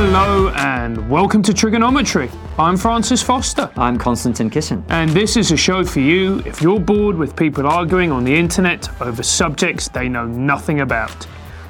Hello 0.00 0.50
and 0.50 1.10
welcome 1.10 1.42
to 1.42 1.50
TRIGGERnometry. 1.52 2.32
I'm 2.56 2.76
Francis 2.76 3.20
Foster. 3.20 3.68
I'm 3.76 3.98
Konstantin 3.98 4.48
Kisin. 4.48 4.84
And 4.90 5.10
this 5.10 5.36
is 5.36 5.50
a 5.50 5.56
show 5.56 5.84
for 5.84 5.98
you 5.98 6.38
if 6.46 6.62
you're 6.62 6.78
bored 6.78 7.16
with 7.16 7.34
people 7.34 7.66
arguing 7.66 8.12
on 8.12 8.22
the 8.22 8.32
internet 8.32 8.88
over 9.02 9.24
subjects 9.24 9.88
they 9.88 10.08
know 10.08 10.24
nothing 10.24 10.82
about. 10.82 11.26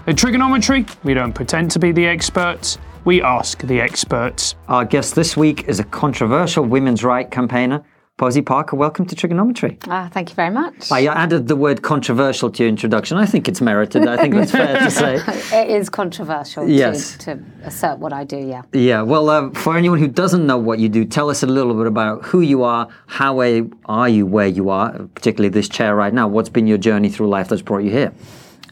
At 0.07 0.17
TRIGGERnometry, 0.17 0.95
we 1.05 1.15
don't 1.15 1.33
pretend 1.33 1.71
to 1.71 1.79
be 1.79 1.91
the 1.91 2.05
experts, 2.05 2.77
we 3.07 3.23
ask 3.23 3.63
the 3.63 3.81
experts. 3.81 4.57
Our 4.69 4.85
guest 4.85 5.15
this 5.15 5.35
week 5.35 5.67
is 5.67 5.81
a 5.81 5.85
controversial 5.85 6.67
women's 6.67 7.03
right 7.03 7.31
campaigner 7.31 7.83
Posie 8.19 8.43
Parker, 8.43 8.75
welcome 8.75 9.07
to 9.07 9.15
TRIGGERnometry. 9.15 9.79
Ah, 9.87 10.11
thank 10.13 10.29
you 10.29 10.35
very 10.35 10.51
much. 10.51 10.91
I 10.91 11.07
added 11.07 11.47
the 11.47 11.55
word 11.55 11.83
controversial 11.83 12.51
to 12.51 12.65
your 12.65 12.69
introduction. 12.69 13.17
I 13.17 13.25
think 13.25 13.47
it's 13.47 13.61
merited. 13.61 14.09
I 14.09 14.17
think 14.17 14.35
that's 14.35 14.51
fair 14.51 14.77
to 14.77 14.91
say. 14.91 15.23
It 15.69 15.71
is 15.71 15.89
controversial 15.89 16.69
yes. 16.69 17.13
to, 17.19 17.37
to 17.37 17.45
assert 17.63 18.01
what 18.01 18.13
I 18.13 18.25
do, 18.25 18.37
yeah. 18.37 18.63
Yeah, 18.73 19.03
well, 19.03 19.31
uh, 19.31 19.51
for 19.51 19.77
anyone 19.77 20.01
who 20.01 20.09
doesn't 20.09 20.45
know 20.45 20.59
what 20.59 20.81
you 20.81 20.89
do, 20.89 21.05
tell 21.05 21.31
us 21.31 21.45
a 21.45 21.47
little 21.47 21.75
bit 21.75 21.87
about 21.87 22.25
who 22.25 22.41
you 22.41 22.65
are, 22.65 22.89
how 23.07 23.39
are 23.39 24.09
you 24.09 24.27
where 24.27 24.49
you 24.49 24.69
are, 24.69 24.91
particularly 25.15 25.51
this 25.51 25.69
chair 25.69 25.95
right 25.95 26.13
now. 26.13 26.27
What's 26.27 26.49
been 26.49 26.67
your 26.67 26.79
journey 26.79 27.11
through 27.11 27.29
life 27.29 27.47
that's 27.47 27.63
brought 27.63 27.85
you 27.85 27.93
here? 27.93 28.13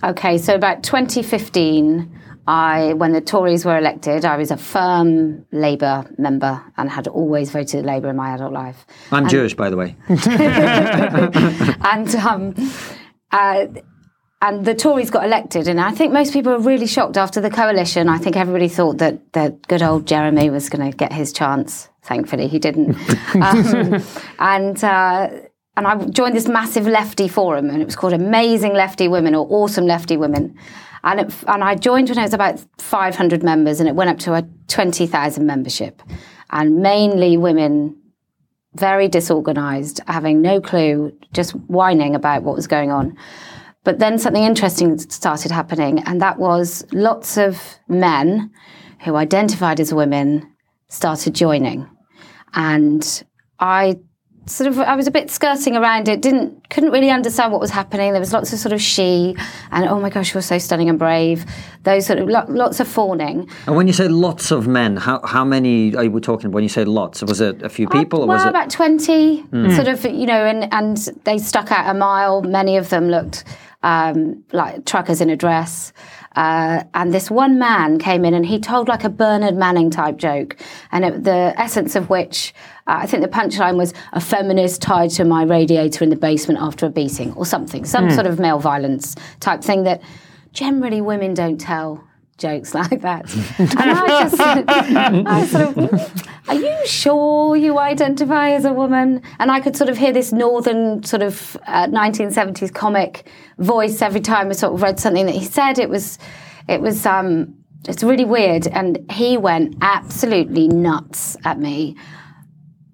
Okay, 0.02 0.38
so 0.38 0.56
about 0.56 0.82
2015, 0.82 2.20
I, 2.48 2.92
when 2.92 3.12
the 3.12 3.20
Tories 3.20 3.64
were 3.64 3.76
elected, 3.76 4.24
I 4.24 4.36
was 4.36 4.50
a 4.50 4.56
firm 4.56 5.44
Labour 5.50 6.08
member 6.16 6.62
and 6.76 6.88
had 6.88 7.08
always 7.08 7.50
voted 7.50 7.84
Labour 7.84 8.10
in 8.10 8.16
my 8.16 8.34
adult 8.34 8.52
life. 8.52 8.86
I'm 9.10 9.24
and, 9.24 9.30
Jewish, 9.30 9.54
by 9.54 9.68
the 9.68 9.76
way. 9.76 9.96
and 10.08 12.14
um, 12.14 12.54
uh, 13.32 13.66
and 14.42 14.64
the 14.64 14.74
Tories 14.74 15.10
got 15.10 15.24
elected, 15.24 15.66
and 15.66 15.80
I 15.80 15.90
think 15.90 16.12
most 16.12 16.32
people 16.32 16.52
were 16.52 16.58
really 16.58 16.86
shocked 16.86 17.16
after 17.16 17.40
the 17.40 17.50
coalition. 17.50 18.08
I 18.08 18.18
think 18.18 18.36
everybody 18.36 18.68
thought 18.68 18.98
that 18.98 19.32
that 19.32 19.66
good 19.66 19.82
old 19.82 20.06
Jeremy 20.06 20.50
was 20.50 20.68
going 20.68 20.88
to 20.88 20.96
get 20.96 21.12
his 21.12 21.32
chance. 21.32 21.88
Thankfully, 22.02 22.46
he 22.46 22.58
didn't. 22.58 22.96
um, 23.34 24.02
and. 24.38 24.84
Uh, 24.84 25.30
and 25.78 25.86
I 25.86 25.94
joined 26.06 26.34
this 26.34 26.48
massive 26.48 26.86
lefty 26.86 27.28
forum, 27.28 27.68
and 27.68 27.82
it 27.82 27.84
was 27.84 27.96
called 27.96 28.14
Amazing 28.14 28.72
Lefty 28.72 29.08
Women 29.08 29.34
or 29.34 29.46
Awesome 29.50 29.84
Lefty 29.84 30.16
Women. 30.16 30.56
And, 31.06 31.20
it, 31.20 31.32
and 31.46 31.62
I 31.62 31.76
joined 31.76 32.08
when 32.08 32.18
it 32.18 32.22
was 32.22 32.34
about 32.34 32.60
500 32.78 33.42
members, 33.44 33.78
and 33.78 33.88
it 33.88 33.94
went 33.94 34.10
up 34.10 34.18
to 34.20 34.34
a 34.34 34.42
20,000 34.66 35.46
membership. 35.46 36.02
And 36.50 36.78
mainly 36.78 37.36
women, 37.36 37.96
very 38.74 39.06
disorganized, 39.06 40.00
having 40.08 40.42
no 40.42 40.60
clue, 40.60 41.16
just 41.32 41.52
whining 41.52 42.16
about 42.16 42.42
what 42.42 42.56
was 42.56 42.66
going 42.66 42.90
on. 42.90 43.16
But 43.84 44.00
then 44.00 44.18
something 44.18 44.42
interesting 44.42 44.98
started 44.98 45.52
happening, 45.52 46.00
and 46.00 46.20
that 46.20 46.40
was 46.40 46.84
lots 46.92 47.36
of 47.36 47.62
men 47.86 48.50
who 49.04 49.14
identified 49.14 49.78
as 49.78 49.94
women 49.94 50.52
started 50.88 51.36
joining. 51.36 51.88
And 52.54 53.24
I 53.60 54.00
sort 54.46 54.68
of 54.68 54.78
I 54.78 54.94
was 54.94 55.06
a 55.06 55.10
bit 55.10 55.30
skirting 55.30 55.76
around 55.76 56.08
it, 56.08 56.22
didn't 56.22 56.68
couldn't 56.70 56.90
really 56.90 57.10
understand 57.10 57.52
what 57.52 57.60
was 57.60 57.70
happening. 57.70 58.12
There 58.12 58.20
was 58.20 58.32
lots 58.32 58.52
of 58.52 58.58
sort 58.58 58.72
of 58.72 58.80
she 58.80 59.36
and 59.70 59.88
oh 59.88 60.00
my 60.00 60.10
gosh, 60.10 60.32
you 60.32 60.38
were 60.38 60.42
so 60.42 60.58
stunning 60.58 60.88
and 60.88 60.98
brave. 60.98 61.44
Those 61.82 62.06
sort 62.06 62.18
of 62.18 62.28
lo- 62.28 62.46
lots 62.48 62.80
of 62.80 62.88
fawning. 62.88 63.48
And 63.66 63.76
when 63.76 63.86
you 63.86 63.92
say 63.92 64.08
lots 64.08 64.50
of 64.50 64.66
men, 64.68 64.96
how 64.96 65.20
how 65.24 65.44
many 65.44 65.94
are 65.96 66.04
you 66.04 66.20
talking? 66.20 66.52
When 66.52 66.62
you 66.62 66.68
say 66.68 66.84
lots, 66.84 67.22
was 67.22 67.40
it 67.40 67.62
a 67.62 67.68
few 67.68 67.88
people? 67.88 68.20
Uh, 68.20 68.24
or 68.24 68.28
well, 68.28 68.36
was 68.36 68.46
it 68.46 68.50
about 68.50 68.70
twenty, 68.70 69.42
mm. 69.42 69.74
sort 69.74 69.88
of 69.88 70.04
you 70.04 70.26
know, 70.26 70.44
and 70.44 70.72
and 70.72 70.96
they 71.24 71.38
stuck 71.38 71.72
out 71.72 71.90
a 71.90 71.98
mile. 71.98 72.42
Many 72.42 72.76
of 72.76 72.88
them 72.90 73.08
looked 73.08 73.44
um, 73.82 74.44
like 74.52 74.84
truckers 74.84 75.20
in 75.20 75.30
a 75.30 75.36
dress. 75.36 75.92
Uh, 76.36 76.84
and 76.94 77.12
this 77.12 77.30
one 77.30 77.58
man 77.58 77.98
came 77.98 78.24
in 78.24 78.34
and 78.34 78.46
he 78.46 78.60
told 78.60 78.88
like 78.88 79.04
a 79.04 79.08
Bernard 79.08 79.56
Manning 79.56 79.90
type 79.90 80.18
joke, 80.18 80.56
and 80.92 81.04
it, 81.04 81.24
the 81.24 81.54
essence 81.56 81.96
of 81.96 82.10
which 82.10 82.54
uh, 82.86 82.98
I 83.02 83.06
think 83.06 83.22
the 83.22 83.28
punchline 83.28 83.76
was 83.76 83.94
a 84.12 84.20
feminist 84.20 84.82
tied 84.82 85.10
to 85.10 85.24
my 85.24 85.42
radiator 85.42 86.04
in 86.04 86.10
the 86.10 86.16
basement 86.16 86.60
after 86.60 86.86
a 86.86 86.90
beating 86.90 87.32
or 87.32 87.46
something, 87.46 87.84
some 87.84 88.08
mm. 88.08 88.14
sort 88.14 88.26
of 88.26 88.38
male 88.38 88.58
violence 88.58 89.16
type 89.40 89.62
thing 89.62 89.84
that 89.84 90.02
generally 90.52 91.00
women 91.00 91.34
don't 91.34 91.58
tell 91.58 92.06
jokes 92.38 92.74
like 92.80 93.00
that. 93.00 93.32
and 93.58 93.70
I 93.78 94.22
just, 94.22 94.40
I 95.26 95.46
sort 95.46 95.76
of, 95.78 96.28
are 96.48 96.54
you 96.54 96.86
sure 96.86 97.56
you 97.56 97.78
identify 97.78 98.50
as 98.50 98.64
a 98.64 98.72
woman? 98.72 99.22
And 99.38 99.50
I 99.50 99.60
could 99.60 99.76
sort 99.76 99.90
of 99.90 99.96
hear 99.96 100.12
this 100.12 100.32
northern 100.32 101.02
sort 101.02 101.22
of 101.22 101.56
uh, 101.66 101.86
1970s 101.86 102.72
comic 102.72 103.26
voice 103.58 104.02
every 104.02 104.20
time 104.20 104.48
I 104.48 104.52
sort 104.52 104.74
of 104.74 104.82
read 104.82 105.00
something 105.00 105.26
that 105.26 105.34
he 105.34 105.44
said. 105.44 105.78
It 105.78 105.88
was, 105.88 106.18
it 106.68 106.80
was, 106.80 107.06
um, 107.06 107.54
it's 107.88 108.02
really 108.02 108.24
weird. 108.24 108.66
And 108.68 109.10
he 109.10 109.36
went 109.36 109.76
absolutely 109.80 110.68
nuts 110.68 111.36
at 111.44 111.58
me. 111.58 111.96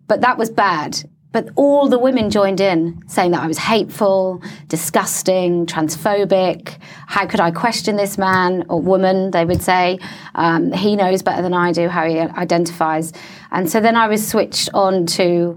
But 0.07 0.21
that 0.21 0.39
was 0.39 0.51
bad 0.51 1.03
but 1.33 1.49
all 1.57 1.89
the 1.89 1.99
women 1.99 2.31
joined 2.31 2.61
in 2.61 3.03
saying 3.09 3.31
that 3.33 3.43
I 3.43 3.47
was 3.47 3.59
hateful, 3.59 4.43
disgusting, 4.69 5.67
transphobic. 5.67 6.77
How 7.07 7.27
could 7.27 7.41
I 7.41 7.51
question 7.51 7.97
this 7.97 8.19
man 8.19 8.65
or 8.69 8.81
woman? 8.81 9.31
They 9.31 9.45
would 9.45 9.63
say. 9.63 9.99
Um, 10.35 10.73
he 10.73 10.95
knows 10.95 11.23
better 11.23 11.43
than 11.43 11.55
I 11.55 11.73
do 11.73 11.89
how 11.89 12.07
he 12.07 12.19
identifies. 12.19 13.13
And 13.51 13.69
so 13.71 13.81
then 13.81 13.97
I 13.97 14.09
was 14.09 14.27
switched 14.27 14.69
on 14.75 15.07
to 15.07 15.57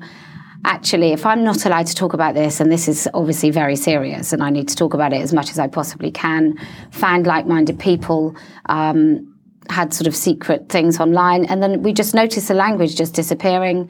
actually, 0.64 1.12
if 1.12 1.26
I'm 1.26 1.44
not 1.44 1.66
allowed 1.66 1.88
to 1.88 1.96
talk 1.96 2.14
about 2.14 2.34
this, 2.34 2.60
and 2.60 2.72
this 2.72 2.88
is 2.88 3.08
obviously 3.14 3.52
very 3.52 3.76
serious, 3.76 4.34
and 4.34 4.42
I 4.42 4.50
need 4.50 4.68
to 4.70 4.76
talk 4.76 4.94
about 4.94 5.14
it 5.14 5.22
as 5.22 5.32
much 5.34 5.52
as 5.52 5.60
I 5.60 5.68
possibly 5.68 6.10
can, 6.10 6.58
find 6.92 7.28
like 7.28 7.46
minded 7.46 7.80
people. 7.80 8.36
Um, 8.68 9.32
had 9.68 9.92
sort 9.96 10.06
of 10.06 10.16
secret 10.16 10.70
things 10.70 11.00
online, 11.00 11.46
and 11.46 11.62
then 11.62 11.82
we 11.82 11.92
just 11.92 12.14
noticed 12.14 12.48
the 12.50 12.54
language 12.54 12.96
just 12.96 13.16
disappearing. 13.16 13.90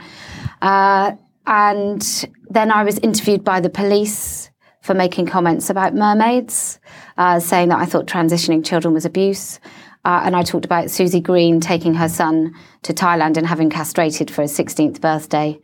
Uh, 0.62 1.12
and 1.48 2.26
then 2.50 2.72
I 2.72 2.84
was 2.84 3.00
interviewed 3.00 3.44
by 3.44 3.60
the 3.60 3.70
police 3.70 4.50
for 4.82 4.94
making 4.94 5.26
comments 5.26 5.70
about 5.70 5.96
mermaids, 5.96 6.80
uh, 7.18 7.40
saying 7.40 7.70
that 7.70 7.80
I 7.80 7.86
thought 7.86 8.06
transitioning 8.06 8.64
children 8.64 8.94
was 8.94 9.06
abuse. 9.06 9.60
Uh, 10.06 10.22
and 10.24 10.36
I 10.36 10.44
talked 10.44 10.66
about 10.66 10.92
Susie 10.92 11.20
Green 11.20 11.60
taking 11.60 11.96
her 11.96 12.08
son 12.08 12.54
to 12.84 12.94
Thailand 12.94 13.38
and 13.38 13.48
having 13.48 13.72
castrated 13.72 14.30
for 14.30 14.44
his 14.44 14.56
16th 14.56 15.02
birthday, 15.02 15.60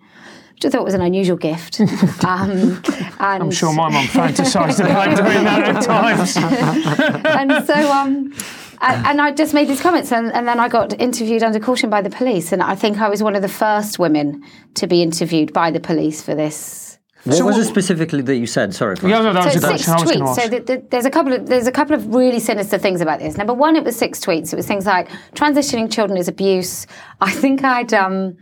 which 0.53 0.66
I 0.66 0.69
thought 0.69 0.84
was 0.84 0.96
an 0.96 1.02
unusual 1.02 1.38
gift. 1.38 1.80
Um, 2.24 2.81
I'm 3.19 3.52
sure 3.52 3.74
my 3.74 3.90
mum 3.90 4.08
fantasised 4.08 4.80
about 4.80 5.16
doing 5.16 5.44
that 5.44 5.75
at 5.75 5.84
times. 5.84 6.38
and 7.25 7.66
so, 7.66 7.92
um, 7.92 8.34
and, 8.81 9.06
and, 9.08 9.22
I 9.22 9.31
just 9.31 9.53
made 9.53 9.68
these 9.68 9.81
comments, 9.81 10.12
and, 10.12 10.31
and, 10.34 10.47
then 10.47 10.59
I 10.59 10.68
got 10.68 11.00
interviewed 11.00 11.44
under 11.44 11.59
caution 11.59 11.90
by 11.90 12.02
the 12.02 12.09
police, 12.09 12.52
and 12.52 12.62
I 12.62 12.75
think 12.75 13.00
I 13.00 13.09
was 13.09 13.22
one 13.22 13.36
of 13.36 13.42
the 13.42 13.50
first 13.50 14.00
women 14.00 14.44
to 14.75 14.88
be 14.88 15.02
interviewed 15.02 15.53
by 15.53 15.72
the 15.72 15.80
police 15.80 16.22
for 16.22 16.36
this. 16.36 16.92
What 17.24 17.38
so 17.38 17.46
was 17.46 17.58
it 17.59 17.66
specifically 17.66 18.24
that 18.24 18.36
you 18.36 18.47
said? 18.47 18.74
Sorry, 18.74 18.96
yeah, 19.03 19.22
no, 19.22 19.34
that 19.34 19.53
so 19.53 19.59
six 19.59 19.86
tweets. 19.86 20.36
So 20.36 20.47
the, 20.47 20.59
the, 20.59 20.84
there's 20.90 21.06
a 21.06 21.12
couple 21.12 21.34
of 21.34 21.46
there's 21.46 21.68
a 21.68 21.72
couple 21.72 21.96
of 21.96 22.16
really 22.16 22.40
sinister 22.40 22.80
things 22.80 23.00
about 23.00 23.19
this. 23.19 23.38
Number 23.38 23.53
one, 23.53 23.75
it 23.75 23.84
was 23.84 23.96
six 23.96 24.19
tweets. 24.19 24.52
It 24.52 24.56
was 24.56 24.66
things 24.66 24.88
like 24.88 25.08
transitioning 25.36 25.92
children 25.94 26.18
is 26.18 26.28
abuse. 26.28 26.88
I 27.22 27.30
think 27.30 27.63
I'd 27.63 27.94
um, 27.94 28.38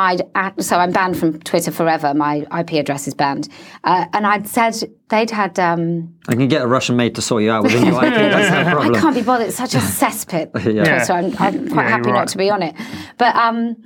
I'd 0.00 0.22
so 0.62 0.76
I'm 0.76 0.92
banned 0.92 1.18
from 1.18 1.40
Twitter 1.40 1.70
forever. 1.70 2.14
My 2.14 2.46
IP 2.58 2.72
address 2.72 3.06
is 3.06 3.12
banned, 3.12 3.48
uh, 3.84 4.06
and 4.14 4.26
I'd 4.26 4.48
said 4.48 4.74
they'd 5.10 5.30
had. 5.30 5.58
Um, 5.58 6.14
I 6.26 6.32
can 6.34 6.48
get 6.48 6.62
a 6.62 6.66
Russian 6.66 6.96
maid 6.96 7.14
to 7.16 7.22
sort 7.22 7.42
you 7.42 7.50
out 7.50 7.64
with 7.64 7.74
a 7.74 7.80
new 7.80 7.94
IP. 7.94 8.00
That's 8.00 8.50
no 8.50 8.72
problem. 8.72 8.94
I 8.94 8.98
can't 8.98 9.14
be 9.14 9.22
bothered. 9.22 9.48
It's 9.48 9.56
such 9.56 9.74
a 9.74 9.78
cesspit. 9.78 10.50
yeah. 10.74 11.02
So 11.02 11.14
I'm, 11.14 11.26
I'm 11.38 11.68
quite 11.68 11.84
yeah, 11.84 11.88
happy 11.90 12.10
right. 12.10 12.20
not 12.20 12.28
to 12.28 12.38
be 12.38 12.48
on 12.48 12.62
it. 12.62 12.74
But 13.18 13.36
um, 13.36 13.76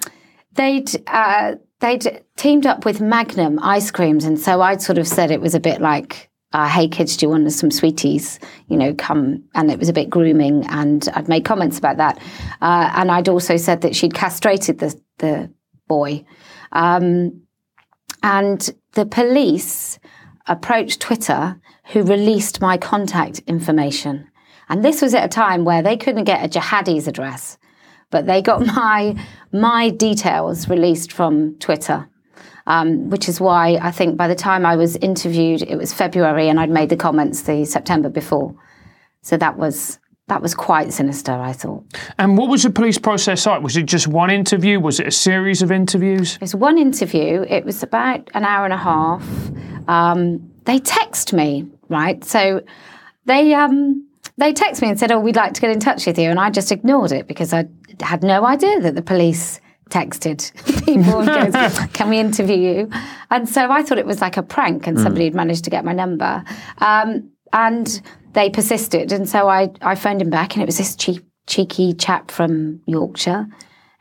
they'd. 0.53 0.89
Uh, 1.07 1.57
they'd 1.81 2.23
teamed 2.37 2.65
up 2.65 2.87
with 2.87 3.01
Magnum 3.01 3.59
ice 3.61 3.91
creams, 3.91 4.25
and 4.25 4.39
so 4.39 4.63
I'd 4.63 4.81
sort 4.81 4.99
of 4.99 5.07
said 5.07 5.31
it 5.31 5.41
was 5.41 5.55
a 5.55 5.61
bit 5.61 5.81
like 5.83 6.31
uh, 6.53 6.69
hey 6.69 6.87
kids, 6.87 7.17
do 7.17 7.27
you 7.27 7.31
want 7.31 7.51
some 7.53 7.73
sweeties? 7.73 8.39
You 8.69 8.77
know, 8.77 8.95
come. 8.95 9.43
And 9.55 9.71
it 9.71 9.81
was 9.81 9.89
a 9.89 9.93
bit 9.93 10.09
grooming, 10.09 10.65
and 10.69 11.07
I'd 11.15 11.29
made 11.29 11.45
comments 11.45 11.77
about 11.77 11.97
that. 11.97 12.19
Uh, 12.63 12.93
and 12.95 13.11
I'd 13.11 13.29
also 13.29 13.57
said 13.57 13.81
that 13.81 13.97
she'd 13.97 14.15
castrated 14.15 14.79
the 14.79 14.99
the 15.19 15.51
boy. 15.89 16.25
Um, 16.73 17.43
and 18.23 18.71
the 18.93 19.07
police 19.07 19.99
approached 20.47 21.01
Twitter, 21.01 21.61
who 21.93 22.03
released 22.03 22.61
my 22.61 22.77
contact 22.79 23.41
information. 23.47 24.29
And 24.69 24.85
this 24.85 25.03
was 25.03 25.15
at 25.15 25.25
a 25.25 25.29
time 25.29 25.65
where 25.65 25.83
they 25.83 25.97
couldn't 25.97 26.25
get 26.25 26.45
a 26.45 26.49
jihadi's 26.49 27.07
address, 27.07 27.59
but 28.11 28.27
they 28.27 28.41
got 28.43 28.65
my 28.75 29.17
my 29.53 29.91
details 29.91 30.69
released 30.69 31.13
from 31.13 31.57
Twitter. 31.59 32.09
Um, 32.67 33.11
which 33.11 33.29
is 33.29 33.43
why 33.43 33.79
I 33.83 33.91
think 33.91 34.17
by 34.17 34.27
the 34.27 34.35
time 34.35 34.65
I 34.65 34.77
was 34.77 34.97
interviewed, 34.97 35.61
it 35.61 35.77
was 35.77 35.93
February, 35.93 36.49
and 36.49 36.59
I'd 36.59 36.71
made 36.71 36.89
the 36.89 36.97
comments 36.97 37.43
the 37.43 37.67
September 37.67 38.09
before. 38.09 38.55
So 39.21 39.37
that 39.37 39.59
was 39.59 39.99
that 40.29 40.41
was 40.41 40.55
quite 40.55 40.93
sinister, 40.93 41.33
I 41.33 41.53
thought. 41.53 41.85
And 42.19 42.39
what 42.39 42.49
was 42.49 42.63
the 42.63 42.71
police 42.71 42.99
process 42.99 43.45
like? 43.45 43.63
Was 43.63 43.77
it 43.77 43.85
just 43.85 44.09
one 44.09 44.31
interview? 44.31 44.81
Was 44.81 44.99
it 44.99 45.07
a 45.07 45.11
series 45.11 45.61
of 45.61 45.71
interviews? 45.71 46.37
It 46.37 46.41
was 46.41 46.55
one 46.55 46.79
interview. 46.79 47.45
It 47.49 47.65
was 47.65 47.83
about 47.83 48.31
an 48.33 48.45
hour 48.45 48.65
and 48.65 48.73
a 48.73 48.79
half. 48.79 49.23
Um, 49.87 50.51
they 50.65 50.79
text 50.79 51.35
me, 51.35 51.67
right? 51.89 52.25
So 52.25 52.63
they 53.27 53.53
um, 53.53 54.07
they 54.39 54.55
texted 54.55 54.83
me 54.83 54.89
and 54.89 54.99
said, 54.99 55.13
"Oh, 55.13 55.21
we'd 55.21 55.37
like 55.37 55.53
to 55.55 55.61
get 55.61 55.71
in 55.71 55.81
touch 55.81 56.07
with 56.07 56.19
you," 56.19 56.31
and 56.31 56.41
I 56.41 56.51
just 56.51 56.73
ignored 56.73 57.13
it 57.13 57.29
because 57.29 57.53
I 57.53 57.67
had 58.01 58.23
no 58.23 58.47
idea 58.47 58.81
that 58.81 58.95
the 58.95 59.03
police 59.03 59.61
texted 59.91 60.53
people 60.87 61.21
and 61.21 61.53
goes, 61.53 61.79
"Can 61.93 62.09
we 62.09 62.19
interview 62.19 62.57
you?" 62.57 62.91
And 63.31 63.47
so 63.47 63.71
I 63.71 63.83
thought 63.83 63.99
it 63.99 64.07
was 64.07 64.23
like 64.23 64.39
a 64.39 64.43
prank, 64.43 64.87
and 64.87 64.99
somebody 64.99 65.27
had 65.27 65.35
managed 65.35 65.65
to 65.65 65.71
get 65.71 65.85
my 65.85 65.93
number, 65.93 66.43
um, 66.79 67.31
and 67.53 68.01
they 68.35 68.51
persisted, 68.51 69.13
and 69.13 69.29
so 69.29 69.49
I 69.49 69.71
I 69.81 69.95
phoned 69.95 70.23
him 70.23 70.31
back, 70.31 70.55
and 70.55 70.63
it 70.63 70.67
was 70.67 70.79
this 70.79 70.95
cheap, 70.95 71.25
cheeky 71.47 71.95
chap 71.95 72.31
from 72.31 72.81
Yorkshire. 72.87 73.47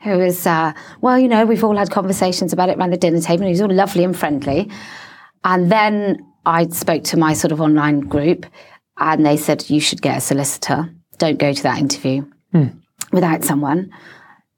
Who 0.02 0.18
was, 0.18 0.46
uh, 0.46 0.74
well, 1.00 1.18
you 1.18 1.28
know, 1.28 1.46
we've 1.46 1.64
all 1.64 1.78
had 1.78 1.90
conversations 1.90 2.52
about 2.52 2.68
it 2.68 2.76
around 2.76 2.90
the 2.90 2.98
dinner 2.98 3.20
table, 3.20 3.44
and 3.44 3.48
he 3.48 3.52
was 3.52 3.62
all 3.62 3.72
lovely 3.72 4.04
and 4.04 4.14
friendly. 4.14 4.70
And 5.44 5.72
then 5.72 6.18
I 6.44 6.68
spoke 6.68 7.04
to 7.04 7.16
my 7.16 7.32
sort 7.32 7.52
of 7.52 7.60
online 7.60 8.00
group, 8.00 8.44
and 8.98 9.24
they 9.24 9.36
said, 9.36 9.70
You 9.70 9.80
should 9.80 10.02
get 10.02 10.18
a 10.18 10.20
solicitor. 10.20 10.90
Don't 11.18 11.38
go 11.38 11.52
to 11.52 11.62
that 11.62 11.78
interview 11.78 12.26
without 13.12 13.44
someone. 13.44 13.90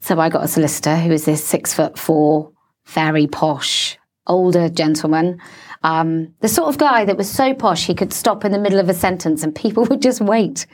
So 0.01 0.19
I 0.19 0.29
got 0.29 0.45
a 0.45 0.49
solicitor 0.49 0.97
who 0.97 1.13
is 1.13 1.25
this 1.25 1.45
six 1.45 1.75
foot 1.75 1.99
four, 1.99 2.53
very 2.87 3.27
posh, 3.27 3.99
older 4.27 4.69
gentleman. 4.69 5.41
Um, 5.83 6.35
the 6.41 6.49
sort 6.49 6.69
of 6.69 6.79
guy 6.79 7.05
that 7.05 7.17
was 7.17 7.31
so 7.31 7.55
posh 7.55 7.87
he 7.87 7.95
could 7.95 8.13
stop 8.13 8.45
in 8.45 8.53
the 8.53 8.59
middle 8.59 8.79
of 8.79 8.89
a 8.89 8.95
sentence 8.95 9.43
and 9.43 9.55
people 9.55 9.85
would 9.91 10.03
just 10.03 10.21
wait 10.21 10.67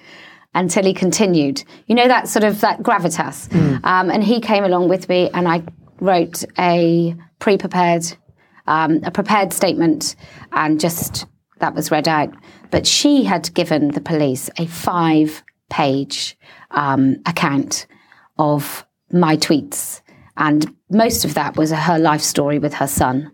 until 0.55 0.85
he 0.85 0.95
continued. 0.95 1.63
You 1.87 1.95
know, 1.95 2.09
that 2.09 2.29
sort 2.29 2.45
of 2.45 2.61
that 2.61 2.83
gravitas. 2.83 3.53
Um, 3.85 4.11
and 4.11 4.23
he 4.23 4.41
came 4.41 4.65
along 4.65 4.89
with 4.89 5.09
me 5.09 5.31
and 5.33 5.49
I 5.49 5.63
wrote 6.01 6.45
a 6.59 7.17
pre 7.39 7.59
prepared, 7.59 8.05
um, 8.67 9.01
a 9.05 9.11
prepared 9.11 9.53
statement 9.53 10.15
and 10.53 10.79
just 10.79 11.27
that 11.59 11.75
was 11.75 11.91
read 11.91 12.09
out. 12.09 12.35
But 12.71 12.87
she 12.87 13.25
had 13.25 13.53
given 13.55 13.89
the 13.89 14.01
police 14.01 14.51
a 14.59 14.67
five 14.67 15.43
page 15.71 16.37
um, 16.71 17.17
account 17.27 17.87
of 18.39 18.87
my 19.11 19.37
tweets. 19.37 20.03
And 20.37 20.75
most 20.91 21.25
of 21.25 21.35
that 21.35 21.57
was 21.57 21.71
her 21.71 21.99
life 21.99 22.21
story 22.21 22.59
with 22.59 22.75
her 22.75 22.87
son 22.87 23.31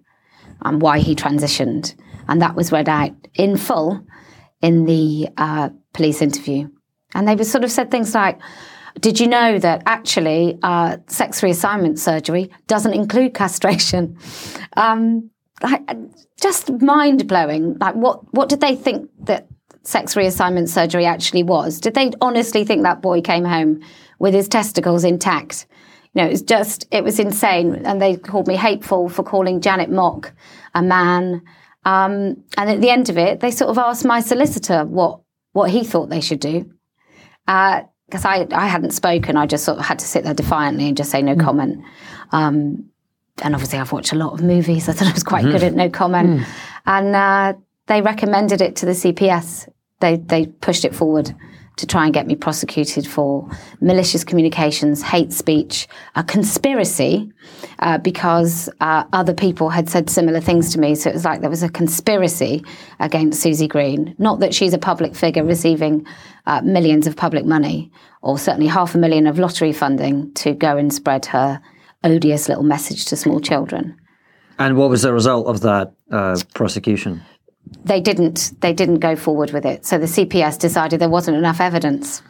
and 0.63 0.83
why 0.83 0.99
he 0.99 1.15
transitioned. 1.15 1.95
And 2.29 2.43
that 2.43 2.55
was 2.55 2.73
read 2.73 2.89
out 2.89 3.13
in 3.35 3.57
full 3.57 4.05
in 4.61 4.85
the 4.85 5.29
uh, 5.37 5.71
police 5.93 6.21
interview. 6.21 6.69
And 7.15 7.27
they 7.27 7.43
sort 7.45 7.65
of 7.65 7.71
said 7.71 7.91
things 7.91 8.15
like, 8.15 8.39
did 9.01 9.21
you 9.21 9.29
know 9.29 9.59
that 9.59 9.83
actually 9.87 10.59
uh, 10.63 10.99
sex 11.07 11.41
reassignment 11.41 11.99
surgery 11.99 12.51
doesn't 12.67 12.95
include 12.95 13.35
castration? 13.35 14.19
Um, 14.77 15.31
like, 15.61 15.83
just 16.41 16.71
mind 16.81 17.27
blowing. 17.27 17.77
Like, 17.81 17.97
what, 17.97 18.33
what 18.33 18.49
did 18.49 18.61
they 18.61 18.77
think 18.77 19.11
that 19.25 19.49
sex 19.83 20.15
reassignment 20.15 20.69
surgery 20.69 21.05
actually 21.05 21.43
was? 21.43 21.81
Did 21.81 21.95
they 21.95 22.13
honestly 22.21 22.65
think 22.65 22.85
that 22.85 23.03
boy 23.03 23.21
came 23.21 23.45
home 23.45 23.81
with 24.21 24.35
his 24.35 24.47
testicles 24.47 25.03
intact? 25.03 25.67
You 26.15 26.23
know, 26.23 26.29
it 26.29 26.33
was 26.33 26.43
just, 26.43 26.87
it 26.91 27.05
was 27.05 27.19
insane. 27.19 27.87
And 27.87 28.01
they 28.01 28.17
called 28.17 28.47
me 28.47 28.57
hateful 28.57 29.09
for 29.09 29.23
calling 29.23 29.61
Janet 29.61 29.91
Mock 29.91 30.33
a 30.75 30.83
man. 30.83 31.43
Um, 31.85 32.43
and 32.57 32.71
at 32.71 32.81
the 32.81 32.91
end 32.91 33.09
of 33.09 33.19
it, 33.19 33.41
they 33.41 33.51
sort 33.51 33.71
of 33.71 33.79
asked 33.79 34.05
my 34.05 34.21
solicitor 34.21 34.85
what, 34.85 35.21
what 35.53 35.71
he 35.71 35.85
thought 35.85 36.11
they 36.11 36.21
should 36.21 36.41
do. 36.41 36.71
Because 37.47 38.25
I, 38.25 38.47
I 38.53 38.67
hadn't 38.67 38.93
spoken, 38.93 39.37
I 39.37 39.47
just 39.47 39.65
sort 39.65 39.79
of 39.79 39.85
had 39.85 39.99
to 40.01 40.07
sit 40.07 40.25
there 40.25 40.35
defiantly 40.35 40.89
and 40.89 40.97
just 40.97 41.11
say 41.11 41.23
no 41.23 41.37
comment. 41.37 41.83
Um, 42.33 42.91
and 43.43 43.55
obviously, 43.55 43.79
I've 43.79 43.93
watched 43.93 44.13
a 44.13 44.17
lot 44.17 44.33
of 44.33 44.43
movies. 44.43 44.89
I 44.89 44.93
thought 44.93 45.09
I 45.09 45.13
was 45.13 45.23
quite 45.25 45.45
good 45.45 45.63
at 45.63 45.75
no 45.75 45.89
comment. 45.89 46.47
And 46.87 47.15
uh, 47.15 47.55
they 47.87 48.03
recommended 48.03 48.61
it 48.61 48.77
to 48.77 48.87
the 48.87 48.93
CPS. 48.93 49.69
They, 50.01 50.17
they 50.17 50.47
pushed 50.47 50.85
it 50.85 50.95
forward 50.95 51.35
to 51.79 51.87
try 51.87 52.05
and 52.05 52.13
get 52.13 52.27
me 52.27 52.37
prosecuted 52.37 53.07
for 53.07 53.49
malicious 53.81 54.25
communications, 54.25 55.01
hate 55.03 55.33
speech, 55.33 55.89
a 56.15 56.23
conspiracy, 56.23 57.33
uh, 57.79 57.99
because 57.99 58.69
uh, 58.81 59.05
other 59.13 59.33
people 59.33 59.71
had 59.71 59.89
said 59.89 60.11
similar 60.11 60.41
things 60.41 60.73
to 60.73 60.79
me. 60.79 60.95
So 60.95 61.11
it 61.11 61.15
was 61.15 61.25
like 61.25 61.41
there 61.41 61.49
was 61.49 61.63
a 61.63 61.69
conspiracy 61.69 62.65
against 63.01 63.41
Susie 63.41 63.69
Green. 63.69 64.15
Not 64.19 64.41
that 64.41 64.55
she's 64.55 64.75
a 64.75 64.79
public 64.79 65.15
figure 65.15 65.45
receiving 65.45 66.07
uh, 66.47 66.61
millions 66.63 67.07
of 67.07 67.17
public 67.17 67.47
money, 67.47 67.91
or 68.23 68.39
certainly 68.39 68.67
half 68.67 68.95
a 68.95 68.99
million 68.99 69.27
of 69.27 69.39
lottery 69.39 69.73
funding 69.73 70.33
to 70.35 70.55
go 70.55 70.77
and 70.77 70.93
spread 70.93 71.27
her 71.27 71.61
odious 72.05 72.49
little 72.49 72.65
message 72.65 73.05
to 73.07 73.17
small 73.17 73.41
children. 73.41 73.97
And 74.59 74.77
what 74.77 74.91
was 74.91 75.03
the 75.03 75.13
result 75.13 75.47
of 75.47 75.61
that 75.61 75.93
uh, 76.11 76.37
prosecution? 76.55 77.23
They 77.85 78.01
didn't. 78.01 78.53
They 78.61 78.73
didn't 78.73 78.99
go 78.99 79.17
forward 79.17 79.53
with 79.53 79.65
it. 79.65 79.85
So 79.87 79.99
the 79.99 80.07
CPS 80.07 80.59
decided 80.59 81.01
there 81.01 81.09
wasn't 81.09 81.37
enough 81.37 81.61
evidence. 81.61 82.23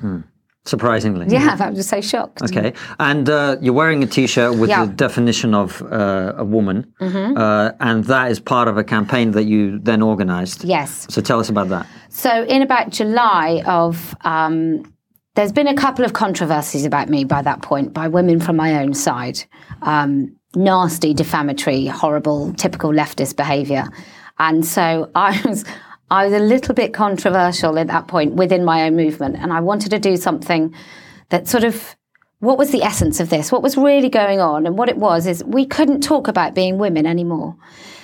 Surprisingly. 0.64 1.26
Yeah, 1.28 1.56
I 1.60 1.70
was 1.70 1.88
so 1.88 2.00
shocked. 2.00 2.42
Okay. 2.42 2.74
And 3.00 3.28
uh, 3.28 3.56
you're 3.60 3.72
wearing 3.72 4.02
a 4.02 4.06
T-shirt 4.06 4.58
with 4.58 4.68
Yeah. 4.68 4.84
the 4.84 4.92
definition 4.92 5.54
of 5.54 5.80
uh, 5.82 6.34
a 6.36 6.44
woman, 6.44 6.92
uh, 7.00 7.72
and 7.80 8.04
that 8.04 8.30
is 8.30 8.38
part 8.40 8.68
of 8.68 8.76
a 8.76 8.84
campaign 8.84 9.30
that 9.32 9.44
you 9.44 9.78
then 9.78 10.02
organised. 10.02 10.64
Yes. 10.64 11.06
So 11.08 11.22
tell 11.22 11.40
us 11.40 11.48
about 11.48 11.68
that. 11.70 11.86
So 12.10 12.44
in 12.44 12.60
about 12.62 12.90
July 12.90 13.62
of, 13.66 14.14
um, 14.22 14.82
there's 15.36 15.52
been 15.52 15.68
a 15.68 15.74
couple 15.76 16.04
of 16.04 16.12
controversies 16.12 16.84
about 16.84 17.08
me 17.08 17.24
by 17.24 17.40
that 17.42 17.62
point 17.62 17.94
by 17.94 18.08
women 18.08 18.38
from 18.40 18.56
my 18.56 18.82
own 18.82 18.92
side. 18.92 19.42
Um, 19.82 20.36
nasty, 20.54 21.14
defamatory, 21.14 21.86
horrible, 21.86 22.52
typical 22.54 22.90
leftist 22.90 23.36
behaviour, 23.36 23.84
and 24.38 24.64
so 24.64 25.10
I 25.14 25.40
was. 25.44 25.64
I 26.10 26.24
was 26.24 26.32
a 26.32 26.38
little 26.38 26.74
bit 26.74 26.94
controversial 26.94 27.78
at 27.78 27.88
that 27.88 28.08
point 28.08 28.32
within 28.32 28.64
my 28.64 28.84
own 28.84 28.96
movement, 28.96 29.36
and 29.36 29.52
I 29.52 29.60
wanted 29.60 29.90
to 29.90 29.98
do 29.98 30.16
something 30.16 30.74
that 31.28 31.46
sort 31.46 31.64
of 31.64 31.96
what 32.40 32.56
was 32.56 32.70
the 32.70 32.82
essence 32.82 33.18
of 33.20 33.30
this? 33.30 33.50
What 33.50 33.62
was 33.62 33.76
really 33.76 34.08
going 34.08 34.40
on? 34.40 34.64
And 34.64 34.78
what 34.78 34.88
it 34.88 34.96
was 34.96 35.26
is 35.26 35.42
we 35.44 35.66
couldn't 35.66 36.02
talk 36.02 36.28
about 36.28 36.54
being 36.54 36.78
women 36.78 37.04
anymore. 37.04 37.56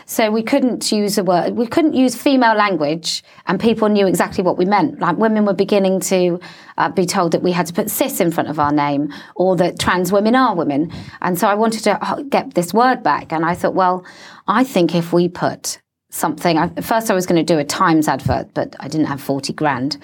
So 0.07 0.31
we 0.31 0.43
couldn't 0.43 0.93
use 0.93 1.17
a 1.17 1.25
word, 1.25 1.57
we 1.57 1.67
couldn't 1.67 1.95
use 1.95 2.15
female 2.15 2.55
language, 2.55 3.23
and 3.47 3.59
people 3.59 3.89
knew 3.89 4.07
exactly 4.07 4.45
what 4.45 4.59
we 4.59 4.67
meant. 4.67 5.01
Like 5.01 5.17
women 5.17 5.47
were 5.47 5.55
beginning 5.55 6.01
to 6.01 6.41
uh, 6.77 6.91
be 6.91 7.07
told 7.07 7.33
that 7.33 7.43
we 7.43 7.53
had 7.53 7.67
to 7.67 7.73
put 7.73 7.91
cis 7.91 8.21
in 8.21 8.31
front 8.31 8.51
of 8.51 8.59
our 8.59 8.73
name, 8.73 9.13
or 9.35 9.57
that 9.57 9.79
trans 9.79 10.13
women 10.13 10.35
are 10.35 10.55
women. 10.55 10.93
And 11.23 11.39
so 11.39 11.49
I 11.49 11.55
wanted 11.55 11.85
to 11.85 12.05
uh, 12.05 12.23
get 12.23 12.55
this 12.55 12.75
word 12.75 13.03
back. 13.03 13.33
And 13.33 13.47
I 13.47 13.55
thought, 13.55 13.75
well, 13.75 14.05
I 14.47 14.63
think 14.63 14.95
if 14.95 15.13
we 15.13 15.29
put 15.29 15.81
something, 16.15 16.57
I, 16.59 16.69
first 16.81 17.11
I 17.11 17.15
was 17.15 17.27
going 17.27 17.45
to 17.45 17.55
do 17.55 17.59
a 17.59 17.65
Times 17.65 18.09
advert, 18.09 18.55
but 18.55 18.77
I 18.79 18.89
didn't 18.89 19.07
have 19.07 19.21
40 19.21 19.53
grand. 19.53 19.99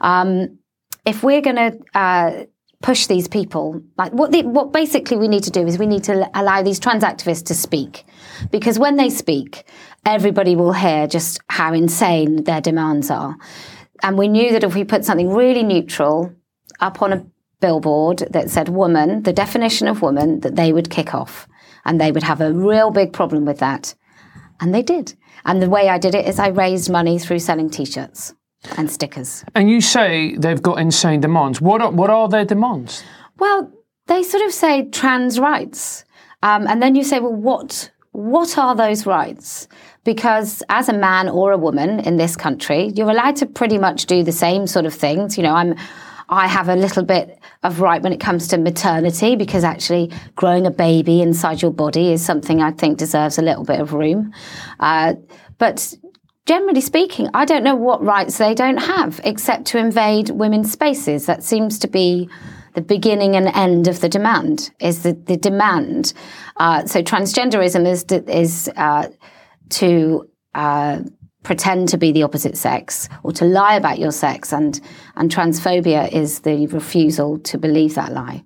Um, 0.00 0.58
if 1.04 1.22
we're 1.22 1.40
going 1.40 1.56
to 1.56 1.78
uh, 1.94 2.44
push 2.82 3.06
these 3.06 3.26
people, 3.26 3.82
like 3.98 4.12
what 4.12 4.30
the, 4.30 4.42
what 4.44 4.72
basically 4.72 5.16
we 5.16 5.28
need 5.28 5.42
to 5.44 5.50
do 5.50 5.66
is 5.66 5.78
we 5.78 5.86
need 5.86 6.04
to 6.04 6.30
allow 6.38 6.62
these 6.62 6.78
trans 6.78 7.02
activists 7.02 7.44
to 7.46 7.54
speak, 7.54 8.04
because 8.50 8.78
when 8.78 8.96
they 8.96 9.10
speak, 9.10 9.64
everybody 10.04 10.54
will 10.54 10.72
hear 10.72 11.06
just 11.06 11.40
how 11.48 11.72
insane 11.72 12.44
their 12.44 12.60
demands 12.60 13.10
are. 13.10 13.36
And 14.02 14.16
we 14.16 14.28
knew 14.28 14.52
that 14.52 14.62
if 14.62 14.74
we 14.74 14.84
put 14.84 15.04
something 15.04 15.32
really 15.32 15.62
neutral 15.62 16.32
up 16.80 17.02
on 17.02 17.12
a 17.12 17.26
billboard 17.60 18.18
that 18.30 18.50
said 18.50 18.68
woman, 18.68 19.22
the 19.22 19.32
definition 19.32 19.88
of 19.88 20.02
woman, 20.02 20.40
that 20.40 20.54
they 20.54 20.72
would 20.72 20.90
kick 20.90 21.14
off, 21.14 21.48
and 21.84 22.00
they 22.00 22.12
would 22.12 22.22
have 22.22 22.40
a 22.40 22.52
real 22.52 22.90
big 22.90 23.12
problem 23.12 23.44
with 23.44 23.58
that. 23.58 23.94
And 24.60 24.74
they 24.74 24.82
did. 24.82 25.14
And 25.46 25.62
the 25.62 25.70
way 25.70 25.88
I 25.88 25.96
did 25.98 26.14
it 26.14 26.26
is 26.26 26.38
I 26.38 26.48
raised 26.48 26.90
money 26.90 27.18
through 27.18 27.38
selling 27.38 27.70
T-shirts 27.70 28.34
and 28.76 28.90
stickers. 28.90 29.44
And 29.54 29.70
you 29.70 29.80
say 29.80 30.36
they've 30.36 30.60
got 30.60 30.80
insane 30.80 31.20
demands. 31.20 31.60
What 31.60 31.80
are, 31.80 31.90
what 31.90 32.10
are 32.10 32.28
their 32.28 32.44
demands? 32.44 33.02
Well, 33.38 33.72
they 34.06 34.22
sort 34.22 34.44
of 34.44 34.52
say 34.52 34.88
trans 34.90 35.38
rights, 35.38 36.04
um, 36.42 36.66
and 36.66 36.82
then 36.82 36.94
you 36.94 37.04
say, 37.04 37.20
well, 37.20 37.32
what 37.32 37.90
what 38.12 38.56
are 38.56 38.74
those 38.74 39.04
rights? 39.04 39.68
Because 40.04 40.62
as 40.68 40.88
a 40.88 40.92
man 40.92 41.28
or 41.28 41.52
a 41.52 41.58
woman 41.58 42.00
in 42.00 42.16
this 42.16 42.34
country, 42.34 42.92
you're 42.94 43.10
allowed 43.10 43.36
to 43.36 43.46
pretty 43.46 43.78
much 43.78 44.06
do 44.06 44.22
the 44.22 44.32
same 44.32 44.66
sort 44.66 44.86
of 44.86 44.94
things. 44.94 45.36
You 45.36 45.44
know, 45.44 45.54
I'm. 45.54 45.74
I 46.28 46.48
have 46.48 46.68
a 46.68 46.76
little 46.76 47.04
bit 47.04 47.38
of 47.62 47.80
right 47.80 48.02
when 48.02 48.12
it 48.12 48.20
comes 48.20 48.48
to 48.48 48.58
maternity 48.58 49.36
because 49.36 49.64
actually 49.64 50.12
growing 50.34 50.66
a 50.66 50.70
baby 50.70 51.22
inside 51.22 51.62
your 51.62 51.70
body 51.70 52.12
is 52.12 52.24
something 52.24 52.60
I 52.60 52.72
think 52.72 52.98
deserves 52.98 53.38
a 53.38 53.42
little 53.42 53.64
bit 53.64 53.80
of 53.80 53.92
room. 53.92 54.32
Uh, 54.80 55.14
but 55.58 55.94
generally 56.46 56.80
speaking, 56.80 57.28
I 57.34 57.44
don't 57.44 57.64
know 57.64 57.76
what 57.76 58.02
rights 58.02 58.38
they 58.38 58.54
don't 58.54 58.78
have 58.78 59.20
except 59.24 59.66
to 59.66 59.78
invade 59.78 60.30
women's 60.30 60.72
spaces. 60.72 61.26
That 61.26 61.42
seems 61.42 61.78
to 61.80 61.88
be 61.88 62.28
the 62.74 62.82
beginning 62.82 63.36
and 63.36 63.48
end 63.48 63.88
of 63.88 64.00
the 64.00 64.08
demand. 64.08 64.70
Is 64.80 65.02
the, 65.02 65.12
the 65.12 65.36
demand? 65.36 66.12
Uh, 66.56 66.86
so 66.86 67.02
transgenderism 67.02 67.86
is 67.86 68.04
is 68.28 68.70
uh, 68.76 69.08
to 69.70 70.28
uh, 70.54 71.00
pretend 71.46 71.88
to 71.88 71.96
be 71.96 72.10
the 72.10 72.24
opposite 72.24 72.56
sex 72.56 73.08
or 73.22 73.30
to 73.32 73.44
lie 73.44 73.76
about 73.76 73.98
your 73.98 74.10
sex, 74.10 74.52
and 74.52 74.80
and 75.14 75.30
transphobia 75.30 76.12
is 76.12 76.40
the 76.40 76.66
refusal 76.66 77.38
to 77.38 77.56
believe 77.56 77.94
that 77.94 78.12
lie. 78.12 78.42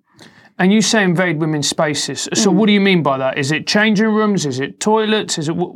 And 0.58 0.70
you 0.70 0.82
say 0.82 1.02
invade 1.02 1.40
women's 1.40 1.66
spaces. 1.66 2.28
Mm. 2.30 2.36
So 2.36 2.50
what 2.50 2.66
do 2.66 2.74
you 2.74 2.82
mean 2.82 3.02
by 3.02 3.16
that? 3.16 3.38
Is 3.38 3.50
it 3.50 3.66
changing 3.66 4.08
rooms? 4.08 4.44
Is 4.44 4.60
it 4.60 4.78
toilets? 4.78 5.38
Is 5.38 5.48
it 5.48 5.56
wh- 5.56 5.74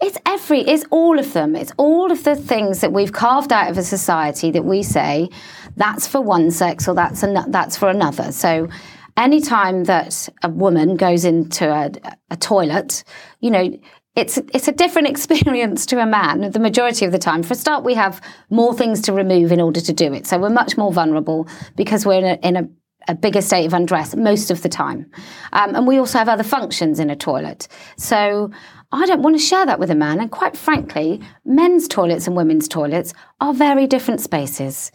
It's 0.00 0.18
every, 0.24 0.60
it's 0.60 0.86
all 0.90 1.18
of 1.18 1.34
them. 1.34 1.54
It's 1.54 1.72
all 1.76 2.10
of 2.10 2.24
the 2.24 2.34
things 2.34 2.80
that 2.80 2.94
we've 2.94 3.12
carved 3.12 3.52
out 3.52 3.70
of 3.70 3.76
a 3.76 3.82
society 3.82 4.50
that 4.52 4.64
we 4.64 4.82
say 4.82 5.28
that's 5.76 6.06
for 6.06 6.22
one 6.22 6.50
sex 6.50 6.88
or 6.88 6.94
that's 6.94 7.22
an, 7.22 7.50
that's 7.50 7.76
for 7.76 7.90
another. 7.90 8.32
So 8.32 8.70
anytime 9.18 9.84
that 9.84 10.30
a 10.42 10.48
woman 10.48 10.96
goes 10.96 11.26
into 11.26 11.70
a, 11.70 11.90
a 12.30 12.36
toilet, 12.36 13.04
you 13.40 13.50
know, 13.50 13.78
it's 14.14 14.36
it's 14.36 14.68
a 14.68 14.72
different 14.72 15.08
experience 15.14 15.86
to 15.86 16.00
a 16.00 16.06
man 16.06 16.50
the 16.50 16.58
majority 16.58 17.04
of 17.04 17.12
the 17.12 17.18
time. 17.18 17.42
For 17.42 17.54
a 17.54 17.56
start, 17.56 17.84
we 17.84 17.94
have 17.94 18.20
more 18.50 18.74
things 18.74 19.00
to 19.02 19.12
remove 19.12 19.52
in 19.52 19.60
order 19.60 19.80
to 19.80 19.92
do 19.92 20.12
it, 20.12 20.26
so 20.26 20.38
we're 20.38 20.50
much 20.50 20.76
more 20.76 20.92
vulnerable 20.92 21.48
because 21.76 22.04
we're 22.06 22.18
in 22.18 22.24
a, 22.24 22.34
in 22.46 22.56
a 22.56 22.68
a 23.08 23.14
bigger 23.14 23.42
state 23.42 23.66
of 23.66 23.74
undress 23.74 24.14
most 24.14 24.50
of 24.50 24.62
the 24.62 24.68
time. 24.68 25.10
Um, 25.52 25.74
and 25.74 25.86
we 25.86 25.98
also 25.98 26.18
have 26.18 26.28
other 26.28 26.44
functions 26.44 27.00
in 27.00 27.10
a 27.10 27.16
toilet. 27.16 27.68
So 27.96 28.50
I 28.92 29.06
don't 29.06 29.22
want 29.22 29.36
to 29.36 29.42
share 29.42 29.66
that 29.66 29.78
with 29.78 29.90
a 29.90 29.94
man. 29.94 30.20
And 30.20 30.30
quite 30.30 30.56
frankly, 30.56 31.20
men's 31.44 31.88
toilets 31.88 32.26
and 32.26 32.36
women's 32.36 32.68
toilets 32.68 33.12
are 33.40 33.54
very 33.54 33.86
different 33.86 34.20
spaces. 34.20 34.92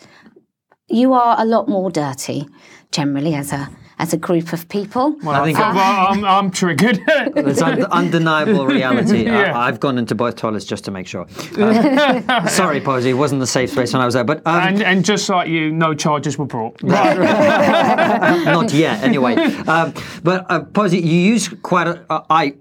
You 0.88 1.13
are 1.13 1.36
a 1.38 1.45
lot 1.45 1.67
more 1.67 1.91
dirty, 1.91 2.47
generally, 2.91 3.36
as 3.36 3.51
a 3.51 3.69
as 4.00 4.13
a 4.13 4.18
group 4.18 4.54
of 4.54 4.70
people. 4.70 5.16
Well, 5.24 5.42
I 5.42 5.46
think- 5.46 5.58
well, 5.58 6.08
I'm, 6.10 6.24
I'm 6.24 6.51
triggered. 6.51 7.00
It's 7.36 7.62
un- 7.62 7.84
undeniable 7.86 8.66
reality. 8.68 9.25
Yeah. 9.38 9.58
I, 9.58 9.66
have 9.66 9.80
gone 9.80 9.98
into 9.98 10.16
both 10.16 10.36
toilets 10.36 10.66
just 10.66 10.86
to 10.86 10.92
make 10.92 11.08
sure. 11.08 11.25
Uh, 11.58 12.48
sorry, 12.62 12.80
Posie, 12.82 13.10
it 13.10 13.13
wasn't 13.13 13.42
the 13.42 13.48
safe 13.48 13.72
space 13.72 13.92
when 13.94 14.01
I 14.01 14.06
was 14.06 14.13
there, 14.13 14.24
but 14.24 14.46
um, 14.46 14.62
and, 14.68 14.82
and 14.84 15.06
just 15.06 15.27
like 15.30 15.50
you, 15.50 15.72
no 15.72 15.94
charges 15.94 16.38
were 16.38 16.46
brought. 16.46 16.82
not 16.84 18.74
yet, 18.74 19.04
anyway. 19.04 19.36
Um, 19.36 19.94
but 20.24 20.46
uh, 20.50 20.62
Posie, 20.62 21.00
you 21.00 21.20
use 21.34 21.50
quite 21.62 21.88
a. 21.88 22.06
Uh, 22.10 22.24
I, 22.30 22.56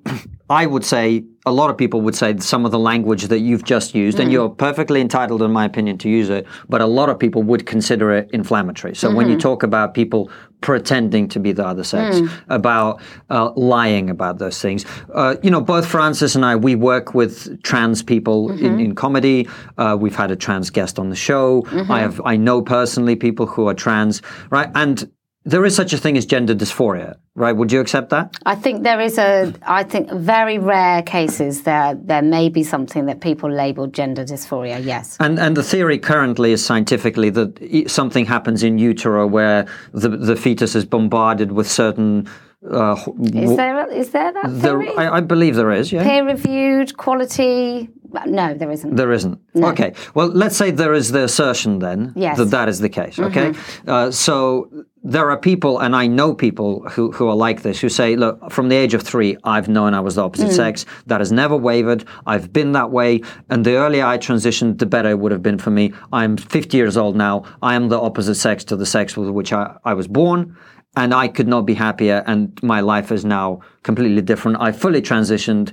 I 0.49 0.67
would 0.67 0.85
say 0.85 1.25
a 1.45 1.53
lot 1.53 1.71
of 1.71 1.77
people 1.77 2.01
would 2.03 2.15
say 2.15 2.37
some 2.39 2.65
of 2.65 2.73
the 2.73 2.79
language 2.79 3.25
that 3.25 3.41
you've 3.41 3.65
just 3.65 3.95
used, 3.95 4.19
and 4.21 4.31
you're 4.33 4.49
perfectly 4.49 5.01
entitled, 5.01 5.43
in 5.43 5.51
my 5.53 5.65
opinion, 5.65 5.99
to 5.99 6.09
use 6.09 6.29
it. 6.29 6.47
But 6.69 6.81
a 6.81 6.87
lot 6.87 7.09
of 7.09 7.19
people 7.19 7.43
would 7.45 7.67
consider 7.67 8.13
it 8.13 8.31
inflammatory. 8.33 8.95
So 8.95 9.13
when 9.13 9.29
you 9.29 9.39
talk 9.39 9.63
about 9.63 9.95
people 9.95 10.31
pretending 10.67 11.29
to 11.29 11.39
be 11.39 11.53
the 11.53 11.65
other 11.65 11.85
sex, 11.85 12.17
about 12.49 13.01
uh, 13.31 13.53
lying 13.55 14.11
about 14.11 14.39
those 14.39 14.61
things, 14.61 14.85
uh, 15.15 15.37
you 15.45 15.49
know, 15.49 15.61
both 15.61 15.87
Francis 15.87 16.35
and 16.35 16.45
I, 16.45 16.57
we 16.57 16.75
work 16.75 17.15
with 17.15 17.63
trans 17.63 18.03
people 18.03 18.51
in, 18.51 18.81
in 18.81 18.95
comedy. 18.97 19.49
Uh, 19.79 19.97
we've 19.99 20.17
had 20.17 20.33
a 20.33 20.37
trans 20.37 20.71
guest 20.71 20.99
on 20.99 21.09
the 21.09 21.15
show. 21.15 21.65
I 21.89 22.01
have, 22.01 22.21
I 22.25 22.37
know 22.37 22.63
personally 22.63 23.15
people 23.15 23.47
who 23.47 23.69
are 23.69 23.75
trans, 23.75 24.23
right? 24.51 24.69
And 24.75 25.09
there 25.47 25.65
is 25.65 25.75
such 25.77 25.93
a 25.93 25.97
thing 25.97 26.17
as 26.17 26.27
gender 26.27 26.55
dysphoria, 26.55 27.17
right? 27.37 27.57
Would 27.57 27.71
you 27.73 27.81
accept 27.81 28.11
that? 28.11 28.35
I 28.45 28.57
think 28.57 28.83
there 28.83 29.01
is 29.01 29.17
a, 29.17 29.55
I 29.63 29.85
think 29.85 30.11
very 30.11 30.59
rare 30.59 31.03
cases 31.03 31.63
there 31.63 31.95
there 31.95 32.23
may 32.23 32.49
be 32.49 32.65
something 32.65 33.07
that 33.07 33.21
people 33.21 33.51
label 33.51 33.87
gender 33.87 34.25
dysphoria. 34.25 34.85
Yes. 34.85 35.17
And 35.21 35.39
and 35.39 35.57
the 35.57 35.63
theory 35.63 35.99
currently 35.99 36.51
is 36.53 36.65
scientifically 36.65 37.31
that 37.31 37.51
something 37.87 38.27
happens 38.27 38.63
in 38.63 38.79
utero 38.79 39.27
where 39.27 39.67
the 39.93 40.09
the 40.09 40.37
fetus 40.37 40.75
is 40.75 40.85
bombarded 40.85 41.53
with 41.53 41.69
certain. 41.71 42.27
Uh, 42.69 42.97
Is 43.23 43.55
there 43.57 43.93
is 43.93 44.11
there 44.11 44.33
that 44.33 44.49
there, 44.49 44.81
theory? 44.81 44.97
I, 44.97 45.19
I 45.19 45.21
believe 45.21 45.55
there 45.55 45.71
is. 45.71 45.93
Yeah. 45.93 46.03
Peer 46.03 46.25
reviewed 46.27 46.97
quality? 46.97 47.89
No, 48.27 48.55
there 48.55 48.71
isn't. 48.73 48.97
There 48.97 49.13
isn't. 49.13 49.39
Okay. 49.55 49.93
Well, 50.15 50.29
let's 50.29 50.57
say 50.57 50.71
there 50.73 50.95
is 50.95 51.13
the 51.13 51.25
assertion 51.25 51.79
then 51.79 52.13
Yes. 52.17 52.33
Mm-hmm. 52.33 52.43
that 52.45 52.51
that 52.57 52.69
is 52.69 52.79
the 52.81 52.89
case. 52.89 53.19
Okay. 53.19 53.53
Uh, 53.87 54.11
so 54.11 54.69
there 55.09 55.31
are 55.31 55.39
people, 55.39 55.79
and 55.79 55.95
I 55.95 56.07
know 56.09 56.35
people 56.35 56.81
who, 56.91 57.13
who 57.13 57.29
are 57.29 57.37
like 57.37 57.63
this, 57.63 57.81
who 57.81 57.89
say, 57.89 58.17
look, 58.17 58.51
from 58.51 58.69
the 58.69 58.77
age 58.77 58.93
of 58.93 59.03
three, 59.03 59.37
I've 59.45 59.69
known 59.69 59.95
I 59.95 60.01
was 60.01 60.15
the 60.17 60.23
opposite 60.25 60.51
Mm. 60.51 60.57
sex. 60.57 60.85
That 61.07 61.21
has 61.21 61.31
never 61.31 61.57
wavered. 61.57 62.05
I've 62.27 62.53
been 62.53 62.73
that 62.73 62.91
way. 62.91 63.21
And 63.49 63.65
the 63.65 63.77
earlier 63.77 64.05
I 64.05 64.19
transitioned, 64.19 64.79
the 64.79 64.87
better 64.87 65.11
it 65.11 65.19
would 65.21 65.33
have 65.33 65.43
been 65.43 65.59
for 65.59 65.71
me. 65.71 65.93
I'm 66.13 66.37
50 66.37 66.77
years 66.77 66.97
old 66.97 67.15
now. 67.17 67.45
I 67.63 67.75
am 67.77 67.89
the 67.89 68.01
opposite 68.01 68.35
sex 68.35 68.65
to 68.65 68.77
the 68.77 68.87
sex 68.87 69.17
with 69.17 69.31
which 69.31 69.53
I, 69.53 69.77
I 69.85 69.95
was 69.95 70.09
born. 70.09 70.57
And 70.99 71.13
I 71.13 71.29
could 71.29 71.47
not 71.47 71.67
be 71.67 71.75
happier, 71.75 72.25
and 72.27 72.59
my 72.63 72.81
life 72.81 73.13
is 73.13 73.23
now 73.23 73.61
completely 73.83 74.23
different. 74.23 74.57
I 74.61 74.73
fully 74.73 75.03
transitioned 75.03 75.73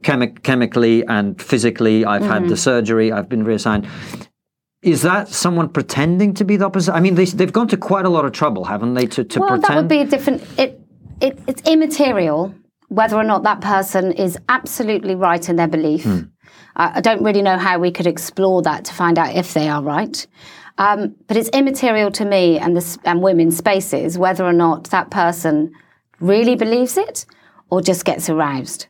chemi- 0.00 0.42
chemically 0.42 1.04
and 1.06 1.40
physically. 1.40 2.04
I've 2.04 2.22
had 2.22 2.40
Mm-hmm. 2.42 2.48
the 2.48 2.56
surgery. 2.56 3.12
I've 3.12 3.28
been 3.28 3.44
reassigned. 3.44 3.86
Is 4.84 5.00
that 5.00 5.28
someone 5.28 5.70
pretending 5.70 6.34
to 6.34 6.44
be 6.44 6.56
the 6.56 6.66
opposite? 6.66 6.92
I 6.92 7.00
mean, 7.00 7.14
they, 7.14 7.24
they've 7.24 7.52
gone 7.52 7.68
to 7.68 7.76
quite 7.78 8.04
a 8.04 8.10
lot 8.10 8.26
of 8.26 8.32
trouble, 8.32 8.64
haven't 8.64 8.92
they, 8.92 9.06
to, 9.06 9.24
to 9.24 9.40
well, 9.40 9.48
pretend? 9.48 9.64
that 9.64 9.76
would 9.76 9.88
be 9.88 10.00
a 10.00 10.04
different. 10.04 10.42
It, 10.58 10.78
it 11.22 11.38
it's 11.46 11.62
immaterial 11.62 12.54
whether 12.88 13.16
or 13.16 13.24
not 13.24 13.44
that 13.44 13.62
person 13.62 14.12
is 14.12 14.38
absolutely 14.50 15.14
right 15.14 15.48
in 15.48 15.56
their 15.56 15.68
belief. 15.68 16.04
Hmm. 16.04 16.20
I 16.76 16.98
I 16.98 17.00
don't 17.00 17.22
really 17.24 17.40
know 17.40 17.56
how 17.56 17.78
we 17.78 17.90
could 17.90 18.06
explore 18.06 18.60
that 18.62 18.84
to 18.84 18.92
find 18.92 19.18
out 19.18 19.34
if 19.34 19.54
they 19.54 19.68
are 19.70 19.82
right. 19.82 20.26
Um, 20.76 21.14
but 21.28 21.38
it's 21.38 21.48
immaterial 21.50 22.10
to 22.12 22.24
me 22.24 22.58
and 22.58 22.76
this 22.76 22.98
and 23.04 23.22
women's 23.22 23.56
spaces 23.56 24.18
whether 24.18 24.44
or 24.44 24.52
not 24.52 24.90
that 24.90 25.10
person 25.10 25.72
really 26.20 26.56
believes 26.56 26.98
it 26.98 27.24
or 27.70 27.80
just 27.80 28.04
gets 28.04 28.28
aroused. 28.28 28.88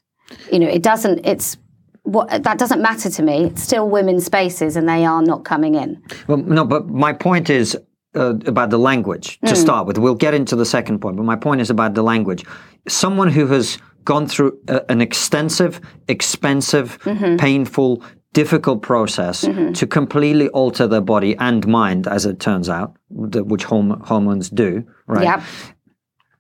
You 0.50 0.58
know, 0.58 0.68
it 0.68 0.82
doesn't. 0.82 1.24
It's 1.24 1.56
what 2.04 2.42
that 2.44 2.58
doesn't 2.58 2.80
matter 2.80 3.10
to 3.10 3.22
me. 3.22 3.44
It's 3.44 3.62
still 3.62 3.88
women's 3.88 4.24
spaces, 4.24 4.76
and 4.76 4.88
they 4.88 5.04
are 5.04 5.22
not 5.22 5.44
coming 5.44 5.74
in. 5.74 6.02
Well, 6.26 6.38
no, 6.38 6.64
but 6.64 6.88
my 6.88 7.12
point 7.12 7.50
is 7.50 7.76
uh, 8.14 8.36
about 8.46 8.70
the 8.70 8.78
language 8.78 9.40
to 9.40 9.50
hmm. 9.50 9.56
start 9.56 9.86
with. 9.86 9.98
We'll 9.98 10.14
get 10.14 10.34
into 10.34 10.56
the 10.56 10.66
second 10.66 11.00
point, 11.00 11.16
but 11.16 11.24
my 11.24 11.36
point 11.36 11.60
is 11.60 11.70
about 11.70 11.94
the 11.94 12.02
language. 12.02 12.44
Someone 12.86 13.28
who 13.28 13.46
has 13.48 13.78
gone 14.04 14.26
through 14.26 14.58
a, 14.68 14.90
an 14.90 15.00
extensive, 15.00 15.80
expensive, 16.08 16.98
mm-hmm. 17.00 17.36
painful, 17.36 18.02
difficult 18.32 18.82
process 18.82 19.44
mm-hmm. 19.44 19.72
to 19.72 19.86
completely 19.86 20.48
alter 20.48 20.86
their 20.86 21.00
body 21.00 21.36
and 21.38 21.66
mind, 21.66 22.06
as 22.06 22.26
it 22.26 22.40
turns 22.40 22.68
out, 22.68 22.96
the, 23.10 23.42
which 23.42 23.64
horm- 23.64 24.04
hormones 24.06 24.50
do, 24.50 24.84
right? 25.06 25.24
Yep. 25.24 25.42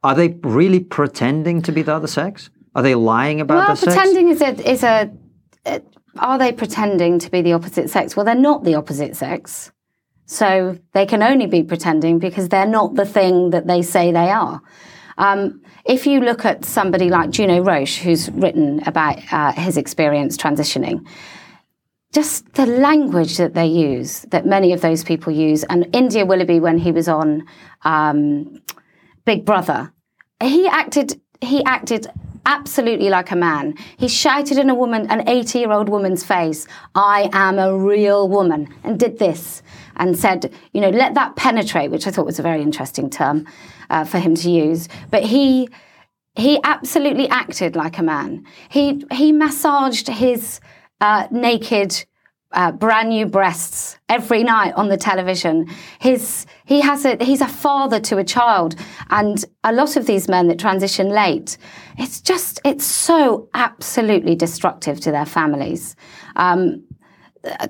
Are 0.02 0.14
they 0.14 0.36
really 0.42 0.80
pretending 0.80 1.62
to 1.62 1.72
be 1.72 1.80
the 1.80 1.94
other 1.94 2.06
sex? 2.06 2.50
Are 2.74 2.82
they 2.82 2.94
lying 2.94 3.40
about 3.40 3.54
Well, 3.54 3.66
their 3.68 3.76
sex? 3.76 3.94
pretending 3.94 4.28
is 4.28 4.42
a 4.42 4.70
is 4.70 4.82
a. 4.82 5.10
Are 6.18 6.38
they 6.38 6.52
pretending 6.52 7.18
to 7.18 7.30
be 7.30 7.42
the 7.42 7.54
opposite 7.54 7.90
sex? 7.90 8.16
Well, 8.16 8.24
they're 8.24 8.34
not 8.34 8.64
the 8.64 8.74
opposite 8.74 9.16
sex, 9.16 9.72
so 10.26 10.78
they 10.92 11.06
can 11.06 11.22
only 11.22 11.46
be 11.46 11.62
pretending 11.62 12.18
because 12.18 12.48
they're 12.48 12.66
not 12.66 12.94
the 12.94 13.04
thing 13.04 13.50
that 13.50 13.66
they 13.66 13.82
say 13.82 14.12
they 14.12 14.30
are. 14.30 14.62
Um, 15.18 15.62
if 15.84 16.06
you 16.06 16.20
look 16.20 16.44
at 16.44 16.64
somebody 16.64 17.08
like 17.08 17.30
Juno 17.30 17.62
Roche, 17.62 17.98
who's 17.98 18.30
written 18.30 18.82
about 18.86 19.20
uh, 19.32 19.52
his 19.52 19.76
experience 19.76 20.36
transitioning, 20.36 21.06
just 22.12 22.52
the 22.54 22.66
language 22.66 23.36
that 23.38 23.54
they 23.54 23.66
use, 23.66 24.22
that 24.30 24.46
many 24.46 24.72
of 24.72 24.80
those 24.80 25.02
people 25.02 25.32
use, 25.32 25.64
and 25.64 25.88
India 25.92 26.24
Willoughby 26.24 26.60
when 26.60 26.78
he 26.78 26.92
was 26.92 27.08
on 27.08 27.44
um, 27.82 28.62
Big 29.24 29.44
Brother, 29.44 29.92
he 30.40 30.66
acted 30.68 31.20
he 31.40 31.62
acted 31.64 32.06
absolutely 32.46 33.08
like 33.10 33.30
a 33.30 33.36
man. 33.36 33.74
He 33.96 34.08
shouted 34.08 34.58
in 34.58 34.70
a 34.70 34.74
woman, 34.74 35.10
an 35.10 35.28
80 35.28 35.58
year 35.58 35.72
old 35.72 35.88
woman's 35.88 36.24
face, 36.24 36.66
I 36.94 37.30
am 37.32 37.58
a 37.58 37.76
real 37.76 38.28
woman, 38.28 38.68
and 38.82 38.98
did 38.98 39.18
this 39.18 39.62
and 39.96 40.18
said, 40.18 40.52
you 40.72 40.80
know, 40.80 40.90
let 40.90 41.14
that 41.14 41.36
penetrate, 41.36 41.90
which 41.90 42.06
I 42.06 42.10
thought 42.10 42.26
was 42.26 42.38
a 42.38 42.42
very 42.42 42.62
interesting 42.62 43.10
term 43.10 43.46
uh, 43.90 44.04
for 44.04 44.18
him 44.18 44.34
to 44.36 44.50
use. 44.50 44.88
But 45.10 45.24
he 45.24 45.68
he 46.36 46.58
absolutely 46.64 47.28
acted 47.28 47.76
like 47.76 47.98
a 47.98 48.02
man. 48.02 48.44
He 48.68 49.04
he 49.12 49.30
massaged 49.30 50.08
his 50.08 50.60
uh, 51.00 51.28
naked, 51.30 52.04
uh, 52.54 52.72
brand 52.72 53.10
new 53.10 53.26
breasts 53.26 53.98
every 54.08 54.42
night 54.42 54.72
on 54.74 54.88
the 54.88 54.96
television. 54.96 55.68
His 55.98 56.46
he 56.64 56.80
has 56.80 57.04
a 57.04 57.22
he's 57.22 57.40
a 57.40 57.48
father 57.48 58.00
to 58.00 58.18
a 58.18 58.24
child, 58.24 58.76
and 59.10 59.44
a 59.62 59.72
lot 59.72 59.96
of 59.96 60.06
these 60.06 60.28
men 60.28 60.48
that 60.48 60.58
transition 60.58 61.08
late, 61.10 61.58
it's 61.98 62.20
just 62.20 62.60
it's 62.64 62.86
so 62.86 63.48
absolutely 63.54 64.34
destructive 64.34 65.00
to 65.00 65.10
their 65.10 65.26
families. 65.26 65.96
Um, 66.36 66.84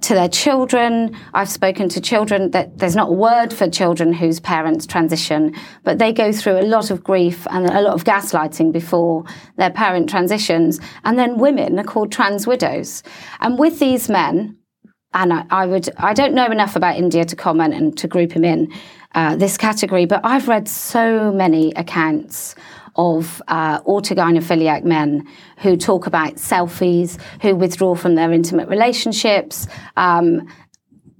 to 0.01 0.15
their 0.15 0.29
children. 0.29 1.17
I've 1.33 1.49
spoken 1.49 1.89
to 1.89 2.01
children 2.01 2.53
that 2.53 2.79
there's 2.79 2.95
not 2.95 3.09
a 3.09 3.13
word 3.13 3.53
for 3.53 3.69
children 3.69 4.13
whose 4.13 4.39
parents 4.39 4.87
transition, 4.87 5.53
but 5.83 5.99
they 5.99 6.13
go 6.13 6.31
through 6.31 6.61
a 6.61 6.63
lot 6.63 6.93
of 6.93 7.03
grief 7.03 7.45
and 7.51 7.67
a 7.67 7.81
lot 7.81 7.95
of 7.95 8.05
gaslighting 8.05 8.73
before 8.73 9.25
their 9.57 9.71
parent 9.71 10.09
transitions. 10.09 10.79
And 11.03 11.19
then 11.19 11.39
women 11.39 11.79
are 11.81 11.85
called 11.85 12.13
trans 12.13 12.47
widows. 12.47 13.03
And 13.41 13.59
with 13.59 13.81
these 13.81 14.09
men, 14.09 14.57
and 15.15 15.33
I, 15.33 15.45
I 15.51 15.67
would 15.67 15.89
I 15.97 16.13
don't 16.13 16.35
know 16.35 16.47
enough 16.47 16.77
about 16.77 16.97
India 16.97 17.25
to 17.25 17.37
comment 17.37 17.73
and 17.73 17.97
to 17.99 18.09
group 18.09 18.33
him 18.33 18.45
in 18.45 18.73
uh, 19.15 19.37
this 19.37 19.57
category, 19.57 20.07
but 20.07 20.21
I've 20.25 20.49
read 20.49 20.69
so 20.69 21.33
many 21.33 21.73
accounts 21.73 22.57
of 22.97 23.41
uh, 23.49 23.81
autogynephiliac 23.83 24.85
men 24.85 25.27
who 25.59 25.77
talk 25.77 26.07
about 26.07 26.35
selfies, 26.35 27.21
who 27.43 27.55
withdraw 27.55 27.95
from 27.95 28.15
their 28.15 28.33
intimate 28.33 28.69
relationships, 28.69 29.67
um, 29.97 30.49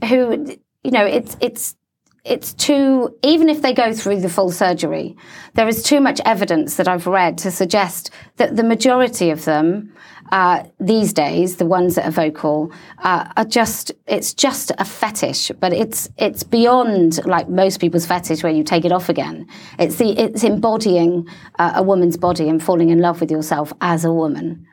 who 0.09 0.57
you 0.83 0.91
know 0.91 1.05
it's 1.05 1.37
it's 1.41 1.77
it's 2.25 2.55
too 2.55 3.15
even 3.23 3.49
if 3.49 3.61
they 3.63 3.75
go 3.75 3.93
through 3.93 4.21
the 4.21 4.29
full 4.29 4.51
surgery 4.51 5.17
there 5.55 5.69
is 5.69 5.83
too 5.83 6.01
much 6.01 6.21
evidence 6.25 6.77
that 6.77 6.89
i've 6.89 7.07
read 7.07 7.37
to 7.37 7.51
suggest 7.51 8.11
that 8.37 8.57
the 8.57 8.65
majority 8.65 9.31
of 9.31 9.45
them 9.45 9.93
uh, 10.33 10.65
these 10.81 11.13
days 11.13 11.57
the 11.57 11.67
ones 11.67 11.95
that 11.95 12.07
are 12.07 12.11
vocal 12.11 12.73
uh, 13.01 13.31
are 13.37 13.45
just 13.45 13.93
it's 14.07 14.33
just 14.33 14.73
a 14.79 14.85
fetish 14.85 15.51
but 15.61 15.73
it's 15.73 16.09
it's 16.17 16.43
beyond 16.43 17.25
like 17.27 17.49
most 17.49 17.79
people's 17.79 18.07
fetish 18.07 18.43
where 18.43 18.53
you 18.53 18.65
take 18.65 18.85
it 18.85 18.93
off 18.93 19.09
again. 19.09 19.47
It's 19.79 19.97
the 19.97 20.19
it's 20.19 20.43
embodying 20.43 21.29
uh, 21.59 21.73
a 21.77 21.83
woman's 21.83 22.17
body 22.17 22.49
and 22.49 22.63
falling 22.63 22.91
in 22.91 23.01
love 23.01 23.21
with 23.21 23.31
yourself 23.31 23.73
as 23.81 24.05
a 24.05 24.13
woman 24.13 24.67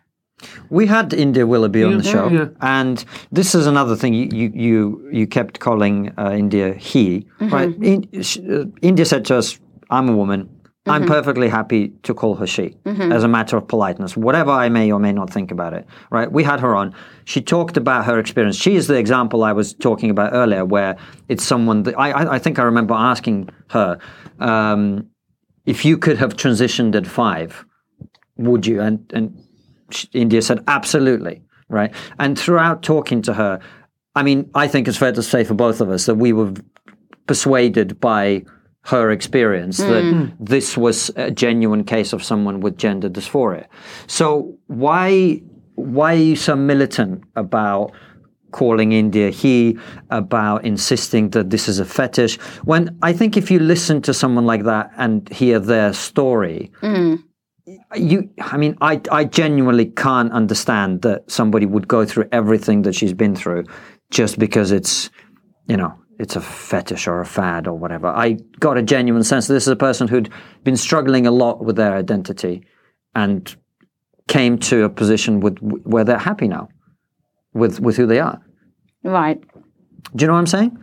We 0.69 0.87
had 0.87 1.13
India 1.13 1.45
Willoughby 1.45 1.83
on 1.83 1.97
the 1.97 2.03
show, 2.03 2.27
yeah. 2.29 2.47
and 2.61 3.03
this 3.31 3.55
is 3.55 3.67
another 3.67 3.95
thing 3.95 4.13
you 4.13 4.29
you 4.31 4.51
you, 4.53 5.09
you 5.11 5.27
kept 5.27 5.59
calling 5.59 6.13
uh, 6.17 6.31
India 6.31 6.73
he, 6.73 7.27
right? 7.39 7.75
In, 7.81 8.07
sh, 8.21 8.37
uh, 8.39 8.65
India 8.81 9.05
said 9.05 9.25
to 9.25 9.37
us, 9.37 9.59
"I'm 9.89 10.09
a 10.09 10.15
woman. 10.15 10.49
I'm 10.87 11.05
perfectly 11.05 11.47
happy 11.47 11.89
to 12.03 12.13
call 12.13 12.35
her 12.35 12.47
she, 12.47 12.75
as 12.85 13.23
a 13.23 13.27
matter 13.27 13.55
of 13.55 13.67
politeness, 13.67 14.17
whatever 14.17 14.49
I 14.49 14.67
may 14.69 14.91
or 14.91 14.99
may 14.99 15.11
not 15.11 15.29
think 15.29 15.51
about 15.51 15.73
it." 15.73 15.85
Right? 16.09 16.31
We 16.31 16.43
had 16.43 16.59
her 16.59 16.75
on. 16.75 16.95
She 17.25 17.41
talked 17.41 17.77
about 17.77 18.05
her 18.05 18.17
experience. 18.17 18.55
She 18.55 18.75
is 18.75 18.87
the 18.87 18.97
example 18.97 19.43
I 19.43 19.53
was 19.53 19.73
talking 19.73 20.09
about 20.09 20.33
earlier, 20.33 20.65
where 20.65 20.97
it's 21.29 21.43
someone 21.43 21.83
that 21.83 21.99
I 21.99 22.11
I, 22.11 22.35
I 22.35 22.39
think 22.39 22.57
I 22.57 22.63
remember 22.63 22.93
asking 22.95 23.49
her. 23.69 23.99
Um, 24.39 25.11
if 25.65 25.85
you 25.85 25.97
could 25.97 26.17
have 26.17 26.35
transitioned 26.35 26.95
at 26.95 27.05
five, 27.05 27.65
would 28.37 28.65
you? 28.65 28.81
And 28.81 28.99
and 29.13 29.37
India 30.13 30.41
said 30.41 30.63
absolutely, 30.67 31.41
right? 31.69 31.93
And 32.19 32.37
throughout 32.37 32.83
talking 32.83 33.21
to 33.23 33.33
her, 33.33 33.59
I 34.15 34.23
mean, 34.23 34.49
I 34.55 34.67
think 34.67 34.87
it's 34.87 34.97
fair 34.97 35.13
to 35.13 35.23
say 35.23 35.43
for 35.43 35.53
both 35.53 35.81
of 35.81 35.89
us 35.89 36.05
that 36.05 36.15
we 36.15 36.33
were 36.33 36.53
persuaded 37.27 37.99
by 37.99 38.43
her 38.83 39.11
experience 39.11 39.77
that 39.77 40.03
hmm. 40.03 40.25
this 40.39 40.75
was 40.75 41.11
a 41.15 41.29
genuine 41.29 41.83
case 41.83 42.13
of 42.13 42.23
someone 42.23 42.61
with 42.61 42.77
gender 42.77 43.09
dysphoria. 43.09 43.67
So 44.07 44.57
why 44.67 45.41
why 45.75 46.13
are 46.13 46.17
you 46.17 46.35
so 46.35 46.55
militant 46.55 47.23
about 47.35 47.91
calling 48.51 48.91
India 48.91 49.29
he, 49.29 49.77
about 50.09 50.65
insisting 50.65 51.29
that 51.29 51.49
this 51.51 51.69
is 51.69 51.79
a 51.79 51.85
fetish? 51.85 52.37
When 52.63 52.97
I 53.01 53.13
think 53.13 53.37
if 53.37 53.49
you 53.49 53.59
listen 53.59 54.01
to 54.01 54.13
someone 54.13 54.45
like 54.45 54.63
that 54.63 54.91
and 54.97 55.27
hear 55.29 55.59
their 55.59 55.93
story, 55.93 56.71
hmm. 56.81 57.15
You 57.95 58.29
i 58.39 58.57
mean 58.57 58.77
i 58.81 59.01
i 59.11 59.23
genuinely 59.23 59.85
can't 59.85 60.31
understand 60.31 61.01
that 61.01 61.29
somebody 61.29 61.65
would 61.65 61.87
go 61.87 62.05
through 62.05 62.27
everything 62.31 62.83
that 62.83 62.95
she's 62.95 63.13
been 63.13 63.35
through 63.35 63.65
just 64.09 64.39
because 64.39 64.71
it's 64.71 65.09
you 65.67 65.77
know 65.77 65.93
it's 66.21 66.35
a 66.35 66.41
fetish 66.41 67.07
or 67.07 67.19
a 67.19 67.25
fad 67.25 67.67
or 67.67 67.73
whatever. 67.73 68.05
I 68.07 68.37
got 68.59 68.77
a 68.77 68.83
genuine 68.83 69.23
sense 69.23 69.47
that 69.47 69.55
this 69.55 69.63
is 69.63 69.69
a 69.69 69.75
person 69.75 70.07
who'd 70.07 70.29
been 70.63 70.77
struggling 70.77 71.25
a 71.25 71.31
lot 71.31 71.65
with 71.65 71.75
their 71.77 71.95
identity 71.95 72.63
and 73.15 73.55
came 74.27 74.59
to 74.59 74.83
a 74.83 74.89
position 74.89 75.39
with 75.39 75.57
where 75.59 76.03
they're 76.03 76.19
happy 76.19 76.47
now 76.47 76.69
with 77.53 77.79
with 77.79 77.97
who 77.97 78.05
they 78.05 78.19
are. 78.19 78.39
Right. 79.03 79.41
Do 80.15 80.23
you 80.23 80.27
know 80.27 80.33
what 80.33 80.39
i'm 80.39 80.47
saying? 80.47 80.77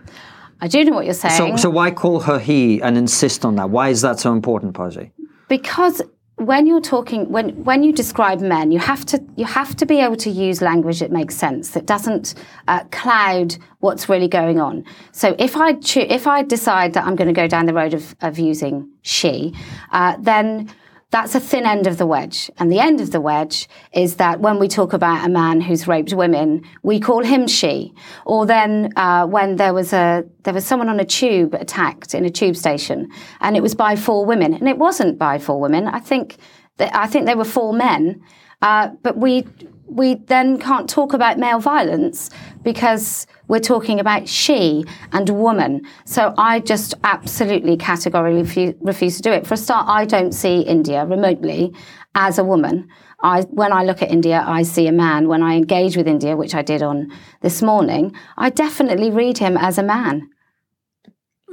I 0.61 0.67
do 0.67 0.83
know 0.85 0.93
what 0.93 1.05
you're 1.05 1.15
saying. 1.15 1.57
so 1.57 1.57
so 1.57 1.71
why 1.71 1.93
call 1.93 2.19
her 2.21 2.41
he 2.41 2.83
and 2.83 2.99
insist 2.99 3.45
on 3.45 3.55
that? 3.57 3.71
Why 3.71 3.91
is 3.91 4.03
that 4.03 4.19
so 4.19 4.33
important 4.33 4.75
Posie? 4.75 5.13
Because 5.49 6.03
when 6.39 6.67
you're 6.67 6.81
talking 6.81 7.29
when 7.31 7.51
when 7.65 7.83
you 7.83 7.93
describe 7.93 8.41
men 8.41 8.71
you 8.71 8.79
have 8.79 9.05
to 9.05 9.23
you 9.37 9.45
have 9.45 9.75
to 9.75 9.85
be 9.85 9.99
able 9.99 10.17
to 10.17 10.31
use 10.31 10.63
language 10.63 11.01
that 11.01 11.11
makes 11.11 11.35
sense 11.35 11.71
that 11.71 11.85
doesn't 11.85 12.35
uh, 12.69 12.85
cloud 12.91 13.57
what's 13.81 14.09
really 14.09 14.29
going 14.29 14.61
on. 14.61 14.85
So 15.13 15.35
if 15.39 15.57
i 15.57 15.73
cho- 15.75 16.07
if 16.09 16.27
i 16.27 16.43
decide 16.43 16.95
that 16.95 17.05
i'm 17.05 17.17
going 17.17 17.29
to 17.29 17.35
go 17.35 17.49
down 17.49 17.67
the 17.67 17.75
road 17.75 17.93
of, 17.93 18.15
of 18.21 18.39
using 18.39 18.89
she 19.03 19.53
uh, 19.91 20.17
then 20.21 20.73
that's 21.11 21.35
a 21.35 21.41
thin 21.41 21.65
end 21.65 21.87
of 21.87 21.97
the 21.97 22.07
wedge. 22.07 22.51
And 22.59 22.71
the 22.71 22.81
end 22.81 23.01
of 23.01 23.13
the 23.13 23.21
wedge 23.21 23.67
is 23.93 24.17
that 24.17 24.41
when 24.41 24.59
we 24.59 24.69
talk 24.69 24.93
about 24.93 25.25
a 25.25 25.29
man 25.31 25.63
who's 25.63 25.89
raped 25.89 26.13
women, 26.13 26.63
we 26.83 27.01
call 27.01 27.25
him 27.25 27.47
she. 27.47 27.95
Or 28.27 28.45
then 28.45 28.93
uh, 28.97 29.27
when 29.27 29.57
there 29.57 29.73
was 29.73 29.93
a 29.93 30.25
there 30.43 30.53
was 30.53 30.67
someone 30.67 30.89
on 30.89 31.01
a 31.01 31.05
tube 31.05 31.55
attacked 31.55 32.15
in 32.15 32.25
a 32.25 32.31
tube 32.31 32.57
station, 32.57 33.09
and 33.41 33.57
it 33.57 33.63
was 33.63 33.75
by 33.75 33.97
four 33.97 34.27
women, 34.27 34.53
and 34.53 34.69
it 34.69 34.79
wasn't 34.79 35.19
by 35.19 35.39
four 35.39 35.61
women. 35.61 35.89
I 35.89 36.01
think 36.01 36.37
that, 36.77 36.95
I 36.95 37.07
think 37.07 37.27
they 37.27 37.35
were 37.35 37.45
four 37.45 37.73
men. 37.73 38.23
Uh, 38.61 38.89
but 39.03 39.17
we 39.17 39.47
we 39.89 40.15
then 40.15 40.59
can't 40.59 40.89
talk 40.89 41.13
about 41.13 41.39
male 41.39 41.59
violence 41.59 42.31
because 42.63 43.27
we're 43.49 43.61
talking 43.61 43.99
about 43.99 44.29
she 44.29 44.85
and 45.13 45.29
woman. 45.31 45.83
So 46.05 46.35
I 46.37 46.61
just 46.61 46.95
absolutely 47.05 47.77
categorically 47.77 48.43
refu- 48.43 48.77
refuse 48.81 49.17
to 49.17 49.23
do 49.23 49.33
it. 49.33 49.47
For 49.47 49.55
a 49.55 49.57
start, 49.57 49.87
I 49.89 50.05
don't 50.05 50.33
see 50.33 50.61
India 50.61 51.05
remotely 51.05 51.73
as 52.15 52.39
a 52.39 52.45
woman. 52.45 52.89
I, 53.23 53.43
when 53.43 53.73
I 53.73 53.85
look 53.85 54.03
at 54.03 54.11
India, 54.11 54.45
I 54.47 54.63
see 54.63 54.87
a 54.87 54.93
man. 54.93 55.29
When 55.29 55.43
I 55.43 55.57
engage 55.57 55.97
with 55.97 56.07
India, 56.07 56.37
which 56.37 56.55
I 56.55 56.63
did 56.63 56.83
on 56.83 57.11
this 57.41 57.63
morning, 57.63 58.15
I 58.37 58.51
definitely 58.51 59.11
read 59.11 59.39
him 59.39 59.57
as 59.57 59.79
a 59.79 59.83
man. 59.83 60.29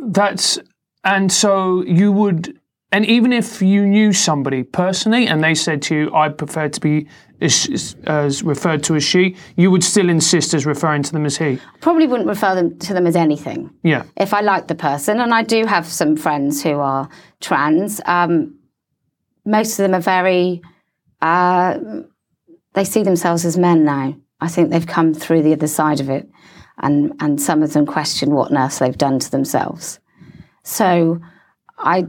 That's 0.08 0.60
and 1.06 1.32
so 1.32 1.84
you 1.84 2.12
would, 2.12 2.60
and 2.92 3.06
even 3.06 3.34
if 3.34 3.62
you 3.62 3.86
knew 3.86 4.14
somebody 4.14 4.64
personally 4.64 5.28
and 5.28 5.44
they 5.44 5.56
said 5.56 5.82
to 5.84 5.96
you, 5.96 6.16
"I 6.16 6.30
prefer 6.30 6.70
to 6.70 6.80
be 6.80 7.08
as, 7.42 7.96
as 8.06 8.44
referred 8.44 8.84
to 8.84 8.96
as 8.96 9.04
she," 9.04 9.36
you 9.58 9.70
would 9.72 9.84
still 9.84 10.10
insist 10.10 10.54
as 10.54 10.66
referring 10.66 11.04
to 11.04 11.12
them 11.12 11.26
as 11.26 11.38
he. 11.38 11.60
Probably 11.82 12.08
wouldn't 12.08 12.30
refer 12.30 12.56
them 12.56 12.78
to 12.80 12.94
them 12.94 13.08
as 13.08 13.16
anything. 13.16 13.70
Yeah. 13.84 14.04
if 14.18 14.34
I 14.34 14.42
like 14.42 14.68
the 14.68 14.76
person, 14.76 15.20
and 15.20 15.34
I 15.34 15.44
do 15.44 15.66
have 15.66 15.86
some 15.86 16.16
friends 16.16 16.64
who 16.64 16.80
are 16.80 17.10
trans, 17.42 18.02
um, 18.06 18.56
most 19.46 19.72
of 19.74 19.84
them 19.84 19.94
are 19.94 20.02
very, 20.02 20.62
uh, 21.22 21.78
they 22.74 22.84
see 22.84 23.04
themselves 23.04 23.46
as 23.46 23.58
men 23.58 23.84
now. 23.84 24.16
I 24.42 24.48
think 24.48 24.70
they've 24.70 24.86
come 24.86 25.14
through 25.14 25.44
the 25.44 25.54
other 25.54 25.68
side 25.68 26.00
of 26.00 26.10
it, 26.10 26.30
and, 26.78 27.14
and 27.20 27.42
some 27.42 27.64
of 27.64 27.74
them 27.74 27.86
question 27.86 28.32
what 28.32 28.52
on 28.52 28.58
earth 28.58 28.80
they've 28.80 28.98
done 28.98 29.20
to 29.20 29.32
themselves. 29.32 30.00
So 30.64 31.20
I, 31.78 32.08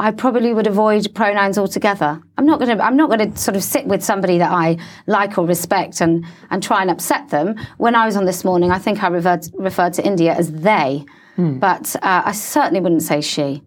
I 0.00 0.12
probably 0.12 0.54
would 0.54 0.68
avoid 0.68 1.12
pronouns 1.14 1.58
altogether. 1.58 2.20
I'm 2.36 2.46
not 2.46 2.60
going 2.60 2.76
to. 2.76 2.84
I'm 2.84 2.96
not 2.96 3.10
going 3.10 3.32
to 3.32 3.38
sort 3.38 3.56
of 3.56 3.64
sit 3.64 3.86
with 3.86 4.02
somebody 4.04 4.38
that 4.38 4.52
I 4.52 4.76
like 5.06 5.36
or 5.38 5.46
respect 5.46 6.00
and 6.00 6.24
and 6.50 6.62
try 6.62 6.82
and 6.82 6.90
upset 6.90 7.30
them. 7.30 7.56
When 7.78 7.94
I 7.96 8.06
was 8.06 8.16
on 8.16 8.24
this 8.24 8.44
morning, 8.44 8.70
I 8.70 8.78
think 8.78 9.02
I 9.02 9.08
referred 9.08 9.46
referred 9.54 9.94
to 9.94 10.06
India 10.06 10.34
as 10.34 10.52
they, 10.52 11.04
but 11.36 11.96
uh, 11.96 12.22
I 12.26 12.32
certainly 12.32 12.80
wouldn't 12.80 13.02
say 13.02 13.20
she. 13.20 13.62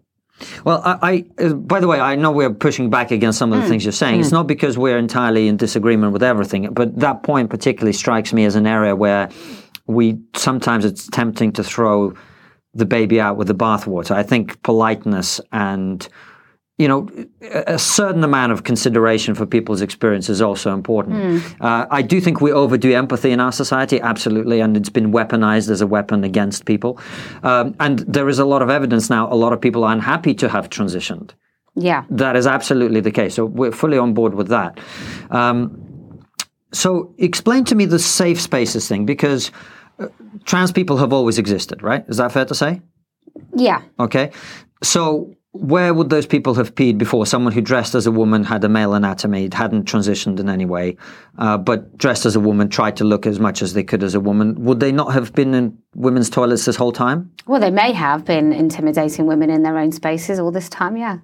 Well, 0.64 0.80
I, 0.84 0.98
I 1.38 1.44
uh, 1.44 1.54
by 1.54 1.80
the 1.80 1.86
way, 1.86 2.00
I 2.00 2.16
know 2.16 2.32
we're 2.32 2.52
pushing 2.52 2.88
back 2.88 3.10
against 3.10 3.38
some 3.38 3.52
of 3.52 3.62
the 3.62 3.68
things 3.68 3.84
you're 3.84 3.92
saying. 3.92 4.20
It's 4.20 4.32
not 4.32 4.46
because 4.46 4.78
we're 4.78 4.98
entirely 4.98 5.48
in 5.48 5.58
disagreement 5.58 6.14
with 6.14 6.22
everything, 6.22 6.72
but 6.72 6.98
that 6.98 7.22
point 7.22 7.50
particularly 7.50 7.92
strikes 7.92 8.32
me 8.32 8.46
as 8.46 8.56
an 8.56 8.66
area 8.66 8.96
where 8.96 9.28
we 9.86 10.18
sometimes 10.34 10.84
it's 10.86 11.08
tempting 11.08 11.52
to 11.52 11.62
throw 11.62 12.14
the 12.74 12.86
baby 12.86 13.20
out 13.20 13.36
with 13.36 13.48
the 13.48 13.54
bathwater. 13.54 14.12
I 14.12 14.22
think 14.22 14.62
politeness 14.62 15.40
and 15.52 16.08
you 16.78 16.88
know, 16.88 17.08
a 17.42 17.78
certain 17.78 18.24
amount 18.24 18.50
of 18.50 18.64
consideration 18.64 19.34
for 19.34 19.46
people's 19.46 19.82
experience 19.82 20.28
is 20.28 20.40
also 20.40 20.72
important. 20.74 21.44
Uh, 21.60 21.86
I 21.90 22.02
do 22.02 22.20
think 22.20 22.40
we 22.40 22.50
overdo 22.50 22.92
empathy 22.92 23.30
in 23.30 23.38
our 23.40 23.52
society, 23.52 24.00
absolutely, 24.00 24.58
and 24.58 24.76
it's 24.76 24.88
been 24.88 25.12
weaponized 25.12 25.70
as 25.70 25.80
a 25.80 25.86
weapon 25.86 26.24
against 26.24 26.64
people. 26.64 26.98
Um, 27.44 27.76
and 27.78 28.00
there 28.00 28.28
is 28.28 28.40
a 28.40 28.44
lot 28.44 28.62
of 28.62 28.70
evidence 28.70 29.10
now. 29.10 29.32
A 29.32 29.36
lot 29.36 29.52
of 29.52 29.60
people 29.60 29.84
are 29.84 29.92
unhappy 29.92 30.34
to 30.34 30.48
have 30.48 30.70
transitioned. 30.70 31.32
Yeah. 31.76 32.04
That 32.10 32.36
is 32.36 32.46
absolutely 32.46 33.00
the 33.00 33.12
case. 33.12 33.34
So 33.34 33.44
we're 33.44 33.70
fully 33.70 33.98
on 33.98 34.12
board 34.12 34.34
with 34.34 34.48
that. 34.48 34.80
Um, 35.30 35.78
so 36.72 37.14
explain 37.18 37.64
to 37.66 37.74
me 37.74 37.84
the 37.84 37.98
safe 37.98 38.40
spaces 38.40 38.88
thing 38.88 39.06
because 39.06 39.52
trans 40.44 40.72
people 40.72 40.96
have 40.98 41.12
always 41.12 41.38
existed, 41.38 41.82
right? 41.82 42.04
Is 42.08 42.16
that 42.16 42.32
fair 42.32 42.44
to 42.44 42.54
say? 42.54 42.80
Yeah. 43.54 43.82
Okay. 43.98 44.30
So 44.82 45.34
where 45.52 45.92
would 45.92 46.08
those 46.08 46.26
people 46.26 46.54
have 46.54 46.74
peed 46.74 46.96
before? 46.96 47.26
Someone 47.26 47.52
who 47.52 47.60
dressed 47.60 47.94
as 47.94 48.06
a 48.06 48.10
woman 48.10 48.42
had 48.42 48.64
a 48.64 48.68
male 48.68 48.94
anatomy, 48.94 49.50
hadn't 49.52 49.84
transitioned 49.84 50.40
in 50.40 50.48
any 50.48 50.64
way, 50.64 50.96
uh, 51.38 51.58
but 51.58 51.96
dressed 51.98 52.24
as 52.24 52.34
a 52.34 52.40
woman, 52.40 52.68
tried 52.68 52.96
to 52.96 53.04
look 53.04 53.26
as 53.26 53.38
much 53.38 53.60
as 53.60 53.74
they 53.74 53.84
could 53.84 54.02
as 54.02 54.14
a 54.14 54.20
woman. 54.20 54.64
Would 54.64 54.80
they 54.80 54.92
not 54.92 55.12
have 55.12 55.34
been 55.34 55.54
in 55.54 55.76
women's 55.94 56.30
toilets 56.30 56.64
this 56.64 56.76
whole 56.76 56.92
time? 56.92 57.30
Well, 57.46 57.60
they 57.60 57.70
may 57.70 57.92
have 57.92 58.24
been 58.24 58.52
intimidating 58.52 59.26
women 59.26 59.50
in 59.50 59.62
their 59.62 59.78
own 59.78 59.92
spaces 59.92 60.38
all 60.38 60.50
this 60.50 60.70
time. 60.70 60.96
Yeah. 60.96 61.18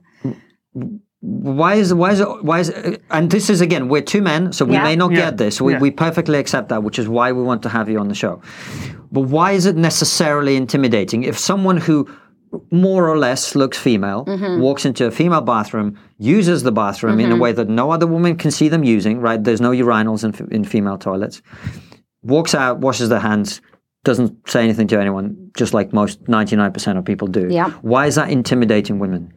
Why 1.20 1.74
is 1.74 1.92
why 1.92 2.12
is 2.12 2.20
it 2.20 2.44
why 2.44 2.61
is 2.61 2.68
it, 2.68 3.02
and 3.11 3.28
this 3.31 3.50
is 3.50 3.61
again 3.61 3.88
we're 3.88 4.02
two 4.02 4.22
men, 4.22 4.52
so 4.52 4.64
we 4.64 4.74
Yeah. 4.74 4.85
may 4.85 4.94
not 4.94 5.11
Yeah. 5.11 5.16
get 5.16 5.37
this. 5.37 5.61
We, 5.61 5.72
Yeah. 5.72 5.81
we 5.81 5.90
perfectly 5.90 6.38
accept 6.38 6.68
that, 6.68 6.85
which 6.85 6.98
is 6.98 7.09
why 7.09 7.33
we 7.33 7.42
want 7.42 7.62
to 7.62 7.68
have 7.68 7.88
you 7.88 7.98
on 7.98 8.07
the 8.09 8.14
show. 8.14 8.40
But 9.11 9.22
why 9.22 9.52
is 9.52 9.66
it 9.66 9.76
necessarily 9.76 10.54
intimidating 10.54 11.24
if 11.24 11.37
someone 11.37 11.78
who 11.78 12.07
more 12.70 13.09
or 13.09 13.18
less 13.18 13.54
looks 13.54 13.76
female 13.76 14.24
mm-hmm. 14.24 14.61
walks 14.61 14.85
into 14.87 15.07
a 15.07 15.11
female 15.11 15.40
bathroom, 15.40 15.98
uses 16.18 16.62
the 16.62 16.72
bathroom 16.72 17.18
in 17.20 17.26
a 17.26 17.33
mm-hmm. 17.33 17.42
way 17.42 17.52
that 17.52 17.68
no 17.68 17.90
other 17.90 18.07
woman 18.07 18.37
can 18.37 18.50
see 18.50 18.68
them 18.68 18.85
using? 18.85 19.20
Right? 19.20 19.42
There's 19.42 19.61
no 19.61 19.70
urinals 19.70 20.22
in, 20.24 20.52
in 20.52 20.64
female 20.64 20.98
toilets. 20.98 21.42
Walks 22.22 22.54
out, 22.54 22.78
washes 22.78 23.09
their 23.09 23.20
hands, 23.20 23.61
doesn't 24.04 24.48
say 24.48 24.62
anything 24.62 24.87
to 24.88 25.00
anyone, 25.00 25.50
just 25.57 25.74
like 25.74 25.92
most 25.92 26.22
99% 26.24 26.96
of 26.96 27.04
people 27.04 27.28
do. 27.28 27.48
Yeah. 27.50 27.70
Why 27.83 28.07
is 28.07 28.14
that 28.14 28.31
intimidating 28.31 28.98
women? 28.98 29.33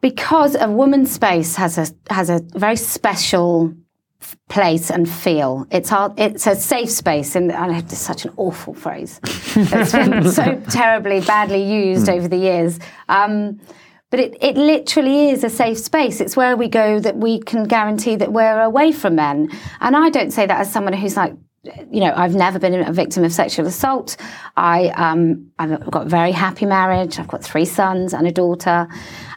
Because 0.00 0.54
a 0.54 0.70
woman's 0.70 1.10
space 1.10 1.56
has 1.56 1.78
a 1.78 2.12
has 2.12 2.30
a 2.30 2.40
very 2.54 2.76
special 2.76 3.74
place 4.48 4.90
and 4.90 5.08
feel. 5.08 5.66
It's 5.70 5.92
our, 5.92 6.12
it's 6.16 6.46
a 6.46 6.56
safe 6.56 6.90
space, 6.90 7.34
and, 7.36 7.52
and 7.52 7.76
it's 7.76 7.96
such 7.96 8.24
an 8.24 8.32
awful 8.36 8.74
phrase. 8.74 9.20
it's 9.24 9.92
been 9.92 10.28
so 10.30 10.60
terribly 10.70 11.20
badly 11.20 11.62
used 11.62 12.08
over 12.08 12.28
the 12.28 12.36
years. 12.36 12.78
Um, 13.08 13.60
but 14.10 14.20
it, 14.20 14.36
it 14.40 14.56
literally 14.56 15.30
is 15.30 15.44
a 15.44 15.50
safe 15.50 15.78
space. 15.78 16.20
It's 16.20 16.36
where 16.36 16.56
we 16.56 16.68
go 16.68 16.98
that 16.98 17.16
we 17.16 17.40
can 17.40 17.64
guarantee 17.64 18.16
that 18.16 18.32
we're 18.32 18.60
away 18.62 18.90
from 18.90 19.16
men. 19.16 19.50
And 19.80 19.94
I 19.94 20.08
don't 20.08 20.30
say 20.30 20.46
that 20.46 20.60
as 20.60 20.72
someone 20.72 20.94
who's 20.94 21.16
like, 21.16 21.34
you 21.90 22.00
know, 22.00 22.12
I've 22.14 22.34
never 22.34 22.58
been 22.58 22.74
a 22.74 22.92
victim 22.92 23.24
of 23.24 23.32
sexual 23.32 23.66
assault. 23.66 24.16
I, 24.56 24.88
um, 24.88 25.50
I've 25.58 25.90
got 25.90 26.06
a 26.06 26.08
very 26.08 26.32
happy 26.32 26.66
marriage. 26.66 27.18
I've 27.18 27.28
got 27.28 27.42
three 27.42 27.64
sons 27.64 28.12
and 28.12 28.26
a 28.26 28.32
daughter. 28.32 28.88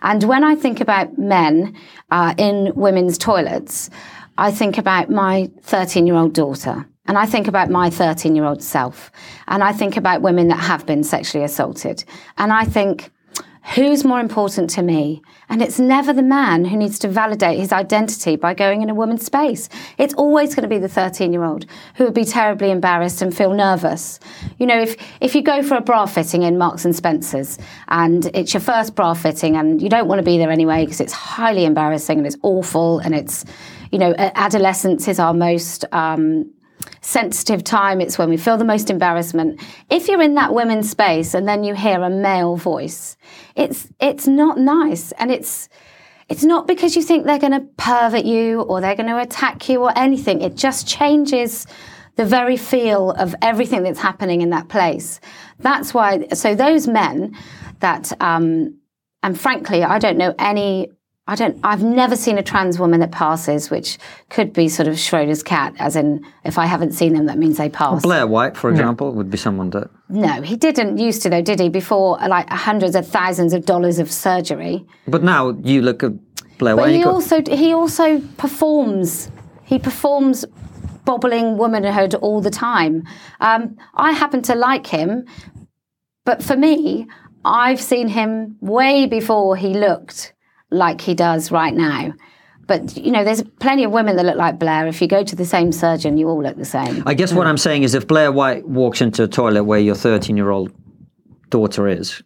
And 0.02 0.24
when 0.24 0.44
I 0.44 0.56
think 0.56 0.82
about 0.82 1.18
men 1.18 1.76
uh, 2.10 2.34
in 2.38 2.74
women's 2.76 3.18
toilets, 3.18 3.90
I 4.38 4.52
think 4.52 4.78
about 4.78 5.10
my 5.10 5.52
13 5.62 6.08
year 6.08 6.16
old 6.16 6.34
daughter. 6.34 6.86
And 7.08 7.18
I 7.18 7.26
think 7.26 7.48
about 7.48 7.70
my 7.70 7.90
13 7.90 8.36
year 8.36 8.46
old 8.46 8.62
self. 8.64 9.12
And 9.48 9.64
I 9.64 9.74
think 9.74 9.98
about 9.98 10.22
women 10.22 10.48
that 10.50 10.60
have 10.60 10.86
been 10.86 11.04
sexually 11.04 11.44
assaulted. 11.44 12.04
And 12.38 12.54
I 12.54 12.64
think, 12.66 13.12
Who's 13.76 14.04
more 14.04 14.20
important 14.20 14.72
to 14.72 14.82
me? 14.82 15.22
And 15.48 15.62
it's 15.62 15.80
never 15.80 16.14
the 16.14 16.24
man 16.24 16.66
who 16.66 16.76
needs 16.76 16.98
to 17.00 17.08
validate 17.08 17.60
his 17.60 17.72
identity 17.72 18.36
by 18.36 18.56
going 18.56 18.82
in 18.82 18.90
a 18.90 18.96
woman's 18.96 19.24
space. 19.24 19.70
It's 20.00 20.16
always 20.16 20.56
going 20.56 20.64
to 20.64 20.68
be 20.68 20.80
the 20.80 20.90
13 20.90 21.32
year 21.32 21.44
old 21.44 21.68
who 21.96 22.06
would 22.06 22.14
be 22.14 22.26
terribly 22.26 22.72
embarrassed 22.72 23.22
and 23.22 23.36
feel 23.36 23.54
nervous. 23.54 24.20
You 24.58 24.66
know, 24.66 24.82
if, 24.82 24.98
if 25.22 25.36
you 25.36 25.44
go 25.44 25.62
for 25.62 25.76
a 25.76 25.82
bra 25.82 26.08
fitting 26.08 26.42
in 26.42 26.58
Marks 26.58 26.86
and 26.86 26.96
Spencer's 26.96 27.60
and 27.88 28.26
it's 28.34 28.54
your 28.54 28.62
first 28.62 28.96
bra 28.96 29.14
fitting 29.14 29.56
and 29.56 29.80
you 29.82 29.90
don't 29.90 30.08
want 30.08 30.20
to 30.20 30.26
be 30.26 30.40
there 30.40 30.52
anyway 30.52 30.84
because 30.84 31.00
it's 31.00 31.14
highly 31.14 31.64
embarrassing 31.64 32.18
and 32.18 32.26
it's 32.26 32.38
awful 32.42 33.00
and 33.00 33.14
it's, 33.14 33.46
you 33.92 34.00
know, 34.00 34.16
adolescence 34.18 35.08
is 35.08 35.20
our 35.20 35.36
most, 35.36 35.86
um, 35.92 36.52
sensitive 37.02 37.64
time. 37.64 38.00
It's 38.00 38.18
when 38.18 38.30
we 38.30 38.38
feel 38.38 38.58
the 38.58 38.64
most 38.64 38.90
embarrassment. 38.90 39.60
If 39.90 40.08
you're 40.08 40.22
in 40.22 40.36
that 40.36 40.54
women's 40.54 40.90
space 40.90 41.34
and 41.34 41.48
then 41.48 41.64
you 41.64 41.74
hear 41.74 42.02
a 42.02 42.10
male 42.10 42.56
voice, 42.56 43.18
it's 43.56 43.88
it's 44.00 44.28
not 44.28 44.58
nice, 44.58 45.12
and 45.14 45.32
it's 45.32 45.68
it's 46.30 46.44
not 46.44 46.68
because 46.68 46.96
you 46.96 47.02
think 47.02 47.26
they're 47.26 47.40
going 47.40 47.52
to 47.52 47.68
pervert 47.78 48.24
you 48.24 48.62
or 48.62 48.80
they're 48.80 48.96
going 48.96 49.10
to 49.10 49.20
attack 49.20 49.68
you 49.68 49.82
or 49.82 49.92
anything. 49.98 50.42
It 50.42 50.56
just 50.56 50.88
changes 50.88 51.68
the 52.16 52.26
very 52.26 52.58
feel 52.58 53.12
of 53.12 53.36
everything 53.42 53.84
that's 53.84 54.00
happening 54.00 54.42
in 54.42 54.52
that 54.52 54.70
place. 54.70 55.20
That's 55.60 55.94
why. 55.94 56.28
So 56.34 56.56
those 56.56 56.88
men 56.88 57.36
that. 57.80 58.12
Um, 58.22 58.78
and 59.24 59.40
frankly, 59.40 59.84
I 59.84 60.00
don't 60.00 60.18
know 60.18 60.34
any 60.40 60.90
I 61.28 61.36
don't. 61.36 61.58
I've 61.64 61.84
never 61.84 62.16
seen 62.16 62.38
a 62.38 62.44
trans 62.44 62.80
woman 62.80 63.00
that 63.02 63.12
passes, 63.12 63.70
which 63.70 63.98
could 64.30 64.54
be 64.54 64.68
sort 64.68 64.88
of 64.88 64.96
Schroders 64.96 65.46
cat, 65.46 65.74
as 65.78 65.96
in 65.96 66.26
if 66.44 66.58
I 66.58 66.66
haven't 66.66 66.94
seen 66.94 67.14
them, 67.14 67.28
that 67.28 67.38
means 67.38 67.58
they 67.58 67.70
pass. 67.70 68.02
Blair 68.02 68.26
White, 68.26 68.58
for 68.58 68.70
example, 68.70 69.14
would 69.14 69.30
be 69.30 69.38
someone 69.38 69.70
that. 69.70 69.90
No, 70.10 70.42
he 70.42 70.58
didn't 70.58 70.98
used 70.98 71.22
to 71.22 71.30
though, 71.30 71.42
did 71.42 71.60
he? 71.60 71.70
Before 71.70 72.18
like 72.18 72.50
hundreds 72.50 72.96
of 72.96 73.08
thousands 73.08 73.54
of 73.54 73.66
dollars 73.66 74.00
of 74.00 74.12
surgery. 74.12 74.86
But 75.08 75.24
now 75.24 75.52
you 75.64 75.82
look 75.84 76.04
at 76.04 76.12
Blair 76.58 76.76
But 76.76 76.82
White. 76.82 76.92
he 76.92 76.98
you 76.98 77.04
go, 77.06 77.12
also 77.12 77.42
he 77.48 77.72
also 77.72 78.20
performs. 78.38 79.32
He 79.64 79.78
performs 79.78 80.44
bobbling 81.06 81.58
womanhood 81.58 82.16
all 82.16 82.42
the 82.42 82.52
time. 82.52 83.04
Um, 83.40 83.78
I 83.94 84.12
happen 84.12 84.42
to 84.44 84.56
like 84.56 84.88
him, 84.88 85.26
but 86.26 86.44
for 86.44 86.58
me, 86.58 87.08
I've 87.46 87.80
seen 87.80 88.08
him 88.10 88.58
way 88.60 89.06
before 89.06 89.56
he 89.56 89.70
looked 89.70 90.34
like 90.72 91.02
he 91.02 91.14
does 91.14 91.52
right 91.52 91.74
now. 91.74 92.14
But 92.68 92.96
you 92.96 93.12
know, 93.12 93.24
there's 93.24 93.44
plenty 93.60 93.84
of 93.84 93.92
women 93.92 94.16
that 94.16 94.26
look 94.26 94.38
like 94.38 94.58
Blair. 94.58 94.88
If 94.88 95.02
you 95.02 95.08
go 95.08 95.24
to 95.24 95.36
the 95.36 95.46
same 95.46 95.72
surgeon, 95.72 96.18
you 96.18 96.30
all 96.30 96.42
look 96.42 96.58
the 96.58 96.66
same. 96.66 97.04
I 97.06 97.14
guess 97.14 97.34
what 97.34 97.48
I'm 97.48 97.58
saying 97.58 97.84
is 97.84 97.94
if 97.94 98.08
Blair 98.08 98.32
White 98.32 98.68
walks 98.68 99.02
into 99.02 99.24
a 99.24 99.28
toilet 99.28 99.66
where 99.66 99.80
your 99.80 99.96
13 99.96 100.38
year 100.38 100.50
old 100.52 100.72
daughter 101.50 101.88
is, 101.88 102.24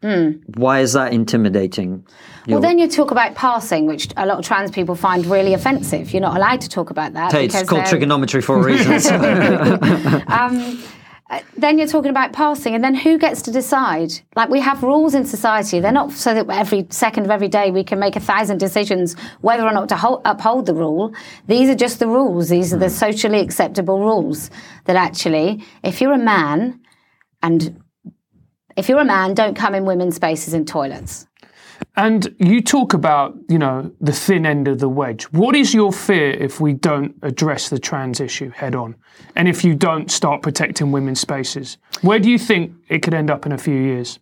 why 0.56 0.82
is 0.82 0.94
that 0.94 1.14
intimidating? 1.14 2.06
Well, 2.48 2.62
then 2.62 2.78
you 2.78 2.88
talk 2.88 3.10
about 3.10 3.34
passing, 3.34 3.88
which 3.88 4.08
a 4.18 4.26
lot 4.28 4.38
of 4.38 4.46
trans 4.46 4.70
people 4.70 4.94
find 4.94 5.26
really 5.26 5.56
offensive. 5.56 6.14
You're 6.14 6.22
not 6.22 6.38
allowed 6.38 6.62
to 6.62 6.70
talk 6.70 6.92
about 6.92 7.14
that. 7.14 7.32
Hey, 7.32 7.46
it's 7.46 7.64
called 7.64 7.86
they're- 7.86 8.00
TRIGGERnometry 8.00 8.44
for 8.44 8.60
a 8.60 8.64
reason. 8.64 9.00
so- 9.00 9.16
um, 10.28 10.84
uh, 11.28 11.40
then 11.58 11.80
you're 11.80 11.88
talking 11.88 12.12
about 12.12 12.34
passing, 12.34 12.76
and 12.76 12.84
then 12.84 12.94
who 12.94 13.18
gets 13.18 13.42
to 13.44 13.52
decide? 13.52 14.12
Like 14.36 14.50
we 14.50 14.60
have 14.60 14.84
rules 14.84 15.16
in 15.16 15.26
society; 15.26 15.80
they're 15.80 15.92
not 15.92 16.12
so 16.12 16.36
that 16.36 16.48
every 16.50 16.86
second 16.92 17.26
of 17.26 17.32
every 17.32 17.48
day 17.48 17.72
we 17.72 17.84
can 17.84 17.98
make 17.98 18.16
a 18.16 18.20
thousand 18.20 18.60
decisions 18.60 19.16
whether 19.42 19.64
or 19.64 19.74
not 19.74 19.90
to 19.90 19.96
hol- 19.96 20.22
uphold 20.24 20.68
the 20.68 20.76
rule. 20.76 21.14
These 21.48 21.70
are 21.70 21.76
just 21.76 21.98
the 21.98 22.08
rules. 22.08 22.50
These 22.50 22.74
are 22.74 22.78
the 22.78 22.92
socially 22.92 23.40
acceptable 23.40 24.00
rules. 24.00 24.52
That 24.86 24.98
actually, 24.98 25.64
if 25.84 26.00
you're 26.00 26.14
a 26.14 26.20
man, 26.20 26.80
and 27.42 27.82
if 28.78 28.88
you're 28.88 29.00
a 29.00 29.06
man, 29.06 29.34
don't 29.34 29.56
come 29.56 29.74
in 29.74 29.86
women's 29.86 30.16
spaces 30.16 30.54
and 30.54 30.68
toilets. 30.68 31.26
And 31.96 32.36
you 32.40 32.62
talk 32.62 32.94
about, 32.94 33.36
you 33.48 33.58
know, 33.58 33.92
the 34.02 34.12
thin 34.12 34.46
end 34.46 34.68
of 34.68 34.80
the 34.80 34.90
wedge. 34.90 35.24
What 35.26 35.56
is 35.56 35.74
your 35.74 35.94
fear 35.94 36.32
if 36.32 36.60
we 36.60 36.74
don't 36.74 37.16
address 37.22 37.70
the 37.70 37.80
trans 37.80 38.20
issue 38.20 38.50
head 38.50 38.76
on? 38.76 38.96
And 39.36 39.48
if 39.48 39.64
you 39.64 39.76
don't 39.76 40.12
start 40.12 40.42
protecting 40.42 40.92
women's 40.92 41.20
spaces? 41.20 41.78
Where 42.02 42.20
do 42.20 42.30
you 42.30 42.38
think 42.38 42.74
it 42.90 43.00
could 43.00 43.14
end 43.14 43.32
up 43.32 43.46
in 43.46 43.52
a 43.52 43.58
few 43.58 43.76
years? 43.76 44.20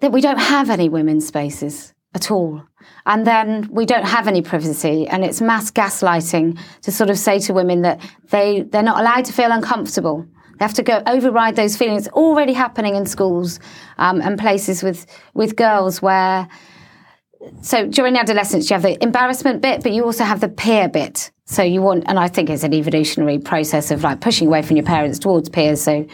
that 0.00 0.12
we 0.12 0.20
don't 0.20 0.38
have 0.38 0.70
any 0.70 0.88
women's 0.88 1.26
spaces 1.26 1.94
at 2.14 2.30
all. 2.30 2.62
And 3.04 3.26
then 3.26 3.68
we 3.70 3.84
don't 3.84 4.04
have 4.04 4.28
any 4.28 4.42
privacy, 4.42 5.06
and 5.08 5.24
it's 5.24 5.40
mass 5.40 5.70
gaslighting 5.70 6.58
to 6.82 6.92
sort 6.92 7.10
of 7.10 7.18
say 7.18 7.38
to 7.40 7.52
women 7.52 7.82
that 7.82 8.00
they, 8.30 8.62
they're 8.62 8.82
not 8.82 9.00
allowed 9.00 9.24
to 9.26 9.32
feel 9.32 9.50
uncomfortable. 9.50 10.26
They 10.58 10.64
have 10.64 10.74
to 10.74 10.82
go 10.82 11.02
override 11.06 11.56
those 11.56 11.76
feelings. 11.76 12.08
Already 12.08 12.52
happening 12.52 12.94
in 12.94 13.06
schools 13.06 13.60
um, 13.98 14.20
and 14.20 14.38
places 14.38 14.82
with, 14.82 15.06
with 15.34 15.56
girls 15.56 16.00
where 16.00 16.48
so 17.62 17.86
during 17.86 18.16
adolescence 18.16 18.68
you 18.68 18.74
have 18.74 18.82
the 18.82 19.02
embarrassment 19.02 19.60
bit 19.60 19.82
but 19.82 19.92
you 19.92 20.04
also 20.04 20.24
have 20.24 20.40
the 20.40 20.48
peer 20.48 20.88
bit 20.88 21.30
so 21.44 21.62
you 21.62 21.82
want 21.82 22.04
and 22.06 22.18
i 22.18 22.28
think 22.28 22.50
it's 22.50 22.62
an 22.62 22.74
evolutionary 22.74 23.38
process 23.38 23.90
of 23.90 24.02
like 24.02 24.20
pushing 24.20 24.48
away 24.48 24.62
from 24.62 24.76
your 24.76 24.84
parents 24.84 25.18
towards 25.18 25.48
peers 25.48 25.80
so 25.80 26.06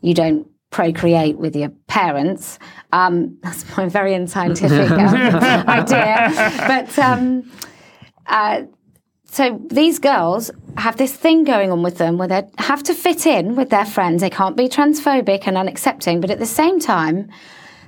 you 0.00 0.14
don't 0.14 0.46
procreate 0.70 1.36
with 1.36 1.54
your 1.54 1.68
parents 1.88 2.58
um, 2.92 3.36
that's 3.42 3.76
my 3.76 3.88
very 3.88 4.14
unscientific 4.14 4.90
um, 4.90 5.14
idea 5.68 6.30
but 6.66 6.98
um, 6.98 7.50
uh, 8.26 8.62
so 9.32 9.58
these 9.70 9.98
girls 9.98 10.50
have 10.76 10.96
this 10.98 11.14
thing 11.14 11.44
going 11.44 11.72
on 11.72 11.82
with 11.82 11.96
them 11.98 12.18
where 12.18 12.28
they 12.28 12.42
have 12.58 12.82
to 12.82 12.94
fit 12.94 13.26
in 13.26 13.56
with 13.56 13.70
their 13.70 13.86
friends 13.86 14.20
they 14.20 14.30
can't 14.30 14.56
be 14.56 14.68
transphobic 14.68 15.46
and 15.46 15.56
unaccepting 15.56 16.20
but 16.20 16.30
at 16.30 16.38
the 16.38 16.46
same 16.46 16.78
time 16.78 17.30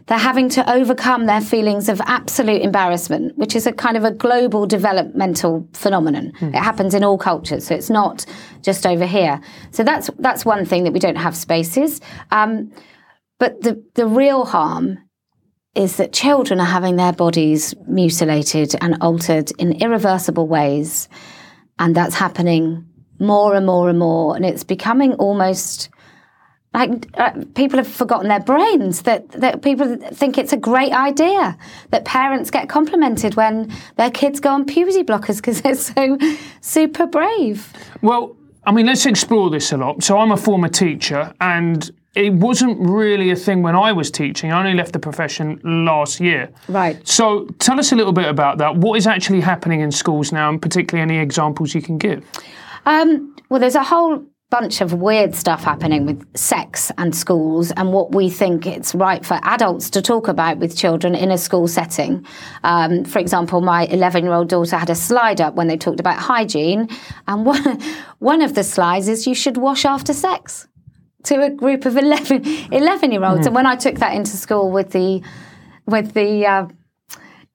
they're 0.06 0.18
having 0.18 0.50
to 0.50 0.70
overcome 0.70 1.26
their 1.26 1.40
feelings 1.40 1.88
of 1.88 1.98
absolute 2.04 2.60
embarrassment, 2.60 3.38
which 3.38 3.56
is 3.56 3.66
a 3.66 3.72
kind 3.72 3.96
of 3.96 4.04
a 4.04 4.10
global 4.10 4.66
developmental 4.66 5.66
phenomenon. 5.72 6.30
It 6.54 6.60
happens 6.60 6.92
in 6.92 7.02
all 7.02 7.16
cultures, 7.16 7.66
so 7.66 7.74
it's 7.74 7.88
not 7.88 8.26
just 8.60 8.86
over 8.86 9.06
here. 9.06 9.40
So 9.70 9.82
that's 9.82 10.10
that's 10.18 10.44
one 10.44 10.66
thing 10.66 10.84
that 10.84 10.92
we 10.92 10.98
don't 10.98 11.16
have 11.16 11.34
spaces. 11.34 12.02
Um, 12.30 12.70
but 13.38 13.62
the 13.62 13.82
the 13.94 14.06
real 14.06 14.44
harm 14.44 14.98
is 15.74 15.96
that 15.96 16.12
children 16.12 16.60
are 16.60 16.66
having 16.66 16.96
their 16.96 17.12
bodies 17.12 17.74
mutilated 17.88 18.74
and 18.80 18.96
altered 19.00 19.50
in 19.58 19.72
irreversible 19.72 20.46
ways, 20.46 21.08
and 21.78 21.94
that's 21.94 22.14
happening 22.14 22.86
more 23.18 23.54
and 23.54 23.66
more 23.66 23.88
and 23.88 23.98
more, 23.98 24.36
and 24.36 24.44
it's 24.44 24.64
becoming 24.64 25.14
almost 25.14 25.88
like 26.72 27.06
uh, 27.14 27.30
people 27.54 27.78
have 27.78 27.86
forgotten 27.86 28.28
their 28.28 28.40
brains 28.40 29.02
that, 29.02 29.28
that 29.30 29.62
people 29.62 29.96
think 30.12 30.36
it's 30.36 30.52
a 30.52 30.56
great 30.56 30.92
idea 30.92 31.56
that 31.90 32.04
parents 32.04 32.50
get 32.50 32.68
complimented 32.68 33.36
when 33.36 33.72
their 33.96 34.10
kids 34.10 34.40
go 34.40 34.50
on 34.50 34.64
puberty 34.64 35.04
blockers 35.04 35.36
because 35.36 35.62
they're 35.62 35.76
so 35.76 36.18
super 36.60 37.06
brave 37.06 37.72
Well, 38.02 38.36
I 38.66 38.72
mean, 38.72 38.86
let's 38.86 39.06
explore 39.06 39.50
this 39.50 39.72
a 39.72 39.76
lot. 39.76 40.02
So 40.02 40.18
I'm 40.18 40.32
a 40.32 40.36
former 40.36 40.68
teacher, 40.68 41.32
and 41.40 41.90
it 42.14 42.32
wasn't 42.32 42.78
really 42.80 43.30
a 43.30 43.36
thing 43.36 43.62
when 43.62 43.74
I 43.74 43.92
was 43.92 44.10
teaching. 44.10 44.52
I 44.52 44.58
only 44.58 44.74
left 44.74 44.92
the 44.92 44.98
profession 44.98 45.60
last 45.64 46.20
year. 46.20 46.50
Right. 46.68 47.06
So 47.06 47.46
tell 47.58 47.78
us 47.78 47.92
a 47.92 47.96
little 47.96 48.12
bit 48.12 48.26
about 48.26 48.58
that. 48.58 48.76
What 48.76 48.96
is 48.96 49.06
actually 49.06 49.40
happening 49.40 49.80
in 49.80 49.90
schools 49.90 50.32
now, 50.32 50.48
and 50.48 50.62
particularly 50.62 51.02
any 51.02 51.20
examples 51.20 51.74
you 51.74 51.82
can 51.82 51.98
give? 51.98 52.24
um, 52.86 53.34
well 53.48 53.60
there's 53.60 53.74
a 53.74 53.82
whole 53.82 54.22
bunch 54.50 54.80
of 54.80 54.92
weird 54.92 55.34
stuff 55.34 55.64
happening 55.64 56.06
with 56.06 56.24
sex 56.36 56.92
and 56.98 57.16
schools 57.16 57.72
and 57.72 57.92
what 57.92 58.14
we 58.14 58.30
think 58.30 58.66
it's 58.66 58.94
right 58.94 59.24
for 59.24 59.40
adults 59.42 59.90
to 59.90 60.00
talk 60.00 60.28
about 60.28 60.58
with 60.58 60.76
children 60.76 61.14
in 61.14 61.32
a 61.32 61.38
school 61.38 61.66
setting. 61.66 62.24
Um, 62.62 63.04
for 63.04 63.18
example, 63.18 63.62
my 63.62 63.86
11 63.86 64.22
year 64.22 64.32
old 64.32 64.48
daughter 64.48 64.76
had 64.76 64.90
a 64.90 64.94
slide 64.94 65.40
up 65.40 65.54
when 65.54 65.66
they 65.66 65.76
talked 65.76 65.98
about 65.98 66.18
hygiene, 66.18 66.88
and 67.26 67.44
one, 67.52 67.80
one 68.20 68.42
of 68.42 68.54
the 68.54 68.62
slides 68.62 69.08
is 69.08 69.26
you 69.26 69.34
should 69.34 69.56
wash 69.56 69.84
after 69.84 70.12
sex. 70.12 70.68
To 71.24 71.42
a 71.42 71.50
group 71.50 71.84
of 71.86 71.96
11, 72.04 72.44
11 72.72 73.12
year 73.12 73.24
olds. 73.24 73.46
And 73.46 73.54
when 73.54 73.66
I 73.66 73.76
took 73.76 73.96
that 73.96 74.14
into 74.14 74.36
school 74.36 74.70
with 74.70 74.90
the 74.92 75.22
with 75.86 76.14
the 76.14 76.46
uh, 76.46 76.66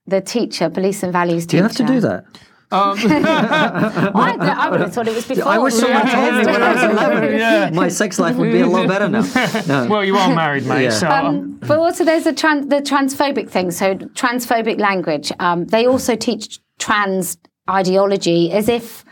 the 0.06 0.20
teacher, 0.20 0.68
beliefs 0.68 1.02
and 1.02 1.12
values 1.12 1.46
Do 1.46 1.50
teacher, 1.52 1.56
you 1.58 1.62
have 1.62 1.76
to 1.76 1.84
do 1.86 2.00
that? 2.00 2.24
I, 2.72 4.36
I 4.66 4.70
would 4.70 4.80
have 4.80 4.94
thought 4.94 5.08
it 5.08 5.14
was 5.14 5.26
before. 5.26 5.48
I 5.48 5.58
wish 5.58 5.74
someone 5.74 6.06
told 6.06 6.34
me 6.36 6.46
when 6.46 6.62
I 6.62 6.72
was 6.74 6.82
11. 6.92 7.32
Yeah. 7.38 7.70
My 7.72 7.88
sex 7.88 8.18
life 8.20 8.36
would 8.36 8.52
be 8.52 8.60
a 8.60 8.66
lot 8.66 8.86
better 8.86 9.08
now. 9.08 9.22
No. 9.66 9.88
Well, 9.90 10.04
you 10.04 10.16
are 10.16 10.32
married, 10.32 10.66
mate. 10.66 10.84
Yeah. 10.84 10.90
So 10.90 11.08
Um, 11.08 11.58
but 11.66 11.78
also, 11.78 12.04
there's 12.04 12.26
a 12.26 12.32
tran- 12.32 12.70
the 12.70 12.76
transphobic 12.76 13.48
thing. 13.50 13.72
So 13.72 13.94
transphobic 13.96 14.78
language. 14.78 15.32
Um, 15.40 15.64
they 15.66 15.86
also 15.86 16.14
teach 16.14 16.60
trans 16.78 17.38
ideology 17.68 18.52
as 18.52 18.68
if 18.68 19.04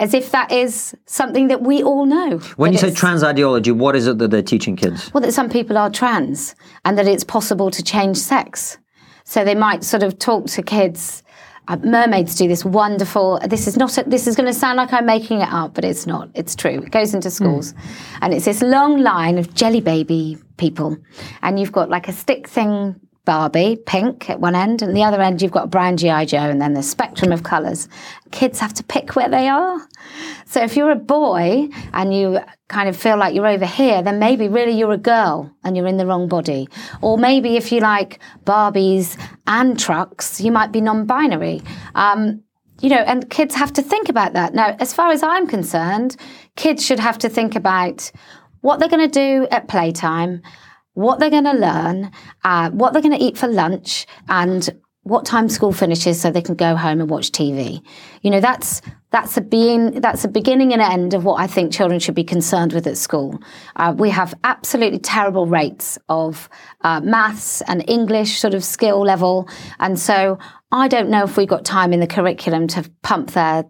as 0.00 0.12
if 0.12 0.32
that 0.32 0.50
is 0.50 0.94
something 1.06 1.48
that 1.48 1.62
we 1.62 1.82
all 1.82 2.04
know. 2.04 2.38
When 2.56 2.72
you 2.72 2.78
say 2.78 2.92
trans 2.92 3.22
ideology, 3.22 3.70
what 3.70 3.94
is 3.94 4.06
it 4.06 4.18
that 4.18 4.30
they're 4.30 4.42
teaching 4.42 4.76
kids? 4.76 5.12
well, 5.14 5.20
that 5.20 5.32
some 5.32 5.48
people 5.48 5.78
are 5.78 5.90
trans 5.90 6.54
and 6.84 6.98
that 6.98 7.06
it's 7.06 7.24
possible 7.24 7.70
to 7.70 7.82
change 7.82 8.16
sex. 8.16 8.78
So 9.24 9.44
they 9.44 9.54
might 9.54 9.84
sort 9.84 10.02
of 10.02 10.18
talk 10.18 10.46
to 10.46 10.62
kids. 10.62 11.22
Uh, 11.66 11.78
mermaids 11.82 12.34
do 12.34 12.46
this 12.46 12.64
wonderful. 12.64 13.40
This 13.48 13.66
is 13.66 13.78
not. 13.78 13.96
A, 13.96 14.02
this 14.04 14.26
is 14.26 14.36
going 14.36 14.52
to 14.52 14.52
sound 14.52 14.76
like 14.76 14.92
I'm 14.92 15.06
making 15.06 15.40
it 15.40 15.48
up, 15.50 15.72
but 15.72 15.82
it's 15.82 16.06
not. 16.06 16.28
It's 16.34 16.54
true. 16.54 16.82
It 16.82 16.90
goes 16.90 17.14
into 17.14 17.30
schools, 17.30 17.72
and 18.20 18.34
it's 18.34 18.44
this 18.44 18.60
long 18.60 18.98
line 18.98 19.38
of 19.38 19.54
jelly 19.54 19.80
baby 19.80 20.36
people, 20.58 20.98
and 21.40 21.58
you've 21.58 21.72
got 21.72 21.88
like 21.88 22.06
a 22.06 22.12
stick 22.12 22.48
thing 22.48 23.00
Barbie, 23.24 23.76
pink 23.86 24.28
at 24.28 24.40
one 24.40 24.54
end, 24.54 24.82
and 24.82 24.94
the 24.94 25.02
other 25.02 25.20
end 25.20 25.40
you've 25.40 25.52
got 25.52 25.64
a 25.64 25.68
brown 25.68 25.96
GI 25.96 26.26
Joe, 26.26 26.38
and 26.38 26.60
then 26.60 26.74
the 26.74 26.82
spectrum 26.82 27.32
of 27.32 27.42
colours. 27.42 27.88
Kids 28.32 28.58
have 28.60 28.74
to 28.74 28.84
pick 28.84 29.16
where 29.16 29.28
they 29.28 29.48
are. 29.48 29.80
So 30.46 30.62
if 30.62 30.76
you're 30.76 30.90
a 30.90 30.96
boy 30.96 31.68
and 31.92 32.14
you 32.14 32.40
kind 32.68 32.88
of 32.88 32.96
feel 32.96 33.16
like 33.16 33.34
you're 33.34 33.46
over 33.46 33.66
here, 33.66 34.02
then 34.02 34.18
maybe 34.18 34.48
really 34.48 34.72
you're 34.72 34.92
a 34.92 34.98
girl 34.98 35.50
and 35.64 35.76
you're 35.76 35.86
in 35.86 35.96
the 35.96 36.06
wrong 36.06 36.28
body. 36.28 36.68
Or 37.00 37.16
maybe 37.16 37.56
if 37.56 37.72
you 37.72 37.80
like 37.80 38.18
Barbies 38.44 39.18
and 39.46 39.78
trucks, 39.78 40.40
you 40.40 40.52
might 40.52 40.72
be 40.72 40.80
non-binary. 40.80 41.62
Um, 41.94 42.42
you 42.80 42.90
know, 42.90 42.98
and 42.98 43.30
kids 43.30 43.54
have 43.54 43.72
to 43.74 43.82
think 43.82 44.08
about 44.08 44.34
that. 44.34 44.52
Now, 44.52 44.76
as 44.80 44.92
far 44.92 45.10
as 45.10 45.22
I'm 45.22 45.46
concerned, 45.46 46.16
kids 46.56 46.84
should 46.84 46.98
have 47.00 47.18
to 47.18 47.28
think 47.28 47.54
about 47.54 48.10
what 48.60 48.80
they're 48.80 48.88
going 48.88 49.08
to 49.08 49.20
do 49.20 49.46
at 49.50 49.68
playtime, 49.68 50.42
what 50.94 51.18
they're 51.18 51.30
going 51.30 51.44
to 51.44 51.52
learn, 51.52 52.10
uh, 52.44 52.70
what 52.70 52.92
they're 52.92 53.02
going 53.02 53.16
to 53.16 53.24
eat 53.24 53.36
for 53.36 53.48
lunch, 53.48 54.06
and 54.28 54.70
what 55.04 55.26
time 55.26 55.50
school 55.50 55.70
finishes 55.70 56.18
so 56.18 56.30
they 56.30 56.40
can 56.40 56.54
go 56.54 56.74
home 56.74 56.98
and 57.00 57.10
watch 57.10 57.30
TV. 57.30 57.82
You 58.22 58.30
know, 58.30 58.40
that's 58.40 58.80
that's 59.10 59.36
a 59.36 59.42
being 59.42 60.00
that's 60.00 60.24
a 60.24 60.28
beginning 60.28 60.72
and 60.72 60.80
end 60.80 61.12
of 61.12 61.24
what 61.24 61.40
I 61.40 61.46
think 61.46 61.72
children 61.72 62.00
should 62.00 62.14
be 62.14 62.24
concerned 62.24 62.72
with 62.72 62.86
at 62.86 62.96
school. 62.96 63.38
Uh, 63.76 63.94
we 63.96 64.10
have 64.10 64.34
absolutely 64.44 64.98
terrible 64.98 65.46
rates 65.46 65.98
of 66.08 66.48
uh, 66.80 67.00
maths 67.00 67.60
and 67.62 67.84
English 67.88 68.40
sort 68.40 68.54
of 68.54 68.64
skill 68.64 69.00
level, 69.02 69.48
and 69.78 69.98
so 69.98 70.38
I 70.72 70.88
don't 70.88 71.10
know 71.10 71.24
if 71.24 71.36
we've 71.36 71.46
got 71.46 71.64
time 71.64 71.92
in 71.92 72.00
the 72.00 72.06
curriculum 72.06 72.66
to 72.68 72.90
pump 73.02 73.32
their 73.32 73.66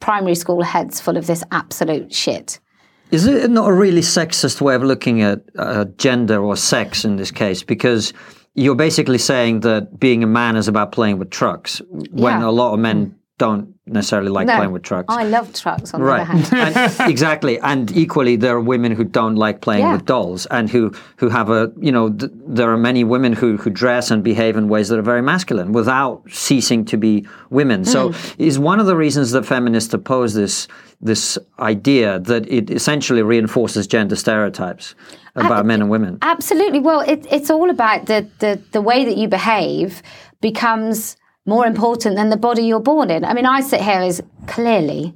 primary 0.00 0.34
school 0.34 0.62
heads 0.62 1.00
full 1.00 1.16
of 1.16 1.26
this 1.26 1.44
absolute 1.50 2.14
shit. 2.14 2.60
Is 3.10 3.26
it 3.26 3.50
not 3.50 3.68
a 3.68 3.72
really 3.72 4.00
sexist 4.02 4.60
way 4.60 4.74
of 4.74 4.82
looking 4.82 5.22
at 5.22 5.40
uh, 5.56 5.86
gender 5.96 6.42
or 6.42 6.56
sex 6.56 7.04
in 7.04 7.16
this 7.16 7.30
case? 7.30 7.62
Because 7.62 8.12
you're 8.54 8.74
basically 8.74 9.18
saying 9.18 9.60
that 9.60 9.98
being 9.98 10.22
a 10.22 10.26
man 10.26 10.56
is 10.56 10.68
about 10.68 10.92
playing 10.92 11.18
with 11.18 11.30
trucks, 11.30 11.80
when 12.10 12.40
Yeah. 12.40 12.48
a 12.48 12.50
lot 12.50 12.74
of 12.74 12.80
men 12.80 13.14
don't 13.38 13.74
necessarily 13.86 14.28
like 14.28 14.46
playing 14.48 14.72
with 14.72 14.82
trucks. 14.82 15.06
I 15.08 15.22
love 15.24 15.52
trucks 15.54 15.94
on 15.94 16.00
the 16.00 16.06
Right, 16.06 16.20
other 16.28 16.38
hand. 16.56 16.76
and, 16.76 17.10
exactly, 17.10 17.58
and 17.60 17.90
equally, 17.96 18.36
there 18.36 18.54
are 18.56 18.60
women 18.60 18.92
who 18.92 19.04
don't 19.04 19.36
like 19.36 19.60
playing 19.60 19.84
Yeah. 19.84 19.92
with 19.94 20.04
dolls, 20.04 20.46
and 20.46 20.68
who 20.68 20.92
who 21.16 21.28
have 21.28 21.48
a 21.50 21.72
you 21.80 21.92
know 21.92 22.10
th- 22.10 22.30
there 22.46 22.70
are 22.70 22.76
many 22.76 23.04
women 23.04 23.32
who 23.32 23.56
who 23.56 23.70
dress 23.70 24.10
and 24.10 24.22
behave 24.22 24.56
in 24.56 24.68
ways 24.68 24.88
that 24.88 24.98
are 24.98 25.02
very 25.14 25.22
masculine 25.22 25.72
without 25.72 26.22
ceasing 26.30 26.84
to 26.86 26.96
be 26.96 27.26
women. 27.50 27.84
So, 27.84 28.10
Mm. 28.10 28.34
is 28.38 28.58
one 28.58 28.80
of 28.80 28.86
the 28.86 28.96
reasons 28.96 29.30
that 29.32 29.46
feminists 29.46 29.94
oppose 29.94 30.34
this 30.34 30.68
this 31.00 31.38
idea 31.60 32.18
that 32.18 32.46
it 32.50 32.70
essentially 32.70 33.22
reinforces 33.22 33.86
gender 33.86 34.16
stereotypes 34.16 34.94
about 35.36 35.64
men 35.64 35.80
and 35.80 35.88
women. 35.90 36.18
Absolutely. 36.22 36.80
Well, 36.80 37.00
it, 37.02 37.24
it's 37.30 37.50
all 37.50 37.70
about 37.70 38.06
the, 38.06 38.26
the, 38.40 38.60
the 38.72 38.80
way 38.80 39.04
that 39.04 39.16
you 39.16 39.28
behave 39.28 40.02
becomes 40.40 41.16
more 41.48 41.66
important 41.66 42.16
than 42.16 42.28
the 42.28 42.36
body 42.36 42.62
you're 42.62 42.78
born 42.78 43.10
in. 43.10 43.24
I 43.24 43.32
mean, 43.32 43.46
I 43.46 43.60
sit 43.60 43.80
here 43.80 44.00
as 44.00 44.22
clearly 44.46 45.14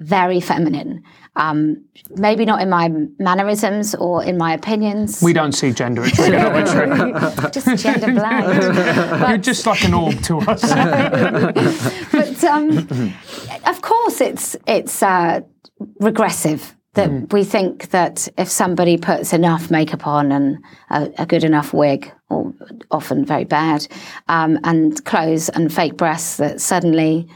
very 0.00 0.40
feminine. 0.40 1.04
Um, 1.36 1.84
maybe 2.10 2.44
not 2.44 2.60
in 2.60 2.68
my 2.68 2.90
mannerisms 3.18 3.94
or 3.94 4.22
in 4.22 4.36
my 4.36 4.52
opinions. 4.52 5.22
we 5.22 5.32
don't 5.32 5.52
see 5.52 5.70
gender 5.72 6.02
at 6.06 6.12
TRIGGERnometry. 6.12 7.52
just 7.52 7.82
gender 7.82 8.12
blind. 8.12 9.28
You're 9.28 9.38
just 9.38 9.64
like 9.64 9.84
an 9.84 9.94
orb 9.94 10.20
to 10.24 10.38
us. 10.40 10.62
but 12.12 12.44
um, 12.44 13.14
of 13.66 13.80
course, 13.80 14.20
it's 14.20 14.56
it's 14.66 15.02
uh, 15.02 15.40
regressive 16.00 16.74
that 16.94 17.32
we 17.32 17.44
think 17.44 17.90
that 17.90 18.28
if 18.36 18.48
somebody 18.50 18.98
puts 18.98 19.32
enough 19.32 19.70
makeup 19.70 20.06
on 20.06 20.32
and 20.32 20.58
a, 20.90 21.10
a 21.18 21.26
good 21.26 21.44
enough 21.44 21.72
wig, 21.72 22.12
or 22.32 22.54
often 22.90 23.24
very 23.24 23.44
bad, 23.44 23.86
um, 24.28 24.58
and 24.64 25.04
clothes 25.04 25.48
and 25.50 25.72
fake 25.72 25.96
breasts, 25.96 26.36
that 26.36 26.60
suddenly 26.60 27.28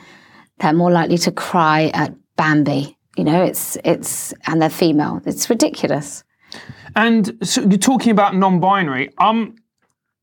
they're 0.59 0.72
more 0.72 0.90
likely 0.90 1.18
to 1.18 1.32
cry 1.32 1.90
at 1.94 2.14
Bambi. 2.37 2.96
You 3.16 3.24
know, 3.24 3.42
it's 3.42 3.76
it's 3.85 4.35
and 4.46 4.61
they're 4.61 4.70
female. 4.70 5.20
It's 5.26 5.48
ridiculous. 5.50 6.24
And 6.94 7.37
so 7.42 7.61
you're 7.62 7.78
talking 7.78 8.11
about 8.12 8.35
non-binary. 8.35 9.12
Um, 9.18 9.56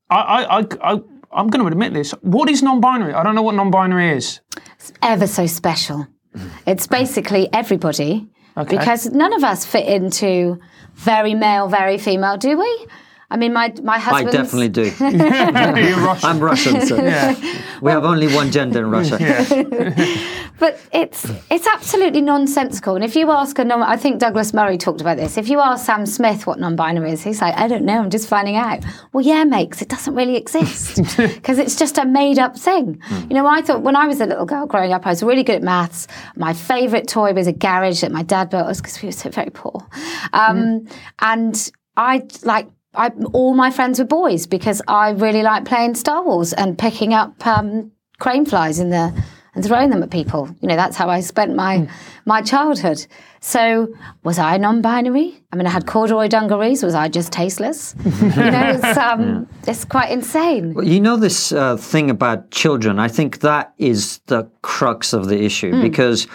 I, 0.10 0.16
I, 0.16 0.60
I, 0.60 0.94
I 0.94 1.02
I'm 1.32 1.48
going 1.48 1.62
to 1.62 1.68
admit 1.68 1.94
this. 1.94 2.12
What 2.22 2.50
is 2.50 2.62
non-binary? 2.64 3.14
I 3.14 3.24
don't 3.24 3.36
know 3.36 3.42
what 3.42 3.56
non-binary 3.56 4.18
is. 4.18 4.42
It's 4.76 4.94
ever 5.02 5.28
so 5.28 5.46
special. 5.48 6.08
It's 6.66 6.88
basically 6.88 7.48
everybody 7.54 8.28
Okay. 8.58 8.78
because 8.78 9.10
none 9.12 9.34
of 9.34 9.44
us 9.44 9.66
fit 9.66 9.88
into 9.88 10.60
very 10.96 11.34
male, 11.34 11.68
very 11.68 11.98
female, 11.98 12.38
do 12.38 12.58
we? 12.58 12.88
I 13.34 13.38
mean, 13.38 13.52
my 13.52 13.74
my 13.84 13.98
husband. 13.98 14.30
I 14.30 14.32
definitely 14.32 14.70
do. 14.70 14.84
You're 15.00 16.06
Russian. 16.06 16.30
I'm 16.30 16.40
Russian, 16.40 16.86
so 16.86 16.96
yeah. 16.98 17.34
we 17.82 17.90
have 17.92 18.06
only 18.06 18.28
one 18.34 18.52
gender 18.52 18.80
in 18.86 18.92
Russia. 18.92 19.18
But 20.60 20.80
it's 20.94 21.26
it's 21.50 21.68
absolutely 21.68 22.22
nonsensical. 22.22 22.96
And 22.96 23.04
if 23.04 23.16
you 23.16 23.32
ask 23.32 23.58
a 23.58 23.66
non, 23.66 23.82
I 23.82 23.98
think 23.98 24.20
Douglas 24.20 24.54
Murray 24.54 24.78
talked 24.78 25.02
about 25.02 25.18
this. 25.18 25.36
If 25.36 25.50
you 25.50 25.60
ask 25.60 25.84
Sam 25.84 26.06
Smith 26.06 26.46
what 26.46 26.60
non-binary 26.60 27.12
is, 27.12 27.24
he's 27.24 27.42
like, 27.42 27.56
I 27.58 27.68
don't 27.68 27.84
know. 27.84 28.00
I'm 28.04 28.12
just 28.12 28.30
finding 28.30 28.56
out. 28.56 28.80
Well, 29.12 29.26
yeah, 29.26 29.44
mate, 29.46 29.72
'cause 29.72 29.82
it 29.82 29.90
doesn't 29.90 30.14
really 30.16 30.38
exist 30.38 30.98
because 31.18 31.58
it's 31.58 31.76
just 31.76 31.98
a 31.98 32.06
made-up 32.06 32.56
thing. 32.56 33.02
You 33.30 33.36
know, 33.36 33.48
I 33.48 33.62
thought 33.64 33.82
when 33.82 33.96
I 33.96 34.06
was 34.06 34.22
a 34.22 34.28
little 34.28 34.46
girl 34.46 34.68
growing 34.68 34.94
up, 34.94 35.08
I 35.08 35.10
was 35.10 35.24
really 35.24 35.44
good 35.44 35.56
at 35.56 35.64
maths. 35.64 36.08
My 36.36 36.54
favourite 36.54 37.08
toy 37.08 37.34
was 37.34 37.48
a 37.48 37.54
garage 37.54 38.02
that 38.02 38.12
my 38.12 38.24
dad 38.24 38.52
built 38.52 38.68
us 38.68 38.80
because 38.80 39.02
we 39.02 39.08
were 39.08 39.12
so 39.24 39.30
very 39.32 39.50
poor. 39.50 39.86
Um, 40.34 40.86
And 41.20 41.56
I 41.98 42.24
like. 42.44 42.68
I, 42.96 43.10
all 43.32 43.54
my 43.54 43.72
friends 43.72 44.00
were 44.00 44.06
boys 44.06 44.46
because 44.48 44.82
I 44.88 45.12
really 45.12 45.42
like 45.42 45.66
playing 45.66 45.96
Star 45.96 46.24
Wars 46.24 46.54
and 46.54 46.78
picking 46.78 47.14
up 47.14 47.46
um, 47.46 47.92
crane 48.20 48.46
flies 48.46 48.80
in 48.80 48.90
the 48.90 49.14
and 49.56 49.64
throwing 49.64 49.90
them 49.90 50.02
at 50.02 50.10
people. 50.10 50.50
You 50.62 50.68
know, 50.68 50.76
that's 50.76 50.96
how 50.96 51.10
I 51.10 51.20
spent 51.22 51.56
my 51.56 51.88
my 52.26 52.42
childhood. 52.42 53.06
So, 53.40 53.94
was 54.24 54.40
I 54.40 54.58
non-binary? 54.58 55.44
I 55.52 55.56
mean, 55.56 55.68
I 55.68 55.70
had 55.70 55.86
corduroy 55.86 56.28
dungarees. 56.28 56.82
Was 56.84 56.96
I 56.96 57.10
just 57.10 57.32
tasteless? 57.32 57.96
you 58.06 58.12
know, 58.30 58.72
it's 58.74 58.98
um, 58.98 59.48
it's 59.68 59.86
quite 59.86 60.12
insane. 60.12 60.74
Well, 60.74 60.86
You 60.86 61.00
know 61.00 61.18
this 61.18 61.52
uh, 61.52 61.78
thing 61.78 62.10
about 62.10 62.52
children. 62.52 63.00
I 63.00 63.08
think 63.08 63.40
that 63.40 63.74
is 63.78 64.20
the 64.28 64.50
crux 64.62 65.14
of 65.14 65.28
the 65.28 65.44
issue 65.44 65.82
because 65.82 66.28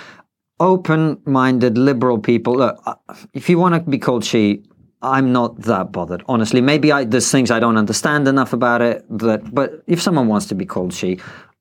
open-minded 0.60 1.78
liberal 1.78 2.18
people. 2.18 2.56
Look, 2.56 2.80
uh, 2.84 2.94
if 3.32 3.48
you 3.48 3.58
want 3.58 3.74
to 3.74 3.90
be 3.90 3.98
called 3.98 4.24
she, 4.24 4.64
I'm 5.02 5.32
not 5.32 5.60
that 5.62 5.92
bothered. 5.92 6.22
Honestly, 6.26 6.60
maybe 6.60 6.90
I, 6.90 7.04
there's 7.04 7.30
things 7.30 7.50
I 7.50 7.60
don't 7.60 7.76
understand 7.76 8.26
enough 8.26 8.52
about 8.52 8.82
it. 8.82 9.04
That, 9.18 9.54
but 9.54 9.82
if 9.86 10.02
someone 10.02 10.26
wants 10.28 10.46
to 10.46 10.54
be 10.54 10.66
called 10.66 10.92
she, 10.92 11.18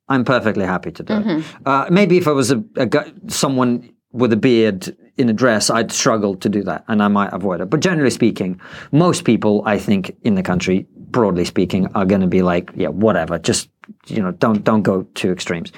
I'm 0.08 0.24
perfectly 0.24 0.64
happy 0.64 0.90
to 0.92 1.02
do 1.02 1.14
it. 1.14 1.44
Uh, 1.66 1.86
maybe 1.90 2.16
if 2.16 2.26
I 2.26 2.32
was 2.32 2.50
a, 2.50 2.62
a 2.76 2.86
guy, 2.86 3.12
someone 3.28 3.90
with 4.12 4.32
a 4.32 4.36
beard 4.36 4.96
in 5.18 5.28
a 5.28 5.32
dress, 5.32 5.68
I'd 5.70 5.92
struggle 5.92 6.34
to 6.36 6.48
do 6.48 6.62
that, 6.64 6.84
and 6.88 7.02
I 7.02 7.08
might 7.08 7.32
avoid 7.32 7.60
it. 7.60 7.66
But 7.66 7.80
generally 7.80 8.10
speaking, 8.10 8.60
most 8.90 9.24
people, 9.24 9.62
I 9.66 9.78
think, 9.78 10.16
in 10.22 10.34
the 10.34 10.42
country, 10.42 10.86
broadly 10.96 11.44
speaking, 11.44 11.88
are 11.94 12.06
going 12.06 12.22
to 12.22 12.26
be 12.26 12.42
like, 12.42 12.70
yeah, 12.74 12.88
whatever. 12.88 13.38
Just 13.38 13.68
you 14.06 14.22
know, 14.22 14.32
don't 14.32 14.64
don't 14.64 14.82
go 14.82 15.02
to 15.02 15.30
extremes. 15.30 15.72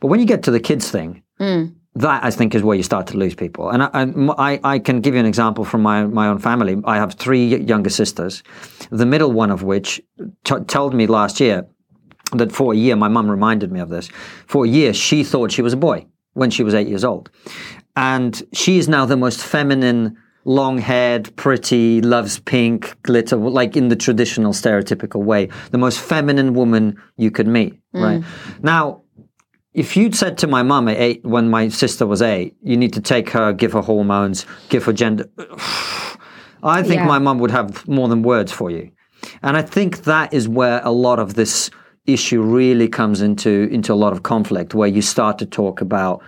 But 0.00 0.08
when 0.08 0.20
you 0.20 0.26
get 0.26 0.44
to 0.44 0.50
the 0.50 0.60
kids 0.60 0.90
thing, 0.90 1.22
that 1.94 2.24
I 2.24 2.30
think 2.30 2.54
is 2.54 2.62
where 2.62 2.76
you 2.76 2.82
start 2.82 3.06
to 3.08 3.16
lose 3.16 3.34
people. 3.34 3.68
And 3.70 3.82
I, 3.82 3.90
I, 4.38 4.60
I 4.64 4.78
can 4.78 5.00
give 5.00 5.14
you 5.14 5.20
an 5.20 5.26
example 5.26 5.64
from 5.64 5.82
my, 5.82 6.04
my 6.04 6.28
own 6.28 6.38
family. 6.38 6.80
I 6.84 6.96
have 6.96 7.14
three 7.14 7.56
younger 7.56 7.90
sisters, 7.90 8.42
the 8.90 9.04
middle 9.04 9.30
one 9.30 9.50
of 9.50 9.62
which 9.62 10.00
t- 10.44 10.60
told 10.66 10.94
me 10.94 11.06
last 11.06 11.38
year 11.38 11.66
that 12.32 12.50
for 12.50 12.72
a 12.72 12.76
year, 12.76 12.96
my 12.96 13.08
mum 13.08 13.30
reminded 13.30 13.70
me 13.70 13.80
of 13.80 13.90
this, 13.90 14.08
for 14.46 14.64
a 14.64 14.68
year, 14.68 14.94
she 14.94 15.22
thought 15.22 15.52
she 15.52 15.60
was 15.60 15.74
a 15.74 15.76
boy 15.76 16.06
when 16.32 16.50
she 16.50 16.62
was 16.62 16.74
eight 16.74 16.88
years 16.88 17.04
old. 17.04 17.30
And 17.94 18.42
she 18.54 18.78
is 18.78 18.88
now 18.88 19.04
the 19.04 19.18
most 19.18 19.42
feminine 19.42 20.16
long 20.44 20.78
haired, 20.78 21.34
pretty, 21.36 22.00
loves 22.00 22.38
pink, 22.40 22.96
glitter, 23.02 23.36
like 23.36 23.76
in 23.76 23.88
the 23.88 23.96
traditional 23.96 24.52
stereotypical 24.52 25.22
way. 25.22 25.50
The 25.70 25.78
most 25.78 26.00
feminine 26.00 26.54
woman 26.54 27.00
you 27.16 27.30
could 27.30 27.46
meet, 27.46 27.78
right? 27.92 28.20
Mm. 28.20 28.62
Now, 28.62 29.01
if 29.74 29.96
you'd 29.96 30.14
said 30.14 30.36
to 30.38 30.46
my 30.46 30.62
mum 30.62 30.88
at 30.88 30.98
eight, 30.98 31.24
when 31.24 31.48
my 31.50 31.68
sister 31.68 32.06
was 32.06 32.20
eight, 32.22 32.54
you 32.62 32.76
need 32.76 32.92
to 32.92 33.00
take 33.00 33.30
her, 33.30 33.52
give 33.52 33.72
her 33.72 33.80
hormones, 33.80 34.44
give 34.68 34.84
her 34.84 34.92
gender. 34.92 35.24
I 36.62 36.82
think 36.82 37.00
Yeah. 37.00 37.06
my 37.06 37.18
mum 37.18 37.38
would 37.38 37.50
have 37.50 37.86
more 37.88 38.08
than 38.08 38.22
words 38.22 38.52
for 38.52 38.70
you. 38.70 38.90
And 39.42 39.56
I 39.56 39.62
think 39.62 40.02
that 40.04 40.32
is 40.32 40.48
where 40.48 40.80
a 40.84 40.92
lot 40.92 41.18
of 41.18 41.34
this 41.34 41.70
issue 42.06 42.42
really 42.42 42.88
comes 42.88 43.20
into 43.22 43.68
into 43.70 43.92
a 43.92 43.94
lot 44.04 44.12
of 44.12 44.22
conflict, 44.22 44.74
where 44.74 44.88
you 44.88 45.02
start 45.02 45.38
to 45.38 45.46
talk 45.46 45.80
about 45.80 46.20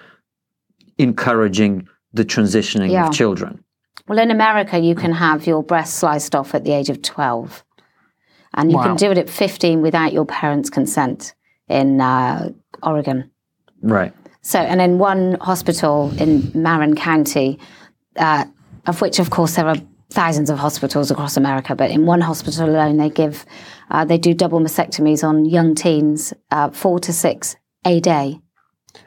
encouraging 0.98 1.87
the 2.12 2.24
transitioning 2.24 2.90
Yeah. 2.90 3.09
of 3.09 3.12
children. 3.14 3.62
Well, 4.07 4.18
in 4.18 4.30
America, 4.30 4.78
you 4.78 4.94
can 4.94 5.12
have 5.12 5.46
your 5.46 5.62
breast 5.62 5.94
sliced 5.94 6.35
off 6.35 6.54
at 6.54 6.64
the 6.64 6.72
age 6.72 6.90
of 6.90 7.02
12. 7.02 7.64
And 8.54 8.70
you 8.70 8.76
Wow. 8.76 8.85
can 8.85 8.96
do 8.96 9.11
it 9.11 9.18
at 9.18 9.28
15 9.28 9.83
without 9.83 10.12
your 10.12 10.24
parents' 10.26 10.70
consent 10.70 11.35
in 11.68 12.00
uh, 12.00 12.50
Oregon. 12.83 13.30
Right. 13.84 14.12
So, 14.42 14.58
and 14.58 14.80
in 14.80 14.98
one 14.98 15.36
hospital 15.40 16.12
in 16.18 16.50
Marin 16.54 16.94
County, 16.96 17.58
uh, 18.16 18.44
of 18.86 19.00
which, 19.00 19.18
of 19.18 19.30
course, 19.30 19.56
there 19.56 19.66
are 19.68 19.76
thousands 20.10 20.50
of 20.50 20.58
hospitals 20.58 21.10
across 21.10 21.36
America, 21.36 21.74
but 21.74 21.90
in 21.90 22.06
one 22.06 22.20
hospital 22.20 22.68
alone, 22.68 22.96
they 22.98 23.10
give, 23.10 23.44
uh, 23.90 24.04
they 24.04 24.18
do 24.18 24.34
double 24.34 24.60
mastectomies 24.60 25.24
on 25.24 25.44
young 25.44 25.74
teens, 25.74 26.32
uh, 26.50 26.70
four 26.70 26.98
to 27.00 27.12
six 27.12 27.56
a 27.86 28.00
day, 28.00 28.38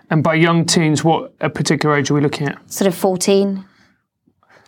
And 0.10 0.24
by 0.24 0.36
young 0.36 0.66
teens, 0.66 1.04
what 1.04 1.34
a 1.42 1.50
particular 1.50 1.96
age 1.96 2.10
are 2.12 2.14
we 2.16 2.22
looking 2.22 2.48
at? 2.48 2.58
sort 2.72 2.88
of 2.88 2.96
14, 2.96 3.64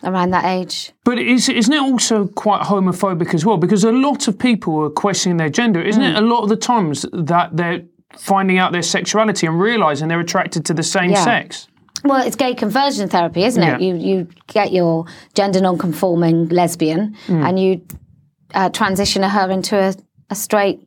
around 0.02 0.30
that 0.30 0.44
age. 0.44 0.92
But 1.04 1.18
is, 1.18 1.48
isn't 1.48 1.72
it 1.72 1.80
also 1.82 2.26
quite 2.28 2.62
homophobic 2.62 3.34
as 3.34 3.44
well? 3.44 3.56
Because 3.58 3.84
a 3.84 3.92
lot 3.92 4.28
of 4.28 4.38
people 4.38 4.82
are 4.84 4.90
questioning 4.90 5.36
their 5.36 5.50
gender. 5.50 5.80
Isn't 5.82 6.02
Mm. 6.02 6.10
it 6.16 6.16
a 6.22 6.26
lot 6.26 6.42
of 6.42 6.48
the 6.48 6.56
times 6.56 7.04
that 7.12 7.56
they're 7.56 7.82
finding 8.16 8.58
out 8.58 8.72
their 8.72 8.82
sexuality 8.82 9.46
and 9.46 9.60
realizing 9.60 10.08
they're 10.08 10.20
attracted 10.20 10.64
to 10.66 10.74
the 10.74 10.82
same 10.82 11.10
Yeah. 11.10 11.24
sex? 11.24 11.68
Well, 12.04 12.26
it's 12.26 12.36
gay 12.36 12.54
conversion 12.54 13.08
therapy, 13.08 13.44
isn't 13.44 13.62
it? 13.62 13.80
Yeah. 13.80 13.86
You 13.86 13.94
you 13.96 14.28
get 14.46 14.72
your 14.72 15.04
gender 15.34 15.60
non-conforming 15.60 16.48
lesbian 16.48 17.14
and 17.28 17.58
you 17.58 17.82
uh, 18.54 18.70
transition 18.70 19.22
her 19.22 19.50
into 19.50 19.76
a, 19.78 19.94
a 20.30 20.34
straight 20.34 20.80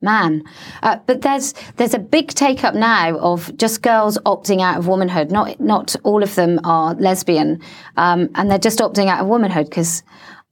man. 0.00 0.42
Uh, 0.82 0.98
but 1.06 1.22
there's 1.22 1.54
there's 1.76 1.94
a 1.94 1.98
big 1.98 2.28
take 2.28 2.62
up 2.62 2.74
now 2.74 3.18
of 3.18 3.56
just 3.56 3.82
girls 3.82 4.16
opting 4.26 4.60
out 4.60 4.78
of 4.78 4.86
womanhood. 4.86 5.32
Not 5.32 5.58
not 5.60 5.96
all 6.04 6.22
of 6.22 6.34
them 6.36 6.60
are 6.62 6.94
lesbian, 6.94 7.60
um, 7.96 8.28
and 8.36 8.48
they're 8.48 8.58
just 8.58 8.78
opting 8.78 9.08
out 9.08 9.20
of 9.20 9.26
womanhood 9.26 9.68
because 9.68 10.04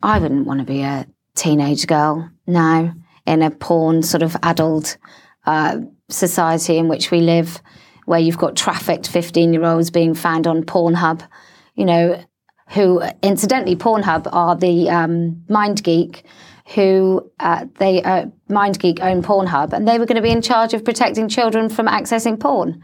I 0.03 0.18
wouldn't 0.18 0.46
want 0.46 0.59
to 0.61 0.66
be 0.66 0.83
a 0.83 1.07
teenage 1.37 1.87
girl 1.87 2.29
now 2.46 2.92
in 3.25 3.40
a 3.42 3.51
porn 3.51 4.03
sort 4.03 4.22
of 4.25 4.37
adult 4.42 4.96
uh, 5.46 5.79
society 6.12 6.79
in 6.79 6.88
which 6.88 7.11
we 7.11 7.20
live, 7.20 7.61
where 8.07 8.20
you've 8.20 8.38
got 8.38 8.57
trafficked 8.57 9.09
15 9.09 9.53
year 9.53 9.64
olds 9.64 9.90
being 9.90 10.14
found 10.14 10.46
on 10.46 10.62
Pornhub, 10.62 11.27
you 11.75 11.85
know, 11.85 12.22
who 12.68 13.03
incidentally, 13.22 13.77
Pornhub 13.77 14.29
are 14.33 14.57
the 14.57 14.88
um, 14.88 15.42
MindGeek. 15.48 16.22
Who 16.75 17.29
uh, 17.40 17.66
they 17.79 18.03
uh, 18.03 18.27
MindGeek 18.48 19.01
own 19.01 19.22
Pornhub, 19.22 19.72
and 19.72 19.87
they 19.87 19.98
were 19.98 20.07
going 20.07 20.16
to 20.16 20.22
be 20.22 20.31
in 20.31 20.40
charge 20.40 20.72
of 20.75 20.85
protecting 20.85 21.29
children 21.29 21.68
from 21.68 21.87
accessing 21.87 22.38
porn. 22.38 22.83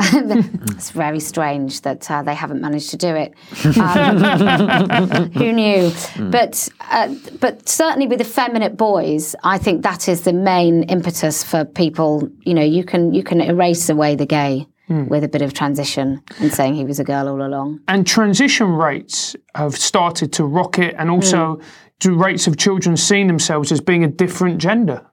it's 0.00 0.90
very 0.90 1.18
strange 1.20 1.80
that 1.82 2.08
uh, 2.10 2.22
they 2.22 2.34
haven't 2.34 2.60
managed 2.60 2.90
to 2.90 2.96
do 2.96 3.14
it. 3.16 3.34
Um, 3.76 5.30
who 5.32 5.52
knew? 5.52 5.90
But 6.30 6.68
uh, 6.90 7.14
but 7.40 7.68
certainly 7.68 8.06
with 8.06 8.20
effeminate 8.20 8.76
boys, 8.76 9.34
I 9.42 9.58
think 9.58 9.82
that 9.82 10.08
is 10.08 10.22
the 10.22 10.32
main 10.32 10.84
impetus 10.84 11.42
for 11.42 11.64
people. 11.64 12.28
You 12.42 12.54
know, 12.54 12.62
you 12.62 12.84
can 12.84 13.12
you 13.12 13.22
can 13.24 13.40
erase 13.40 13.88
away 13.88 14.14
the 14.14 14.26
gay 14.26 14.66
with 14.88 15.22
a 15.22 15.28
bit 15.28 15.42
of 15.42 15.52
transition 15.52 16.22
and 16.38 16.50
saying 16.50 16.74
he 16.74 16.84
was 16.84 16.98
a 16.98 17.04
girl 17.04 17.28
all 17.28 17.42
along. 17.42 17.78
And 17.88 18.06
transition 18.06 18.68
rates 18.72 19.36
have 19.54 19.76
started 19.76 20.32
to 20.34 20.44
rocket, 20.44 20.94
and 20.96 21.10
also 21.10 21.56
Hmm. 21.56 21.62
do 22.00 22.14
rates 22.14 22.46
of 22.46 22.56
children 22.56 22.96
seeing 22.96 23.26
themselves 23.26 23.70
as 23.72 23.80
being 23.80 24.02
a 24.04 24.08
different 24.08 24.58
gender. 24.58 25.04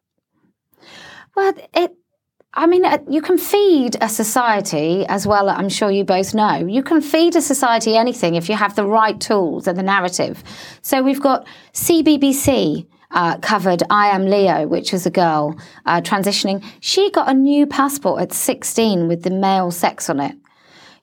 Well, 1.36 1.54
it. 1.74 1.91
I 2.58 2.68
mean, 2.68 2.86
uh, 2.86 3.00
you 3.10 3.22
can 3.22 3.38
feed 3.38 3.98
a 4.00 4.08
society 4.08 5.06
as 5.08 5.28
well. 5.28 5.50
I'm 5.50 5.68
sure 5.68 5.91
you 5.91 6.06
both 6.06 6.34
know. 6.34 6.56
You 6.56 6.84
can 6.84 7.02
feed 7.02 7.36
a 7.36 7.41
society 7.41 7.98
anything 7.98 8.36
if 8.36 8.48
you 8.48 8.56
have 8.56 8.76
the 8.76 8.86
right 8.86 9.20
tools 9.20 9.68
and 9.68 9.78
the 9.78 9.84
narrative. 9.84 10.41
So 10.82 11.04
we've 11.04 11.22
got 11.22 11.46
CBBC 11.74 12.88
uh, 13.12 13.38
covered 13.39 13.84
I 13.89 14.08
Am 14.08 14.26
Leo, 14.26 14.68
which 14.68 14.94
was 14.94 15.06
a 15.06 15.10
girl 15.10 15.60
uh, 15.86 16.00
transitioning. 16.02 16.63
She 16.80 17.12
got 17.12 17.30
a 17.30 17.34
new 17.34 17.65
passport 17.65 18.22
at 18.22 18.32
16 18.32 19.08
with 19.08 19.24
the 19.24 19.32
male 19.32 19.72
sex 19.72 20.10
on 20.10 20.22
it. 20.22 20.36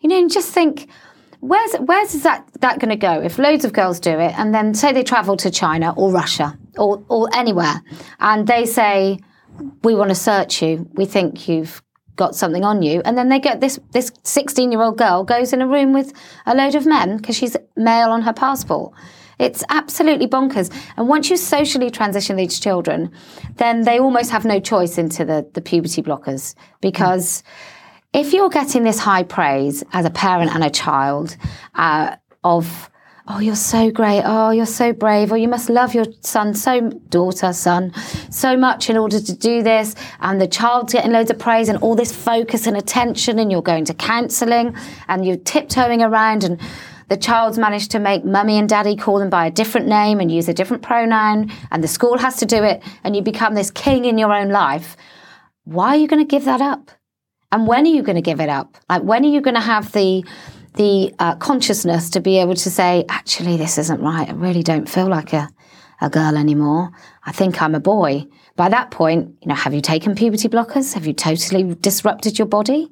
You 0.00 0.08
know, 0.08 0.18
and 0.18 0.32
just 0.32 0.52
think, 0.52 0.88
where's 1.40 1.74
where's 1.74 2.14
is 2.14 2.22
that 2.22 2.48
that 2.60 2.78
going 2.80 2.88
to 2.88 2.96
go? 2.96 3.20
If 3.20 3.38
loads 3.38 3.64
of 3.64 3.72
girls 3.72 4.00
do 4.00 4.18
it, 4.18 4.36
and 4.38 4.54
then 4.54 4.74
say 4.74 4.92
they 4.92 5.04
travel 5.04 5.36
to 5.36 5.50
China 5.50 5.94
or 5.96 6.10
Russia 6.10 6.58
or 6.76 7.04
or 7.08 7.28
anywhere, 7.34 7.82
and 8.18 8.46
they 8.46 8.66
say, 8.66 9.18
"We 9.82 9.94
want 9.94 10.10
to 10.10 10.14
search 10.14 10.62
you. 10.62 10.88
We 10.94 11.04
think 11.04 11.48
you've 11.48 11.82
got 12.16 12.34
something 12.34 12.64
on 12.64 12.82
you," 12.82 13.02
and 13.04 13.16
then 13.16 13.28
they 13.28 13.38
get 13.38 13.60
this 13.60 13.78
this 13.92 14.12
sixteen 14.22 14.72
year 14.72 14.82
old 14.82 14.98
girl 14.98 15.24
goes 15.24 15.52
in 15.52 15.62
a 15.62 15.66
room 15.66 15.92
with 15.92 16.12
a 16.46 16.54
load 16.54 16.74
of 16.74 16.86
men 16.86 17.16
because 17.16 17.36
she's 17.36 17.56
male 17.76 18.10
on 18.10 18.22
her 18.22 18.32
passport. 18.32 18.92
It's 19.38 19.64
absolutely 19.70 20.28
bonkers. 20.28 20.72
And 20.96 21.08
once 21.08 21.28
you 21.28 21.36
socially 21.36 21.90
transition 21.90 22.36
these 22.36 22.60
children, 22.60 23.10
then 23.56 23.82
they 23.82 23.98
almost 23.98 24.30
have 24.30 24.44
no 24.44 24.60
choice 24.60 24.98
into 24.98 25.24
the, 25.24 25.48
the 25.54 25.60
puberty 25.60 26.00
blockers 26.00 26.54
because 26.80 27.42
if 28.12 28.32
you're 28.32 28.50
getting 28.50 28.84
this 28.84 29.00
high 29.00 29.24
praise 29.24 29.82
as 29.92 30.04
a 30.04 30.10
parent 30.10 30.54
and 30.54 30.62
a 30.62 30.70
child 30.70 31.36
uh, 31.74 32.14
of 32.44 32.90
oh 33.28 33.38
you're 33.38 33.54
so 33.54 33.90
great. 33.90 34.22
Oh 34.24 34.50
you're 34.50 34.66
so 34.66 34.92
brave. 34.92 35.32
Or 35.32 35.36
you 35.36 35.48
must 35.48 35.70
love 35.70 35.94
your 35.94 36.06
son 36.20 36.54
so 36.54 36.90
daughter 37.08 37.52
son 37.52 37.92
so 38.30 38.56
much 38.56 38.90
in 38.90 38.96
order 38.96 39.20
to 39.20 39.32
do 39.36 39.62
this. 39.62 39.94
And 40.20 40.40
the 40.40 40.46
child's 40.46 40.92
getting 40.92 41.12
loads 41.12 41.30
of 41.30 41.38
praise 41.38 41.68
and 41.68 41.78
all 41.78 41.94
this 41.94 42.14
focus 42.14 42.66
and 42.66 42.76
attention 42.76 43.38
and 43.38 43.50
you're 43.50 43.62
going 43.62 43.84
to 43.86 43.94
counselling 43.94 44.74
and 45.08 45.24
you're 45.24 45.36
tiptoeing 45.36 46.02
around 46.02 46.44
and 46.44 46.60
the 47.08 47.16
child's 47.16 47.58
managed 47.58 47.90
to 47.90 47.98
make 47.98 48.24
mummy 48.24 48.58
and 48.58 48.68
daddy 48.68 48.96
call 48.96 49.18
them 49.18 49.28
by 49.28 49.46
a 49.46 49.50
different 49.50 49.86
name 49.86 50.18
and 50.18 50.32
use 50.32 50.48
a 50.48 50.54
different 50.54 50.82
pronoun 50.82 51.52
and 51.70 51.84
the 51.84 51.88
school 51.88 52.16
has 52.16 52.36
to 52.36 52.46
do 52.46 52.62
it 52.64 52.82
and 53.04 53.14
you 53.14 53.20
become 53.20 53.54
this 53.54 53.70
king 53.70 54.04
in 54.04 54.16
your 54.16 54.32
own 54.32 54.48
life. 54.48 54.96
Why 55.64 55.88
are 55.88 55.96
you 55.96 56.08
going 56.08 56.26
to 56.26 56.28
give 56.28 56.46
that 56.46 56.60
up? 56.60 56.90
And 57.52 57.66
when 57.66 57.84
are 57.84 57.90
you 57.90 58.02
going 58.02 58.16
to 58.16 58.22
give 58.22 58.40
it 58.40 58.48
up? 58.48 58.78
Like 58.88 59.02
when 59.02 59.24
are 59.24 59.28
you 59.28 59.42
going 59.42 59.56
to 59.56 59.60
have 59.60 59.92
the 59.92 60.24
the 60.74 61.14
uh, 61.18 61.34
consciousness 61.36 62.10
to 62.10 62.20
be 62.20 62.38
able 62.38 62.54
to 62.54 62.70
say, 62.70 63.04
actually, 63.08 63.56
this 63.56 63.78
isn't 63.78 64.00
right. 64.00 64.28
I 64.28 64.32
really 64.32 64.62
don't 64.62 64.88
feel 64.88 65.06
like 65.06 65.32
a 65.32 65.48
a 66.02 66.10
girl 66.10 66.36
anymore. 66.36 66.90
I 67.24 67.32
think 67.32 67.62
I'm 67.62 67.74
a 67.74 67.80
boy. 67.80 68.26
By 68.56 68.68
that 68.68 68.90
point, 68.90 69.34
you 69.40 69.48
know, 69.48 69.54
have 69.54 69.72
you 69.72 69.80
taken 69.80 70.14
puberty 70.14 70.48
blockers? 70.48 70.92
Have 70.92 71.06
you 71.06 71.14
totally 71.14 71.74
disrupted 71.76 72.38
your 72.38 72.48
body? 72.48 72.90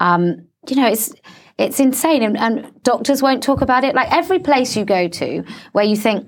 Um, 0.00 0.46
you 0.68 0.76
know, 0.76 0.86
it's 0.86 1.12
it's 1.58 1.78
insane, 1.78 2.22
and, 2.22 2.36
and 2.38 2.82
doctors 2.82 3.22
won't 3.22 3.42
talk 3.42 3.60
about 3.60 3.84
it. 3.84 3.94
Like 3.94 4.10
every 4.10 4.38
place 4.38 4.76
you 4.76 4.84
go 4.84 5.08
to 5.08 5.44
where 5.72 5.84
you 5.84 5.96
think, 5.96 6.26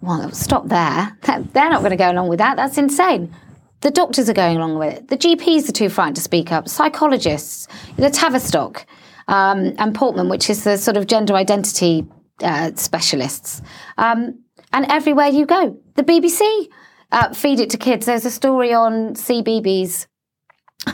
well, 0.00 0.30
stop 0.30 0.68
there. 0.68 1.16
They're 1.22 1.70
not 1.70 1.80
going 1.80 1.90
to 1.90 1.96
go 1.96 2.10
along 2.10 2.28
with 2.28 2.38
that. 2.38 2.56
That's 2.56 2.78
insane. 2.78 3.34
The 3.80 3.90
doctors 3.90 4.30
are 4.30 4.34
going 4.34 4.56
along 4.56 4.78
with 4.78 4.94
it. 4.94 5.08
The 5.08 5.18
GPs 5.18 5.68
are 5.68 5.72
too 5.72 5.88
frightened 5.88 6.16
to 6.16 6.22
speak 6.22 6.52
up. 6.52 6.68
Psychologists, 6.68 7.66
the 7.96 8.10
Tavistock 8.10 8.86
um, 9.28 9.74
and 9.78 9.94
Portman, 9.94 10.28
which 10.28 10.50
is 10.50 10.64
the 10.64 10.76
sort 10.76 10.96
of 10.96 11.06
gender 11.06 11.34
identity 11.34 12.06
uh, 12.42 12.72
specialists, 12.74 13.62
um, 13.98 14.42
and 14.72 14.86
everywhere 14.88 15.28
you 15.28 15.46
go, 15.46 15.78
the 15.94 16.02
BBC 16.02 16.68
uh, 17.12 17.32
feed 17.34 17.60
it 17.60 17.70
to 17.70 17.76
kids. 17.76 18.06
There's 18.06 18.24
a 18.24 18.30
story 18.30 18.72
on 18.72 19.14
CBeebies 19.14 20.06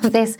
of 0.03 0.12
this 0.12 0.37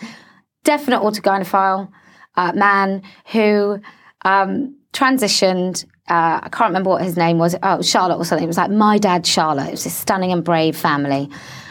definite 0.64 1.01
autogynephile 1.01 1.88
uh, 2.37 2.53
man 2.55 3.03
who 3.33 3.81
um, 4.24 4.77
transitioned. 4.92 5.85
Uh, 6.09 6.40
I 6.42 6.48
can't 6.51 6.71
remember 6.71 6.90
what 6.90 7.02
his 7.02 7.17
name 7.17 7.38
was. 7.38 7.54
Oh, 7.62 7.83
Charlotte 7.83 8.17
or 8.17 8.25
something. 8.25 8.44
It 8.44 8.48
was 8.48 8.56
like 8.56 8.71
my 8.71 8.98
dad, 8.98 9.27
Charlotte. 9.27 9.69
It 9.69 9.73
was 9.73 9.85
this 9.85 9.94
stunning 9.94 10.33
and 10.33 10.44
brave 10.44 10.77
family, 10.77 11.29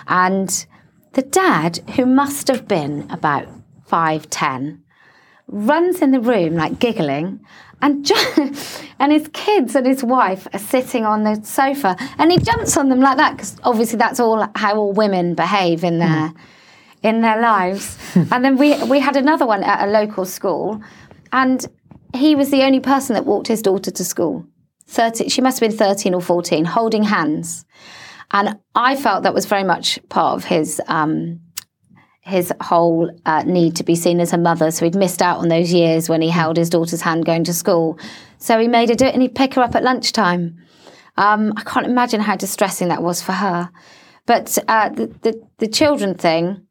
and 0.07 0.65
the 1.13 1.21
dad, 1.23 1.77
who 1.95 2.05
must 2.05 2.47
have 2.47 2.67
been 2.67 3.07
about 3.09 3.47
five 3.85 4.29
ten, 4.29 4.83
runs 5.47 6.01
in 6.01 6.11
the 6.11 6.19
room 6.19 6.55
like 6.55 6.79
giggling, 6.79 7.39
and 7.81 8.09
and 8.99 9.11
his 9.11 9.29
kids 9.33 9.75
and 9.75 9.85
his 9.85 10.03
wife 10.03 10.47
are 10.53 10.59
sitting 10.59 11.05
on 11.05 11.23
the 11.23 11.41
sofa, 11.43 11.95
and 12.17 12.31
he 12.31 12.37
jumps 12.37 12.77
on 12.77 12.89
them 12.89 12.99
like 12.99 13.17
that 13.17 13.33
because 13.33 13.57
obviously 13.63 13.97
that's 13.97 14.19
all 14.19 14.47
how 14.55 14.75
all 14.75 14.93
women 14.93 15.35
behave 15.35 15.83
in 15.83 15.99
their 15.99 16.33
in 17.03 17.21
their 17.21 17.39
lives. 17.39 17.97
and 18.15 18.43
then 18.43 18.57
we 18.57 18.81
we 18.85 18.99
had 18.99 19.15
another 19.15 19.45
one 19.45 19.63
at 19.63 19.87
a 19.87 19.91
local 19.91 20.25
school, 20.25 20.81
and 21.31 21.65
he 22.15 22.35
was 22.35 22.49
the 22.49 22.63
only 22.63 22.79
person 22.79 23.13
that 23.13 23.25
walked 23.25 23.47
his 23.47 23.61
daughter 23.61 23.91
to 23.91 24.03
school. 24.03 24.45
30, 24.87 25.27
she 25.27 25.41
must 25.41 25.59
have 25.59 25.69
been 25.69 25.77
13 25.77 26.13
or 26.13 26.21
14, 26.21 26.63
holding 26.63 27.03
hands. 27.03 27.65
And 28.31 28.57
I 28.73 28.95
felt 28.95 29.23
that 29.23 29.33
was 29.33 29.45
very 29.45 29.63
much 29.63 29.99
part 30.09 30.35
of 30.35 30.45
his 30.45 30.81
um, 30.87 31.41
his 32.27 32.51
whole 32.61 33.09
uh, 33.25 33.41
need 33.43 33.73
to 33.77 33.83
be 33.85 33.95
seen 33.95 34.19
as 34.19 34.33
a 34.33 34.37
mother. 34.37 34.69
So 34.69 34.83
he'd 34.83 34.95
missed 34.95 35.21
out 35.21 35.37
on 35.37 35.47
those 35.47 35.71
years 35.71 36.09
when 36.09 36.21
he 36.21 36.29
held 36.29 36.57
his 36.57 36.69
daughter's 36.69 37.01
hand 37.01 37.25
going 37.25 37.45
to 37.45 37.53
school. 37.53 37.97
So 38.37 38.59
he 38.59 38.67
made 38.67 38.89
her 38.89 38.95
do 38.95 39.05
it 39.05 39.13
and 39.13 39.21
he'd 39.21 39.33
pick 39.33 39.53
her 39.53 39.61
up 39.61 39.75
at 39.75 39.83
lunchtime. 39.83 40.57
Um, 41.15 41.53
I 41.55 41.63
can't 41.63 41.85
imagine 41.85 42.19
how 42.19 42.35
distressing 42.35 42.89
that 42.89 43.01
was 43.01 43.21
for 43.21 43.31
her. 43.31 43.71
But 44.25 44.57
uh, 44.67 44.89
the, 44.89 45.07
the, 45.21 45.41
the 45.59 45.67
children 45.67 46.15
thing, 46.15 46.67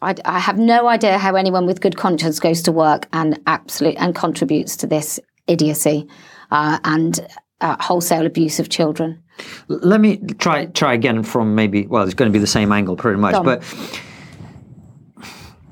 I, 0.00 0.14
I, 0.24 0.38
have 0.38 0.58
no 0.58 0.86
idea 0.86 1.18
how 1.18 1.34
anyone 1.34 1.66
with 1.66 1.80
good 1.80 1.96
conscience 1.96 2.38
goes 2.38 2.62
to 2.62 2.72
work 2.72 3.08
and 3.12 3.40
absolute 3.48 3.96
and 3.98 4.14
contributes 4.14 4.76
to 4.76 4.86
this 4.86 5.18
idiocy 5.48 6.08
uh, 6.52 6.78
and 6.84 7.26
uh, 7.60 7.76
wholesale 7.80 8.26
abuse 8.26 8.60
of 8.60 8.68
children. 8.68 9.20
Let 9.66 10.00
me 10.00 10.18
try 10.38 10.66
try 10.66 10.94
again 10.94 11.24
from 11.24 11.56
maybe 11.56 11.88
well, 11.88 12.04
it's 12.04 12.14
going 12.14 12.30
to 12.30 12.32
be 12.32 12.38
the 12.38 12.46
same 12.46 12.70
angle 12.70 12.96
pretty 12.96 13.18
much, 13.18 13.42
but 13.42 13.64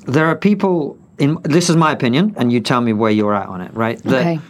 there 0.07 0.27
are 0.27 0.37
people 0.37 0.99
in 1.19 1.39
this 1.45 1.71
is 1.71 1.77
my 1.77 1.93
opinion, 1.93 2.35
and 2.37 2.53
you 2.53 2.61
tell 2.61 2.81
me 2.81 2.93
where 2.93 3.11
you're 3.11 3.35
at 3.35 3.47
on 3.47 3.61
it, 3.61 3.73
right? 3.75 4.03
That 4.05 4.21
okay. 4.21 4.41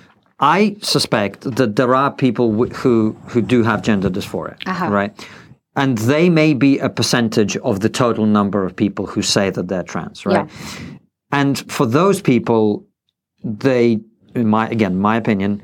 I 0.40 0.76
suspect 0.80 1.42
that 1.42 1.76
there 1.76 1.94
are 1.94 2.11
people 2.11 2.66
who 2.66 3.12
who 3.28 3.42
do 3.42 3.62
have 3.62 3.82
gender 3.82 4.11
dysphoria, 4.11 4.57
uh-huh. 4.66 4.88
right? 4.88 5.28
And 5.74 5.98
they 5.98 6.28
may 6.28 6.53
be 6.55 6.78
a 6.78 6.88
percentage 6.88 7.57
of 7.59 7.80
the 7.80 7.88
total 7.88 8.26
number 8.26 8.64
of 8.64 8.76
people 8.76 9.07
who 9.07 9.22
say 9.22 9.50
that 9.50 9.68
they're 9.68 9.82
trans, 9.82 10.26
right? 10.26 10.48
Yeah. 10.48 10.96
And 11.30 11.72
for 11.72 11.86
those 11.86 12.20
people, 12.20 12.86
they, 13.42 14.00
in 14.34 14.48
my 14.48 14.68
again, 14.68 14.98
my 14.98 15.16
opinion, 15.16 15.62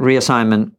reassignment 0.00 0.72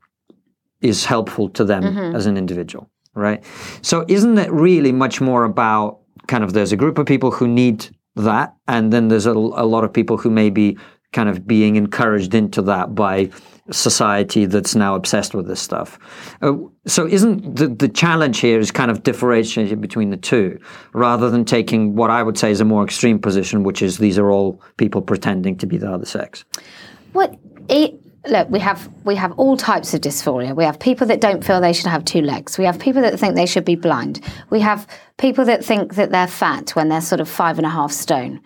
is 0.81 1.05
helpful 1.05 1.49
to 1.49 1.63
them 1.65 1.83
mm-hmm. 1.83 2.15
as 2.15 2.25
an 2.25 2.37
individual, 2.37 2.89
right? 3.13 3.43
So 3.81 4.05
isn't 4.07 4.37
it 4.37 4.51
really 4.51 4.91
much 4.91 5.21
more 5.21 5.43
about 5.43 5.99
kind 6.29 6.43
of 6.43 6.53
there's 6.53 6.71
a 6.71 6.77
group 6.77 6.97
of 6.97 7.05
people 7.05 7.31
who 7.31 7.47
need 7.47 7.89
that, 8.15 8.55
and 8.67 8.93
then 8.93 9.09
there's 9.09 9.25
a, 9.25 9.31
a 9.31 9.67
lot 9.75 9.83
of 9.83 9.91
people 9.91 10.15
who 10.17 10.29
may 10.29 10.49
be 10.49 10.77
kind 11.11 11.27
of 11.27 11.47
being 11.47 11.75
encouraged 11.75 12.35
into 12.35 12.61
that 12.61 12.93
by 12.93 13.29
society 13.71 14.45
that's 14.45 14.75
now 14.75 14.95
obsessed 14.95 15.33
with 15.33 15.47
this 15.47 15.59
stuff. 15.59 15.99
Uh, 16.41 16.53
so 16.85 17.07
isn't 17.07 17.55
the, 17.55 17.67
the 17.67 17.89
challenge 17.89 18.39
here 18.39 18.59
is 18.59 18.71
kind 18.71 18.91
of 18.91 19.03
differentiating 19.03 19.81
between 19.81 20.09
the 20.11 20.17
two 20.17 20.59
rather 20.93 21.29
than 21.29 21.45
taking 21.45 21.95
what 21.95 22.09
I 22.09 22.21
would 22.23 22.37
say 22.37 22.51
is 22.51 22.61
a 22.61 22.65
more 22.65 22.83
extreme 22.83 23.19
position, 23.19 23.63
which 23.63 23.81
is 23.81 23.97
these 23.97 24.17
are 24.17 24.29
all 24.31 24.61
people 24.77 25.01
pretending 25.01 25.57
to 25.57 25.65
be 25.65 25.77
the 25.77 25.91
other 25.91 26.05
sex? 26.05 26.45
What 27.13 27.35
look, 28.27 28.49
we 28.49 28.59
have 28.59 28.89
we 29.03 29.15
have 29.15 29.31
all 29.33 29.57
types 29.57 29.93
of 29.93 30.01
dysphoria. 30.01 30.55
We 30.55 30.63
have 30.63 30.79
people 30.79 31.07
that 31.07 31.21
don't 31.21 31.43
feel 31.43 31.61
they 31.61 31.73
should 31.73 31.87
have 31.87 32.05
two 32.05 32.21
legs. 32.21 32.57
We 32.57 32.65
have 32.65 32.79
people 32.79 33.01
that 33.01 33.19
think 33.19 33.35
they 33.35 33.45
should 33.45 33.65
be 33.65 33.75
blind. 33.75 34.21
We 34.49 34.59
have 34.61 34.87
people 35.17 35.45
that 35.45 35.63
think 35.63 35.95
that 35.95 36.11
they're 36.11 36.27
fat 36.27 36.71
when 36.75 36.89
they're 36.89 37.01
sort 37.01 37.21
of 37.21 37.29
five 37.29 37.57
and 37.57 37.65
a 37.65 37.69
half 37.69 37.91
stone. 37.91 38.41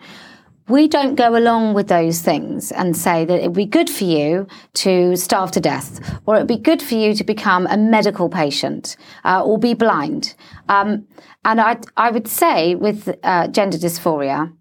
We 0.66 0.88
don't 0.88 1.14
go 1.14 1.36
along 1.36 1.74
with 1.74 1.88
those 1.88 2.22
things 2.22 2.72
and 2.72 2.96
say 2.96 3.26
that 3.26 3.38
it'd 3.40 3.52
be 3.52 3.66
good 3.66 3.90
for 3.90 4.04
you 4.04 4.46
to 4.74 5.14
starve 5.14 5.50
to 5.52 5.60
death, 5.60 6.18
or 6.24 6.36
it'd 6.36 6.48
be 6.48 6.56
good 6.56 6.80
for 6.80 6.94
you 6.94 7.12
to 7.14 7.24
become 7.24 7.66
a 7.66 7.76
medical 7.76 8.30
patient 8.30 8.96
uh, 9.24 9.44
or 9.44 9.58
be 9.58 9.74
blind. 9.74 10.34
Um, 10.70 11.06
and 11.44 11.60
I, 11.60 11.76
I 11.98 12.10
would 12.10 12.26
say 12.26 12.76
with 12.76 13.14
uh, 13.22 13.48
gender 13.48 13.76
dysphoria, 13.76 14.56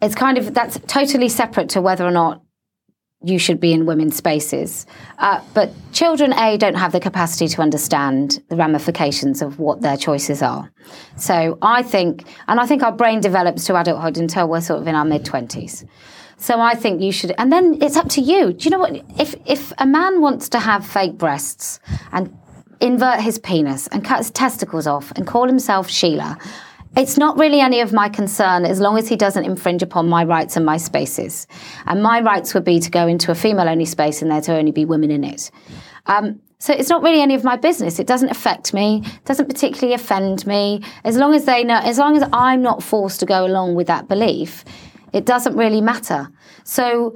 it's 0.00 0.14
kind 0.14 0.38
of 0.38 0.54
that's 0.54 0.78
totally 0.86 1.28
separate 1.28 1.68
to 1.70 1.82
whether 1.82 2.04
or 2.04 2.10
not 2.10 2.43
you 3.24 3.38
should 3.38 3.60
be 3.60 3.72
in 3.72 3.86
women's 3.86 4.16
spaces. 4.16 4.86
Uh, 5.18 5.40
but 5.54 5.70
children, 5.92 6.32
A, 6.34 6.56
don't 6.56 6.74
have 6.76 6.92
the 6.92 7.00
capacity 7.00 7.48
to 7.48 7.62
understand 7.62 8.42
the 8.48 8.56
ramifications 8.56 9.42
of 9.42 9.58
what 9.58 9.80
their 9.80 9.96
choices 9.96 10.42
are. 10.42 10.70
So 11.16 11.58
I 11.62 11.82
think, 11.82 12.24
and 12.48 12.60
I 12.60 12.66
think 12.66 12.82
our 12.82 12.92
brain 12.92 13.20
develops 13.20 13.64
to 13.66 13.80
adulthood 13.80 14.18
until 14.18 14.48
we're 14.48 14.60
sort 14.60 14.80
of 14.80 14.88
in 14.88 14.94
our 14.94 15.04
mid 15.04 15.24
20s. 15.24 15.86
So 16.36 16.60
I 16.60 16.74
think 16.74 17.00
you 17.00 17.12
should, 17.12 17.32
and 17.38 17.52
then 17.52 17.78
it's 17.80 17.96
up 17.96 18.08
to 18.10 18.20
you. 18.20 18.52
Do 18.52 18.64
you 18.64 18.70
know 18.70 18.78
what? 18.78 18.94
If, 19.18 19.34
if 19.46 19.72
a 19.78 19.86
man 19.86 20.20
wants 20.20 20.48
to 20.50 20.58
have 20.58 20.86
fake 20.86 21.16
breasts 21.16 21.80
and 22.12 22.36
invert 22.80 23.20
his 23.20 23.38
penis 23.38 23.86
and 23.88 24.04
cut 24.04 24.18
his 24.18 24.30
testicles 24.30 24.86
off 24.86 25.12
and 25.12 25.26
call 25.26 25.46
himself 25.46 25.88
Sheila, 25.88 26.38
it's 26.96 27.18
not 27.18 27.38
really 27.38 27.60
any 27.60 27.80
of 27.80 27.92
my 27.92 28.08
concern 28.08 28.64
as 28.64 28.80
long 28.80 28.98
as 28.98 29.08
he 29.08 29.16
doesn't 29.16 29.44
infringe 29.44 29.82
upon 29.82 30.08
my 30.08 30.24
rights 30.24 30.56
and 30.56 30.64
my 30.64 30.76
spaces. 30.76 31.46
And 31.86 32.02
my 32.02 32.20
rights 32.20 32.54
would 32.54 32.64
be 32.64 32.78
to 32.80 32.90
go 32.90 33.06
into 33.06 33.30
a 33.30 33.34
female 33.34 33.68
only 33.68 33.84
space 33.84 34.22
and 34.22 34.30
there 34.30 34.40
to 34.42 34.56
only 34.56 34.72
be 34.72 34.84
women 34.84 35.10
in 35.10 35.24
it. 35.24 35.50
Um, 36.06 36.40
so 36.58 36.72
it's 36.72 36.88
not 36.88 37.02
really 37.02 37.20
any 37.20 37.34
of 37.34 37.44
my 37.44 37.56
business. 37.56 37.98
It 37.98 38.06
doesn't 38.06 38.30
affect 38.30 38.72
me. 38.72 39.02
Doesn't 39.24 39.48
particularly 39.48 39.94
offend 39.94 40.46
me. 40.46 40.82
As 41.04 41.16
long 41.16 41.34
as 41.34 41.44
they 41.44 41.64
know, 41.64 41.80
as 41.82 41.98
long 41.98 42.16
as 42.16 42.26
I'm 42.32 42.62
not 42.62 42.82
forced 42.82 43.20
to 43.20 43.26
go 43.26 43.44
along 43.44 43.74
with 43.74 43.86
that 43.88 44.08
belief, 44.08 44.64
it 45.12 45.26
doesn't 45.26 45.56
really 45.56 45.80
matter. 45.80 46.30
So 46.64 47.14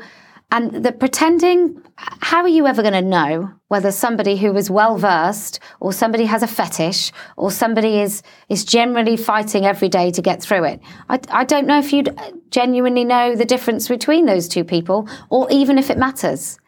and 0.51 0.83
the 0.85 0.93
pretending, 0.93 1.83
how 1.97 2.41
are 2.41 2.49
you 2.49 2.67
ever 2.67 2.81
going 2.81 2.95
to 2.95 3.03
know 3.03 3.53
whether 3.69 3.93
somebody 3.93 4.37
who 4.37 4.57
is 4.57 4.71
well 4.71 4.97
versed 4.97 5.61
or 5.79 5.93
somebody 5.93 6.25
has 6.25 6.43
a 6.43 6.47
fetish 6.47 7.13
or 7.37 7.51
somebody 7.51 8.01
is, 8.01 8.23
is 8.49 8.65
generally 8.65 9.19
fighting 9.19 9.67
every 9.67 9.91
day 9.91 10.11
to 10.11 10.23
get 10.23 10.41
through 10.41 10.65
it? 10.65 10.81
I, 11.11 11.21
I 11.29 11.45
don't 11.45 11.67
know 11.67 11.79
if 11.79 11.93
you'd 11.93 12.19
genuinely 12.51 13.05
know 13.05 13.37
the 13.37 13.45
difference 13.45 13.89
between 13.89 14.25
those 14.25 14.49
two 14.49 14.65
people 14.65 15.07
or 15.29 15.51
even 15.51 15.77
if 15.77 15.91
it 15.91 15.99
matters. 15.99 16.59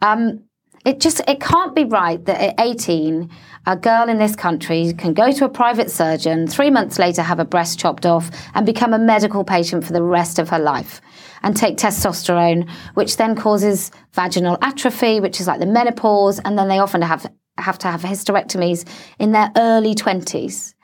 Um, 0.00 0.44
it 0.88 1.00
just 1.00 1.20
it 1.28 1.40
can't 1.40 1.74
be 1.74 1.84
right 1.84 2.24
that 2.24 2.40
at 2.40 2.54
18 2.58 3.30
a 3.66 3.76
girl 3.76 4.08
in 4.08 4.18
this 4.18 4.34
country 4.34 4.94
can 4.94 5.12
go 5.12 5.30
to 5.30 5.44
a 5.44 5.48
private 5.48 5.90
surgeon 5.90 6.46
3 6.46 6.70
months 6.70 6.98
later 6.98 7.22
have 7.22 7.38
a 7.38 7.44
breast 7.44 7.78
chopped 7.78 8.06
off 8.06 8.30
and 8.54 8.64
become 8.64 8.94
a 8.94 8.98
medical 8.98 9.44
patient 9.44 9.84
for 9.84 9.92
the 9.92 10.02
rest 10.02 10.38
of 10.38 10.48
her 10.48 10.58
life 10.58 11.00
and 11.42 11.56
take 11.56 11.76
testosterone, 11.76 12.68
which 12.94 13.16
then 13.16 13.36
causes 13.36 13.90
vaginal 14.12 14.58
atrophy, 14.62 15.20
which 15.20 15.40
is 15.40 15.46
like 15.46 15.60
the 15.60 15.66
menopause, 15.66 16.38
and 16.40 16.58
then 16.58 16.68
they 16.68 16.78
often 16.78 17.02
have 17.02 17.30
have 17.58 17.78
to 17.78 17.88
have 17.88 18.02
hysterectomies 18.02 18.88
in 19.18 19.32
their 19.32 19.50
early 19.56 19.94
twenties. 19.94 20.74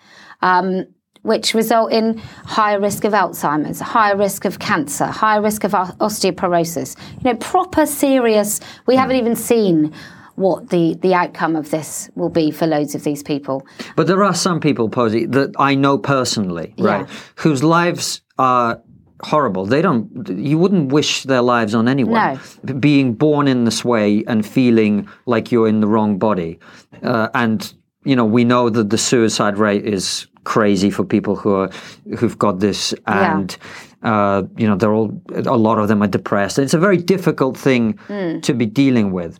Um, 0.42 0.86
which 1.24 1.54
result 1.54 1.90
in 1.90 2.18
higher 2.44 2.78
risk 2.78 3.04
of 3.04 3.14
Alzheimer's, 3.14 3.80
higher 3.80 4.16
risk 4.16 4.44
of 4.44 4.58
cancer, 4.58 5.06
higher 5.06 5.40
risk 5.40 5.64
of 5.64 5.72
osteoporosis. 5.72 6.96
You 7.24 7.32
know, 7.32 7.36
proper 7.36 7.86
serious. 7.86 8.60
We 8.86 8.94
haven't 8.94 9.16
even 9.16 9.34
seen 9.34 9.92
what 10.34 10.68
the, 10.68 10.94
the 11.00 11.14
outcome 11.14 11.56
of 11.56 11.70
this 11.70 12.10
will 12.14 12.28
be 12.28 12.50
for 12.50 12.66
loads 12.66 12.94
of 12.94 13.04
these 13.04 13.22
people. 13.22 13.66
But 13.96 14.06
there 14.06 14.22
are 14.22 14.34
some 14.34 14.60
people, 14.60 14.90
Posie, 14.90 15.24
that 15.26 15.52
I 15.58 15.74
know 15.74 15.96
personally, 15.96 16.74
right, 16.78 17.08
yeah. 17.08 17.14
whose 17.36 17.64
lives 17.64 18.20
are 18.38 18.82
horrible. 19.22 19.64
They 19.64 19.80
don't. 19.80 20.28
You 20.28 20.58
wouldn't 20.58 20.92
wish 20.92 21.22
their 21.22 21.40
lives 21.40 21.74
on 21.74 21.88
anyone. 21.88 22.38
No. 22.64 22.74
Being 22.74 23.14
born 23.14 23.48
in 23.48 23.64
this 23.64 23.82
way 23.82 24.24
and 24.26 24.44
feeling 24.44 25.08
like 25.24 25.50
you're 25.50 25.68
in 25.68 25.80
the 25.80 25.86
wrong 25.86 26.18
body, 26.18 26.58
uh, 27.02 27.28
and 27.32 27.72
you 28.04 28.14
know 28.14 28.26
we 28.26 28.44
know 28.44 28.68
that 28.68 28.90
the 28.90 28.98
suicide 28.98 29.56
rate 29.56 29.86
is 29.86 30.26
crazy 30.44 30.90
for 30.90 31.04
people 31.04 31.36
who 31.36 31.54
are 31.54 31.70
who've 32.18 32.38
got 32.38 32.60
this, 32.60 32.94
and 33.06 33.56
yeah. 34.02 34.36
uh, 34.36 34.42
you 34.56 34.66
know 34.66 34.76
they're 34.76 34.92
all 34.92 35.20
a 35.34 35.56
lot 35.56 35.78
of 35.78 35.88
them 35.88 36.02
are 36.02 36.08
depressed. 36.08 36.58
It's 36.58 36.74
a 36.74 36.78
very 36.78 36.98
difficult 36.98 37.56
thing 37.56 37.94
mm. 38.08 38.42
to 38.42 38.54
be 38.54 38.66
dealing 38.66 39.12
with. 39.12 39.38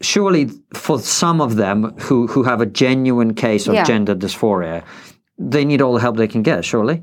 Surely, 0.00 0.50
for 0.74 0.98
some 0.98 1.40
of 1.40 1.56
them 1.56 1.96
who 2.00 2.26
who 2.26 2.42
have 2.42 2.60
a 2.60 2.66
genuine 2.66 3.34
case 3.34 3.66
of 3.66 3.74
yeah. 3.74 3.84
gender 3.84 4.14
dysphoria, 4.14 4.84
they 5.38 5.64
need 5.64 5.80
all 5.82 5.94
the 5.94 6.00
help 6.00 6.16
they 6.16 6.28
can 6.28 6.42
get. 6.42 6.64
Surely. 6.64 7.02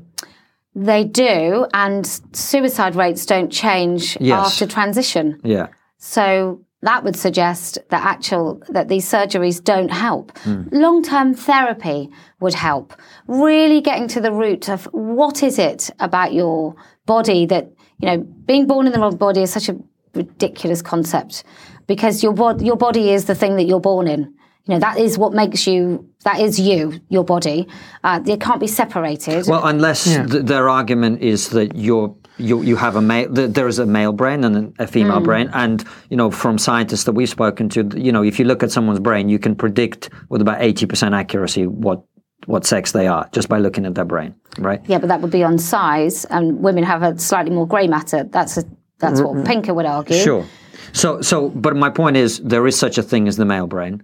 They 0.74 1.04
do, 1.04 1.66
and 1.74 2.06
suicide 2.32 2.96
rates 2.96 3.26
don't 3.26 3.50
change 3.50 4.16
yes. 4.20 4.46
after 4.46 4.66
transition. 4.66 5.38
Yeah. 5.44 5.66
So 5.98 6.64
that 6.82 7.04
would 7.04 7.16
suggest 7.16 7.78
that 7.90 8.04
actual 8.04 8.60
that 8.68 8.88
these 8.88 9.08
surgeries 9.08 9.62
don't 9.62 9.90
help. 9.90 10.32
Mm. 10.44 10.72
Long-term 10.72 11.34
therapy 11.34 12.10
would 12.40 12.54
help. 12.54 12.92
Really 13.28 13.80
getting 13.80 14.08
to 14.08 14.20
the 14.20 14.32
root 14.32 14.68
of 14.68 14.84
what 14.86 15.42
is 15.42 15.58
it 15.58 15.90
about 16.00 16.32
your 16.34 16.74
body 17.06 17.46
that 17.46 17.70
you 17.98 18.06
know 18.08 18.18
being 18.18 18.66
born 18.66 18.86
in 18.86 18.92
the 18.92 18.98
wrong 18.98 19.16
body 19.16 19.42
is 19.42 19.52
such 19.52 19.68
a 19.68 19.76
ridiculous 20.14 20.82
concept 20.82 21.44
because 21.86 22.22
your 22.22 22.32
bod- 22.32 22.62
your 22.62 22.76
body 22.76 23.10
is 23.10 23.26
the 23.26 23.34
thing 23.34 23.56
that 23.56 23.64
you're 23.64 23.80
born 23.80 24.08
in. 24.08 24.34
You 24.66 24.74
know, 24.74 24.78
that 24.78 24.96
is 24.96 25.18
what 25.18 25.32
makes 25.32 25.66
you, 25.66 26.08
that 26.22 26.38
is 26.38 26.60
you, 26.60 27.00
your 27.08 27.24
body. 27.24 27.66
Uh, 28.04 28.20
they 28.20 28.36
can't 28.36 28.60
be 28.60 28.68
separated. 28.68 29.48
Well, 29.48 29.66
unless 29.66 30.06
yeah. 30.06 30.24
th- 30.24 30.44
their 30.44 30.68
argument 30.68 31.20
is 31.20 31.48
that 31.48 31.74
you're 31.74 32.14
you 32.42 32.62
you 32.62 32.76
have 32.76 32.96
a 32.96 33.02
male 33.02 33.28
there 33.30 33.68
is 33.68 33.78
a 33.78 33.86
male 33.86 34.12
brain 34.12 34.44
and 34.44 34.74
a 34.78 34.86
female 34.86 35.20
mm. 35.20 35.24
brain 35.24 35.50
and 35.54 35.84
you 36.10 36.16
know 36.16 36.30
from 36.30 36.58
scientists 36.58 37.04
that 37.04 37.12
we've 37.12 37.28
spoken 37.28 37.68
to 37.68 37.88
you 37.96 38.12
know 38.12 38.22
if 38.22 38.38
you 38.38 38.44
look 38.44 38.62
at 38.62 38.70
someone's 38.70 39.00
brain 39.00 39.28
you 39.28 39.38
can 39.38 39.54
predict 39.54 40.10
with 40.28 40.40
about 40.40 40.60
80% 40.60 41.16
accuracy 41.16 41.66
what 41.66 42.02
what 42.46 42.66
sex 42.66 42.92
they 42.92 43.06
are 43.06 43.28
just 43.32 43.48
by 43.48 43.58
looking 43.58 43.86
at 43.86 43.94
their 43.94 44.04
brain 44.04 44.34
right 44.58 44.80
yeah 44.86 44.98
but 44.98 45.08
that 45.08 45.20
would 45.20 45.30
be 45.30 45.44
on 45.44 45.58
size 45.58 46.24
and 46.26 46.60
women 46.60 46.84
have 46.84 47.02
a 47.02 47.18
slightly 47.18 47.52
more 47.52 47.66
gray 47.66 47.86
matter 47.86 48.24
that's 48.24 48.56
a, 48.58 48.64
that's 48.98 49.20
what 49.20 49.44
Pinker 49.46 49.74
would 49.74 49.86
argue 49.86 50.16
sure 50.16 50.46
So, 50.92 51.22
so, 51.22 51.48
but 51.50 51.74
my 51.76 51.90
point 51.90 52.16
is, 52.16 52.38
there 52.40 52.66
is 52.66 52.78
such 52.78 52.98
a 52.98 53.02
thing 53.02 53.26
as 53.26 53.36
the 53.36 53.44
male 53.44 53.66
brain, 53.66 54.02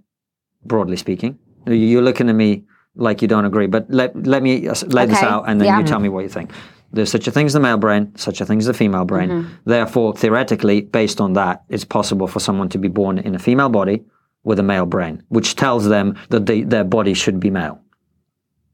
broadly 0.64 0.96
speaking. 0.96 1.38
You're 1.66 2.02
looking 2.02 2.28
at 2.28 2.34
me 2.34 2.64
like 2.94 3.20
you 3.22 3.28
don't 3.28 3.44
agree, 3.44 3.66
but 3.66 3.86
let 3.90 4.26
let 4.26 4.42
me 4.42 4.66
uh, 4.66 4.74
lay 4.86 5.06
this 5.06 5.22
out, 5.22 5.44
and 5.46 5.60
then 5.60 5.66
yeah. 5.66 5.78
you 5.78 5.86
tell 5.86 6.00
me 6.00 6.08
what 6.08 6.22
you 6.22 6.30
think. 6.30 6.50
There's 6.90 7.10
such 7.10 7.28
a 7.28 7.30
thing 7.30 7.46
as 7.46 7.52
the 7.52 7.60
male 7.60 7.76
brain, 7.76 8.14
such 8.16 8.40
a 8.40 8.46
thing 8.46 8.58
as 8.58 8.66
the 8.66 8.74
female 8.74 9.04
brain. 9.04 9.28
Mm-hmm. 9.28 9.54
Therefore, 9.66 10.14
theoretically, 10.14 10.82
based 10.82 11.20
on 11.20 11.34
that, 11.34 11.64
it's 11.68 11.84
possible 11.84 12.26
for 12.26 12.40
someone 12.40 12.68
to 12.70 12.78
be 12.78 12.88
born 12.88 13.18
in 13.18 13.34
a 13.34 13.38
female 13.38 13.68
body 13.68 14.04
with 14.42 14.58
a 14.58 14.62
male 14.62 14.86
brain, 14.86 15.22
which 15.28 15.54
tells 15.54 15.86
them 15.86 16.16
that 16.30 16.46
they, 16.46 16.62
their 16.62 16.84
body 16.84 17.12
should 17.12 17.38
be 17.38 17.50
male, 17.50 17.80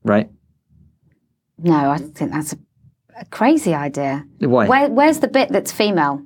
right? 0.04 0.30
No, 1.58 1.90
I 1.90 1.98
think 1.98 2.30
that's 2.30 2.52
a, 2.52 2.58
a 3.18 3.24
crazy 3.26 3.74
idea. 3.74 4.24
Why? 4.38 4.68
Where, 4.68 4.88
where's 4.90 5.18
the 5.18 5.28
bit 5.28 5.48
that's 5.50 5.72
female? 5.72 6.22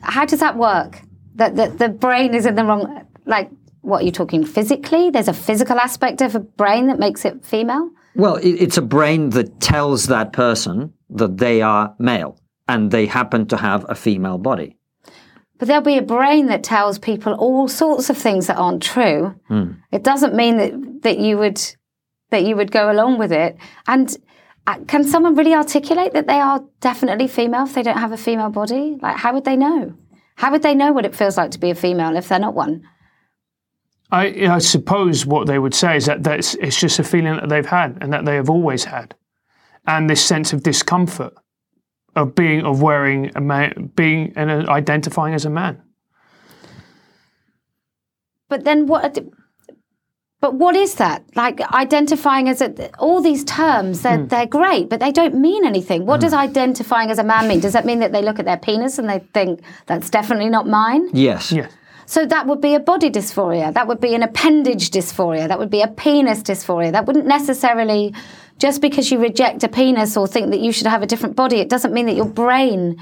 How 0.00 0.24
does 0.24 0.40
that 0.40 0.56
work? 0.56 1.02
That 1.36 1.54
the, 1.54 1.68
the 1.68 1.88
brain 1.88 2.34
is 2.34 2.46
in 2.46 2.56
the 2.56 2.64
wrong. 2.64 3.06
Like, 3.26 3.50
what 3.82 4.02
are 4.02 4.04
you 4.04 4.10
talking 4.10 4.44
physically? 4.44 5.10
There's 5.10 5.28
a 5.28 5.32
physical 5.32 5.78
aspect 5.78 6.20
of 6.20 6.34
a 6.34 6.40
brain 6.40 6.88
that 6.88 6.98
makes 6.98 7.24
it 7.24 7.44
female. 7.44 7.90
Well, 8.18 8.36
it, 8.36 8.50
it's 8.50 8.76
a 8.76 8.82
brain 8.82 9.30
that 9.30 9.60
tells 9.60 10.06
that 10.08 10.32
person 10.32 10.92
that 11.10 11.38
they 11.38 11.62
are 11.62 11.94
male 11.98 12.38
and 12.66 12.90
they 12.90 13.06
happen 13.06 13.46
to 13.46 13.56
have 13.56 13.86
a 13.88 13.94
female 13.94 14.36
body. 14.38 14.76
But 15.58 15.68
there'll 15.68 15.82
be 15.82 15.98
a 15.98 16.02
brain 16.02 16.46
that 16.46 16.62
tells 16.62 16.98
people 16.98 17.32
all 17.34 17.68
sorts 17.68 18.10
of 18.10 18.18
things 18.18 18.48
that 18.48 18.58
aren't 18.58 18.82
true. 18.82 19.34
It 19.92 20.04
doesn't 20.04 20.34
mean 20.34 20.56
that 20.58 21.02
that 21.02 21.18
you 21.18 21.38
would 21.38 21.60
that 22.30 22.44
you 22.44 22.56
would 22.56 22.70
go 22.70 22.90
along 22.90 23.18
with 23.18 23.32
it. 23.32 23.56
And 23.86 24.14
uh, 24.66 24.78
can 24.86 25.02
someone 25.04 25.34
really 25.34 25.54
articulate 25.54 26.12
that 26.12 26.26
they 26.26 26.40
are 26.40 26.62
definitely 26.80 27.26
female 27.26 27.64
if 27.64 27.74
they 27.74 27.82
don't 27.82 27.98
have 27.98 28.12
a 28.12 28.18
female 28.18 28.50
body? 28.50 28.98
Like, 29.00 29.16
how 29.16 29.32
would 29.32 29.44
they 29.44 29.56
know? 29.56 29.94
How 30.36 30.52
would 30.52 30.62
they 30.62 30.74
know 30.74 30.92
what 30.92 31.06
it 31.06 31.16
feels 31.16 31.36
like 31.36 31.52
to 31.52 31.58
be 31.58 31.70
a 31.70 31.74
female 31.74 32.16
if 32.16 32.28
they're 32.28 32.38
not 32.38 32.54
one? 32.54 32.86
I, 34.10 34.46
I 34.46 34.58
suppose 34.58 35.26
what 35.26 35.46
they 35.46 35.58
would 35.58 35.74
say 35.74 35.96
is 35.96 36.06
that 36.06 36.22
that's, 36.22 36.54
it's 36.54 36.80
just 36.80 36.98
a 36.98 37.04
feeling 37.04 37.36
that 37.36 37.48
they've 37.48 37.66
had 37.66 37.98
and 38.00 38.12
that 38.12 38.24
they 38.24 38.36
have 38.36 38.48
always 38.48 38.84
had, 38.84 39.14
and 39.86 40.08
this 40.08 40.24
sense 40.24 40.52
of 40.52 40.62
discomfort 40.62 41.34
of 42.18 42.34
being 42.34 42.64
of 42.64 42.82
wearing 42.82 43.30
a 43.36 43.40
man, 43.40 43.90
being 43.94 44.32
and 44.36 44.50
uh, 44.50 44.70
identifying 44.70 45.34
as 45.34 45.44
a 45.44 45.50
man. 45.50 45.80
But 48.48 48.64
then 48.64 48.86
what? 48.86 49.18
Uh, 49.18 49.22
but 50.40 50.54
what 50.54 50.76
is 50.76 50.94
that? 50.96 51.24
Like 51.34 51.60
identifying 51.72 52.48
as 52.48 52.60
a, 52.60 52.96
all 52.98 53.20
these 53.20 53.42
terms, 53.42 54.02
they're, 54.02 54.18
hmm. 54.18 54.28
they're 54.28 54.46
great, 54.46 54.88
but 54.88 55.00
they 55.00 55.10
don't 55.10 55.34
mean 55.34 55.66
anything. 55.66 56.06
What 56.06 56.18
hmm. 56.18 56.26
does 56.26 56.32
identifying 56.32 57.10
as 57.10 57.18
a 57.18 57.24
man 57.24 57.48
mean? 57.48 57.58
Does 57.58 57.72
that 57.72 57.84
mean 57.84 57.98
that 58.00 58.12
they 58.12 58.22
look 58.22 58.38
at 58.38 58.44
their 58.44 58.56
penis 58.56 58.98
and 58.98 59.08
they 59.08 59.18
think 59.34 59.62
that's 59.86 60.10
definitely 60.10 60.48
not 60.48 60.68
mine? 60.68 61.08
Yes. 61.12 61.50
Yeah. 61.50 61.68
So 62.08 62.24
that 62.24 62.46
would 62.46 62.62
be 62.62 62.74
a 62.74 62.80
body 62.80 63.10
dysphoria. 63.10 63.70
That 63.74 63.86
would 63.86 64.00
be 64.00 64.14
an 64.14 64.22
appendage 64.22 64.90
dysphoria. 64.90 65.46
That 65.46 65.58
would 65.58 65.68
be 65.68 65.82
a 65.82 65.88
penis 65.88 66.42
dysphoria. 66.42 66.90
That 66.90 67.04
wouldn't 67.04 67.26
necessarily, 67.26 68.14
just 68.56 68.80
because 68.80 69.10
you 69.12 69.18
reject 69.18 69.62
a 69.62 69.68
penis 69.68 70.16
or 70.16 70.26
think 70.26 70.50
that 70.52 70.60
you 70.60 70.72
should 70.72 70.86
have 70.86 71.02
a 71.02 71.06
different 71.06 71.36
body, 71.36 71.56
it 71.56 71.68
doesn't 71.68 71.92
mean 71.92 72.06
that 72.06 72.16
your 72.16 72.24
brain 72.24 72.96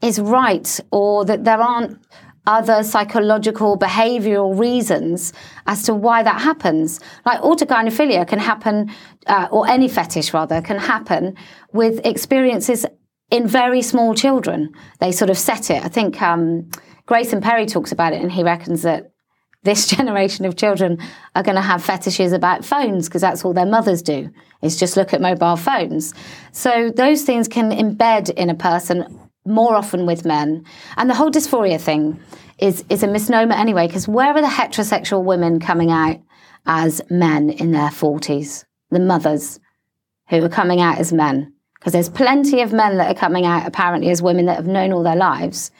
is 0.00 0.20
right 0.20 0.78
or 0.92 1.24
that 1.24 1.42
there 1.42 1.60
aren't 1.60 1.98
other 2.46 2.84
psychological 2.84 3.76
behavioral 3.76 4.56
reasons 4.56 5.32
as 5.66 5.82
to 5.82 5.92
why 5.92 6.22
that 6.22 6.40
happens. 6.40 7.00
Like 7.26 7.40
autogynephilia 7.40 8.24
can 8.28 8.38
happen, 8.38 8.88
uh, 9.26 9.48
or 9.50 9.68
any 9.68 9.88
fetish 9.88 10.32
rather, 10.32 10.62
can 10.62 10.78
happen 10.78 11.36
with 11.72 12.06
experiences 12.06 12.86
in 13.32 13.48
very 13.48 13.82
small 13.82 14.14
children. 14.14 14.72
They 15.00 15.10
sort 15.10 15.30
of 15.30 15.38
set 15.38 15.70
it. 15.70 15.84
I 15.84 15.88
think 15.88 16.22
um, 16.22 16.70
Grayson 17.06 17.40
Perry 17.40 17.66
talks 17.66 17.92
about 17.92 18.12
it, 18.12 18.22
and 18.22 18.32
he 18.32 18.42
reckons 18.42 18.82
that 18.82 19.10
this 19.62 19.86
generation 19.96 20.44
of 20.44 20.56
children 20.56 20.98
are 21.34 21.42
going 21.42 21.56
to 21.56 21.62
have 21.62 21.82
fetishes 21.82 22.32
about 22.32 22.64
phones 22.64 23.08
because 23.08 23.22
that's 23.22 23.44
all 23.44 23.52
their 23.52 23.66
mothers 23.66 24.02
do 24.02 24.30
is 24.62 24.78
just 24.78 24.96
look 24.96 25.12
at 25.12 25.20
mobile 25.20 25.56
phones. 25.56 26.14
So 26.52 26.90
those 26.90 27.22
things 27.22 27.48
can 27.48 27.70
embed 27.70 28.30
in 28.30 28.50
a 28.50 28.54
person 28.54 29.30
more 29.46 29.74
often 29.74 30.06
with 30.06 30.24
men. 30.24 30.64
And 30.96 31.10
the 31.10 31.14
whole 31.14 31.30
dysphoria 31.30 31.80
thing 31.80 32.20
is 32.58 32.84
is 32.88 33.02
a 33.02 33.08
misnomer 33.08 33.54
anyway 33.54 33.86
because 33.86 34.06
where 34.08 34.32
are 34.32 34.40
the 34.40 34.46
heterosexual 34.46 35.24
women 35.24 35.60
coming 35.60 35.90
out 35.90 36.16
as 36.66 37.02
men 37.10 37.50
in 37.50 37.72
their 37.72 37.90
40s? 37.90 38.64
The 38.90 39.00
mothers 39.00 39.60
who 40.30 40.42
are 40.42 40.48
coming 40.48 40.80
out 40.80 40.98
as 40.98 41.12
men. 41.12 41.52
Because 41.74 41.92
there's 41.92 42.08
plenty 42.08 42.62
of 42.62 42.72
men 42.72 42.96
that 42.96 43.10
are 43.10 43.18
coming 43.18 43.44
out 43.44 43.66
apparently 43.66 44.10
as 44.10 44.22
women 44.22 44.46
that 44.46 44.56
have 44.56 44.66
known 44.66 44.92
all 44.92 45.02
their 45.02 45.16
lives 45.16 45.70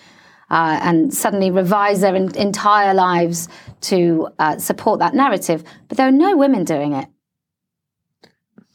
uh, 0.55 0.79
and 0.83 1.13
suddenly 1.13 1.51
revise 1.51 2.01
their 2.01 2.15
en- 2.15 2.35
entire 2.37 2.95
lives 2.95 3.49
to 3.81 4.29
uh, 4.39 4.57
support 4.57 5.01
that 5.01 5.13
narrative. 5.13 5.65
But 5.89 5.99
there 5.99 6.07
are 6.07 6.13
no 6.13 6.37
women 6.37 6.63
doing 6.65 6.93
it. 6.93 7.09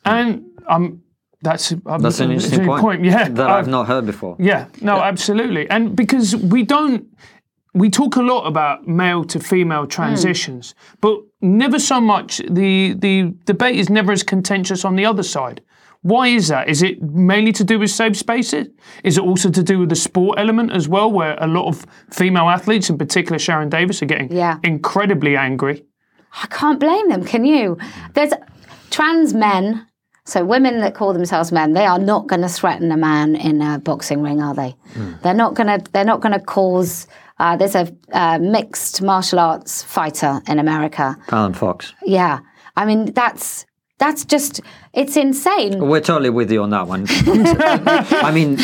And 0.04 0.46
um, 0.68 1.02
that's 1.42 1.72
um, 1.72 2.02
That's 2.02 2.20
an 2.20 2.32
interesting 2.32 2.66
point. 2.66 3.06
Yeah, 3.06 3.30
That 3.30 3.50
I've 3.50 3.70
not 3.70 3.88
heard 3.88 4.06
before. 4.06 4.36
Yeah, 4.40 4.68
no, 4.82 4.98
absolutely. 5.00 5.70
And 5.70 5.96
because 5.96 6.36
we 6.36 6.64
don't, 6.64 7.08
we 7.74 7.90
talk 7.90 8.18
a 8.18 8.22
lot 8.22 8.46
about 8.46 8.86
male 8.86 9.24
to 9.26 9.40
female 9.40 9.88
transitions, 9.88 10.76
but 11.00 11.18
never 11.40 11.80
so 11.80 12.02
much, 12.02 12.42
the, 12.50 12.94
the 12.94 13.34
debate 13.46 13.78
is 13.78 13.90
never 13.90 14.12
as 14.12 14.22
contentious 14.24 14.84
on 14.84 14.98
the 14.98 15.06
other 15.06 15.24
side. 15.24 15.62
Why 16.02 16.28
is 16.30 16.48
that? 16.48 16.70
Is 16.70 16.82
it 16.82 17.02
mainly 17.02 17.52
to 17.54 17.64
do 17.64 17.78
with 17.78 17.92
safe 17.92 18.16
spaces? 18.16 18.68
Is 19.04 19.18
it 19.18 19.24
also 19.24 19.50
to 19.50 19.62
do 19.64 19.80
with 19.80 19.90
the 19.90 19.96
sport 19.96 20.40
element 20.40 20.72
as 20.72 20.88
well, 20.88 21.12
where 21.12 21.36
a 21.40 21.48
lot 21.48 21.68
of 21.68 21.86
female 22.12 22.48
athletes, 22.50 22.90
in 22.90 22.98
particular 22.98 23.38
Sharron 23.38 23.70
Davies, 23.70 24.02
are 24.02 24.06
getting 24.06 24.32
Yeah. 24.32 24.58
incredibly 24.64 25.36
angry? 25.36 25.84
I 26.42 26.48
can't 26.48 26.80
blame 26.80 27.10
them, 27.10 27.24
can 27.26 27.44
you? 27.44 27.78
There's 28.14 28.32
trans 28.92 29.34
men, 29.34 29.86
so 30.26 30.46
women 30.46 30.80
that 30.80 30.94
call 30.94 31.12
themselves 31.12 31.52
men, 31.52 31.74
they 31.74 31.86
are 31.86 32.00
not 32.00 32.28
going 32.28 32.42
to 32.44 32.50
threaten 32.50 32.92
a 32.92 32.98
man 32.98 33.36
in 33.36 33.62
a 33.62 33.80
boxing 33.80 34.22
ring, 34.22 34.42
are 34.42 34.54
they? 34.54 34.76
They're 35.24 35.34
not 35.34 35.54
going 35.56 35.68
to. 35.68 35.92
They're 35.92 36.06
not 36.06 36.22
going 36.22 36.34
to 36.34 36.40
cause. 36.40 37.08
Uh, 37.40 37.56
there's 37.58 37.76
a 37.76 37.92
uh, 38.14 38.38
mixed 38.40 39.02
martial 39.02 39.40
arts 39.40 39.82
fighter 39.84 40.42
in 40.48 40.60
America. 40.60 41.18
Fallon 41.28 41.54
Fox. 41.54 41.94
Yeah, 42.06 42.40
I 42.78 42.86
mean 42.86 43.12
that's 43.14 43.66
that's 44.00 44.26
just 44.26 44.62
it's 44.94 45.16
insane. 45.16 45.80
We're 45.80 46.02
totally 46.02 46.32
with 46.32 46.52
you 46.52 46.64
on 46.64 46.72
that 46.72 46.88
one. 46.88 47.06
I 47.10 48.32
mean, 48.34 48.58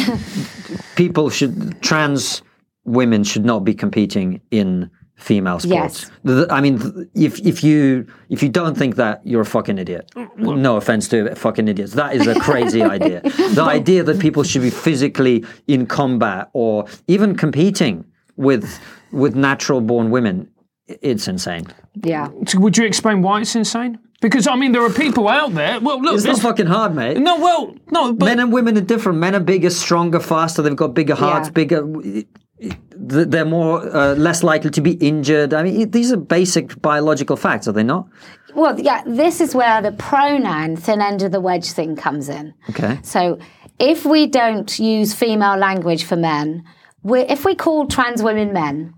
people 0.96 1.30
should, 1.30 1.82
trans 1.82 2.42
women 2.86 3.24
should 3.24 3.46
not 3.46 3.64
be 3.64 3.74
competing 3.74 4.42
in 4.50 4.90
female 5.18 5.60
sports. 5.60 6.10
Yes. 6.24 6.48
I 6.50 6.62
mean, 6.62 7.10
if 7.14 7.40
if 7.46 7.64
you 7.64 8.08
if 8.30 8.44
you 8.44 8.50
don't 8.50 8.78
think 8.78 8.96
that, 8.96 9.22
you're 9.26 9.42
a 9.42 9.46
fucking 9.46 9.78
idiot. 9.78 10.12
No 10.38 10.78
offense 10.78 11.08
to 11.10 11.36
fucking 11.36 11.68
idiots. 11.68 11.94
That 11.94 12.16
is 12.16 12.28
a 12.28 12.40
crazy 12.40 12.82
idea. 12.98 13.22
The 13.22 13.64
idea 13.64 14.04
that 14.04 14.20
people 14.20 14.44
should 14.44 14.62
be 14.62 14.70
physically 14.70 15.46
in 15.68 15.86
combat 15.86 16.50
or 16.54 16.86
even 17.08 17.36
competing 17.36 18.06
with 18.36 18.80
with 19.12 19.36
natural 19.36 19.82
born 19.82 20.12
women, 20.12 20.50
it's 20.88 21.28
insane. 21.28 21.68
Yeah. 22.04 22.30
So 22.48 22.60
would 22.60 22.78
you 22.78 22.86
explain 22.86 23.22
why 23.22 23.42
it's 23.42 23.56
insane? 23.56 24.00
Because 24.22 24.48
I 24.48 24.56
mean, 24.56 24.72
there 24.72 24.84
are 24.84 24.90
people 24.90 25.28
out 25.28 25.54
there. 25.54 25.80
Well, 25.80 26.02
look, 26.02 26.16
It's 26.16 26.24
not 26.26 26.40
fucking 26.40 26.68
hard, 26.68 26.96
mate. 26.96 27.18
no, 27.18 27.38
well, 27.40 27.76
no, 27.92 28.14
but 28.14 28.26
men 28.26 28.40
and 28.40 28.52
women 28.52 28.78
are 28.78 28.82
different. 28.82 29.20
Men 29.20 29.36
are 29.36 29.40
bigger, 29.42 29.70
stronger, 29.70 30.20
faster. 30.20 30.62
They've 30.62 30.76
got 30.76 30.94
bigger 30.94 31.16
hearts, 31.16 31.50
Yeah. 31.50 31.54
bigger. 31.54 32.24
They're 32.98 33.46
more 33.46 33.82
uh, 33.96 34.16
less 34.16 34.42
likely 34.42 34.70
to 34.72 34.82
be 34.82 34.92
injured. 34.94 35.54
I 35.54 35.64
mean, 35.64 35.92
these 35.92 36.12
are 36.14 36.18
basic 36.18 36.82
biological 36.82 37.36
facts, 37.36 37.68
are 37.68 37.74
they 37.74 37.84
not? 37.84 38.08
Well, 38.56 38.80
yeah, 38.80 39.04
this 39.06 39.42
is 39.42 39.54
where 39.54 39.82
the 39.82 39.92
pronoun 39.92 40.78
thin 40.78 41.02
end 41.02 41.22
of 41.22 41.32
the 41.34 41.42
wedge 41.42 41.72
thing 41.72 41.96
comes 41.98 42.30
in. 42.30 42.54
Okay. 42.70 43.00
So 43.04 43.38
if 43.80 44.06
we 44.06 44.28
don't 44.28 44.80
use 44.80 45.14
female 45.14 45.58
language 45.58 46.06
for 46.06 46.16
men, 46.16 46.64
we 47.04 47.20
if 47.22 47.44
we 47.44 47.54
call 47.54 47.86
trans 47.88 48.24
women 48.24 48.54
men 48.54 48.95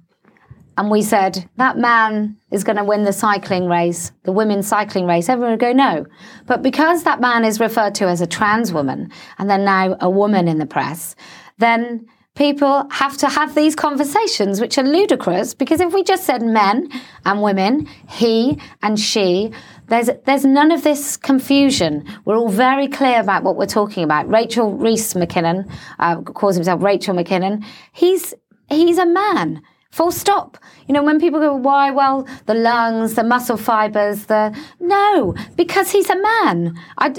and 0.78 0.92
we 0.92 1.02
said 1.02 1.50
that 1.58 1.78
man 1.78 2.38
is 2.52 2.64
going 2.64 2.78
to 2.78 2.84
win 2.84 3.04
the 3.04 3.12
cycling 3.12 3.68
race, 3.68 4.12
the 4.24 4.32
women's 4.32 4.68
cycling 4.68 5.08
race, 5.08 5.28
everyone 5.28 5.52
would 5.52 5.60
go 5.60 5.74
no. 5.74 6.06
But 6.46 6.62
because 6.62 7.04
that 7.04 7.20
man 7.20 7.44
is 7.44 7.60
referred 7.60 7.96
to 7.96 8.06
as 8.06 8.22
a 8.22 8.28
trans 8.28 8.72
woman 8.72 9.12
and 9.40 9.50
then 9.50 9.66
now 9.66 9.98
a 10.00 10.10
woman 10.10 10.48
in 10.48 10.60
the 10.60 10.68
press, 10.68 11.16
then 11.58 12.06
people 12.36 12.88
have 12.92 13.18
to 13.18 13.28
have 13.28 13.56
these 13.56 13.76
conversations, 13.76 14.62
which 14.62 14.78
are 14.78 14.84
ludicrous 14.84 15.56
because 15.56 15.82
if 15.82 15.92
we 15.94 16.04
just 16.04 16.26
said 16.26 16.44
men 16.44 16.88
and 17.26 17.42
women, 17.42 17.88
he 18.08 18.60
and 18.84 19.00
she, 19.00 19.52
there's, 19.88 20.12
there's 20.26 20.46
none 20.46 20.72
of 20.72 20.84
this 20.84 21.18
confusion. 21.18 22.06
We're 22.24 22.38
all 22.38 22.50
very 22.50 22.88
clear 22.88 23.20
about 23.20 23.44
what 23.44 23.58
we're 23.58 23.66
talking 23.66 24.04
about. 24.04 24.30
Rachel 24.30 24.78
Reese 24.78 25.16
McKinnon 25.16 25.68
uh, 25.98 26.22
calls 26.22 26.54
himself 26.54 26.84
Rachel 26.84 27.16
McKinnon. 27.16 27.66
He's, 27.94 28.36
he's 28.70 29.00
a 29.00 29.08
man. 29.08 29.64
Full 29.92 30.12
stop. 30.12 30.58
You 30.88 30.94
know, 30.94 31.04
when 31.04 31.20
people 31.20 31.40
go, 31.40 31.56
why? 31.56 31.92
Well, 31.92 32.28
the 32.46 32.54
lungs, 32.54 33.16
the 33.16 33.24
muscle 33.24 33.58
fibers, 33.58 34.26
the. 34.26 34.58
No, 34.80 35.34
because 35.56 35.92
he's 35.92 36.10
a 36.10 36.16
man. 36.16 36.78
I, 36.98 37.14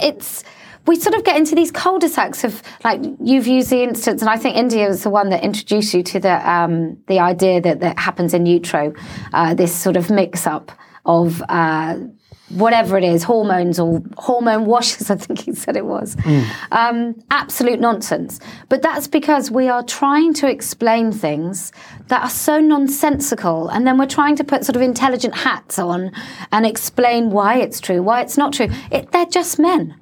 it's. 0.00 0.44
We 0.84 0.96
sort 0.96 1.14
of 1.14 1.22
get 1.22 1.36
into 1.36 1.54
these 1.54 1.70
cul-de-sacs 1.70 2.42
of 2.42 2.60
like 2.82 3.00
you've 3.20 3.46
used 3.46 3.70
the 3.70 3.84
instance, 3.84 4.20
and 4.20 4.28
I 4.28 4.36
think 4.36 4.56
India 4.56 4.88
was 4.88 5.04
the 5.04 5.10
one 5.10 5.28
that 5.30 5.44
introduced 5.44 5.94
you 5.94 6.02
to 6.02 6.18
the 6.18 6.50
um, 6.50 6.98
the 7.06 7.20
idea 7.20 7.60
that 7.60 7.78
that 7.80 7.98
happens 8.00 8.34
in 8.34 8.46
utero, 8.46 8.92
uh, 9.32 9.54
this 9.54 9.72
sort 9.72 9.96
of 9.96 10.10
mix-up 10.10 10.72
of 11.04 11.40
uh, 11.48 11.98
whatever 12.52 12.96
it 12.96 13.04
is, 13.04 13.22
hormones 13.22 13.78
or 13.78 14.02
hormone 14.16 14.66
washes, 14.66 15.10
I 15.10 15.16
think 15.16 15.40
he 15.40 15.54
said 15.54 15.76
it 15.76 15.86
was. 15.86 16.16
Um, 16.70 17.14
absolute 17.30 17.80
nonsense. 17.80 18.40
But 18.68 18.82
that's 18.82 19.08
because 19.08 19.50
we 19.50 19.68
are 19.68 19.82
trying 19.82 20.34
to 20.34 20.48
explain 20.48 21.12
things 21.12 21.72
that 22.08 22.22
are 22.22 22.30
so 22.30 22.60
nonsensical. 22.60 23.68
And 23.68 23.86
then 23.86 23.98
we're 23.98 24.06
trying 24.06 24.36
to 24.36 24.44
put 24.44 24.64
sort 24.64 24.76
of 24.76 24.82
intelligent 24.82 25.34
hats 25.34 25.78
on 25.78 26.12
and 26.50 26.66
explain 26.66 27.30
why 27.30 27.58
it's 27.58 27.80
true, 27.80 28.02
why 28.02 28.20
it's 28.22 28.36
not 28.36 28.52
true. 28.52 28.68
It, 28.90 29.12
they're 29.12 29.26
just 29.26 29.58
men. 29.58 29.96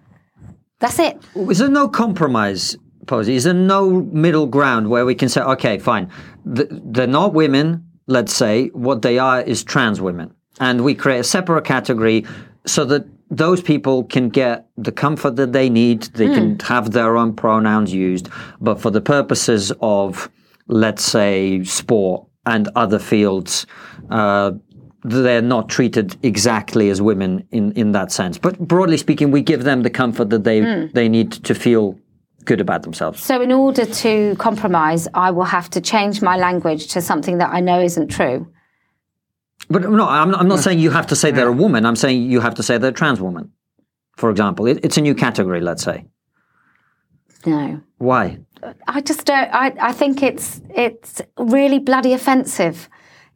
That's 0.80 0.98
it. 0.98 1.18
Is 1.34 1.58
there 1.58 1.68
no 1.68 1.88
compromise, 1.88 2.76
Posie? 3.06 3.36
Is 3.36 3.44
there 3.44 3.54
no 3.54 3.90
middle 3.90 4.46
ground 4.46 4.88
where 4.88 5.04
we 5.04 5.14
can 5.14 5.28
say, 5.28 5.42
okay, 5.42 5.78
fine, 5.78 6.10
Th- 6.54 6.68
they're 6.70 7.06
not 7.06 7.34
women, 7.34 7.86
let's 8.06 8.34
say, 8.34 8.68
what 8.68 9.02
they 9.02 9.18
are 9.18 9.42
is 9.42 9.62
trans 9.62 10.00
women. 10.00 10.34
And 10.60 10.84
we 10.84 10.94
create 10.94 11.18
a 11.18 11.24
separate 11.24 11.64
category 11.64 12.24
so 12.66 12.84
that 12.84 13.06
those 13.30 13.62
people 13.62 14.04
can 14.04 14.28
get 14.28 14.68
the 14.76 14.92
comfort 14.92 15.36
that 15.36 15.52
they 15.52 15.70
need, 15.70 16.02
they 16.14 16.28
can 16.28 16.58
have 16.60 16.90
their 16.90 17.16
own 17.16 17.34
pronouns 17.34 17.92
used, 17.94 18.28
but 18.60 18.80
for 18.80 18.90
the 18.90 19.00
purposes 19.00 19.72
of, 19.80 20.28
let's 20.66 21.04
say, 21.04 21.62
sport 21.64 22.26
and 22.44 22.68
other 22.74 22.98
fields, 22.98 23.66
uh, 24.10 24.52
they're 25.04 25.40
not 25.40 25.68
treated 25.68 26.16
exactly 26.22 26.90
as 26.90 27.00
women 27.00 27.46
in, 27.52 27.72
in 27.72 27.92
that 27.92 28.12
sense. 28.12 28.36
But 28.36 28.58
broadly 28.58 28.96
speaking, 28.96 29.30
we 29.30 29.42
give 29.42 29.64
them 29.64 29.82
the 29.82 29.90
comfort 29.90 30.30
that 30.30 30.44
they 30.44 30.88
they 30.92 31.08
need 31.08 31.32
to 31.32 31.54
feel 31.54 31.98
good 32.44 32.60
about 32.60 32.82
themselves. 32.82 33.22
So, 33.22 33.40
in 33.40 33.52
order 33.52 33.86
to 33.86 34.36
compromise, 34.36 35.08
I 35.14 35.30
will 35.30 35.44
have 35.44 35.70
to 35.70 35.80
change 35.80 36.20
my 36.20 36.36
language 36.36 36.88
to 36.88 37.00
something 37.00 37.38
that 37.38 37.50
I 37.50 37.60
know 37.60 37.80
isn't 37.80 38.08
true. 38.08 38.46
But 39.70 39.82
no, 39.82 40.06
I'm 40.08 40.32
not, 40.32 40.40
I'm 40.40 40.48
not 40.48 40.58
saying 40.58 40.80
you 40.80 40.90
have 40.90 41.06
to 41.06 41.16
say 41.16 41.30
they're 41.30 41.48
a 41.48 41.52
woman. 41.52 41.86
I'm 41.86 41.96
saying 41.96 42.22
you 42.30 42.40
have 42.40 42.56
to 42.56 42.62
say 42.62 42.76
they're 42.76 42.90
a 42.90 42.94
trans 42.94 43.20
woman. 43.20 43.52
For 44.16 44.28
example, 44.28 44.66
it, 44.66 44.80
it's 44.82 44.96
a 44.96 45.00
new 45.00 45.14
category. 45.14 45.60
Let's 45.60 45.84
say 45.84 46.04
No. 47.46 47.80
why. 47.98 48.38
I 48.88 49.00
just 49.00 49.24
don't. 49.26 49.48
I, 49.54 49.72
I 49.80 49.92
think 49.92 50.22
it's 50.22 50.60
it's 50.74 51.22
really 51.38 51.78
bloody 51.78 52.12
offensive 52.12 52.88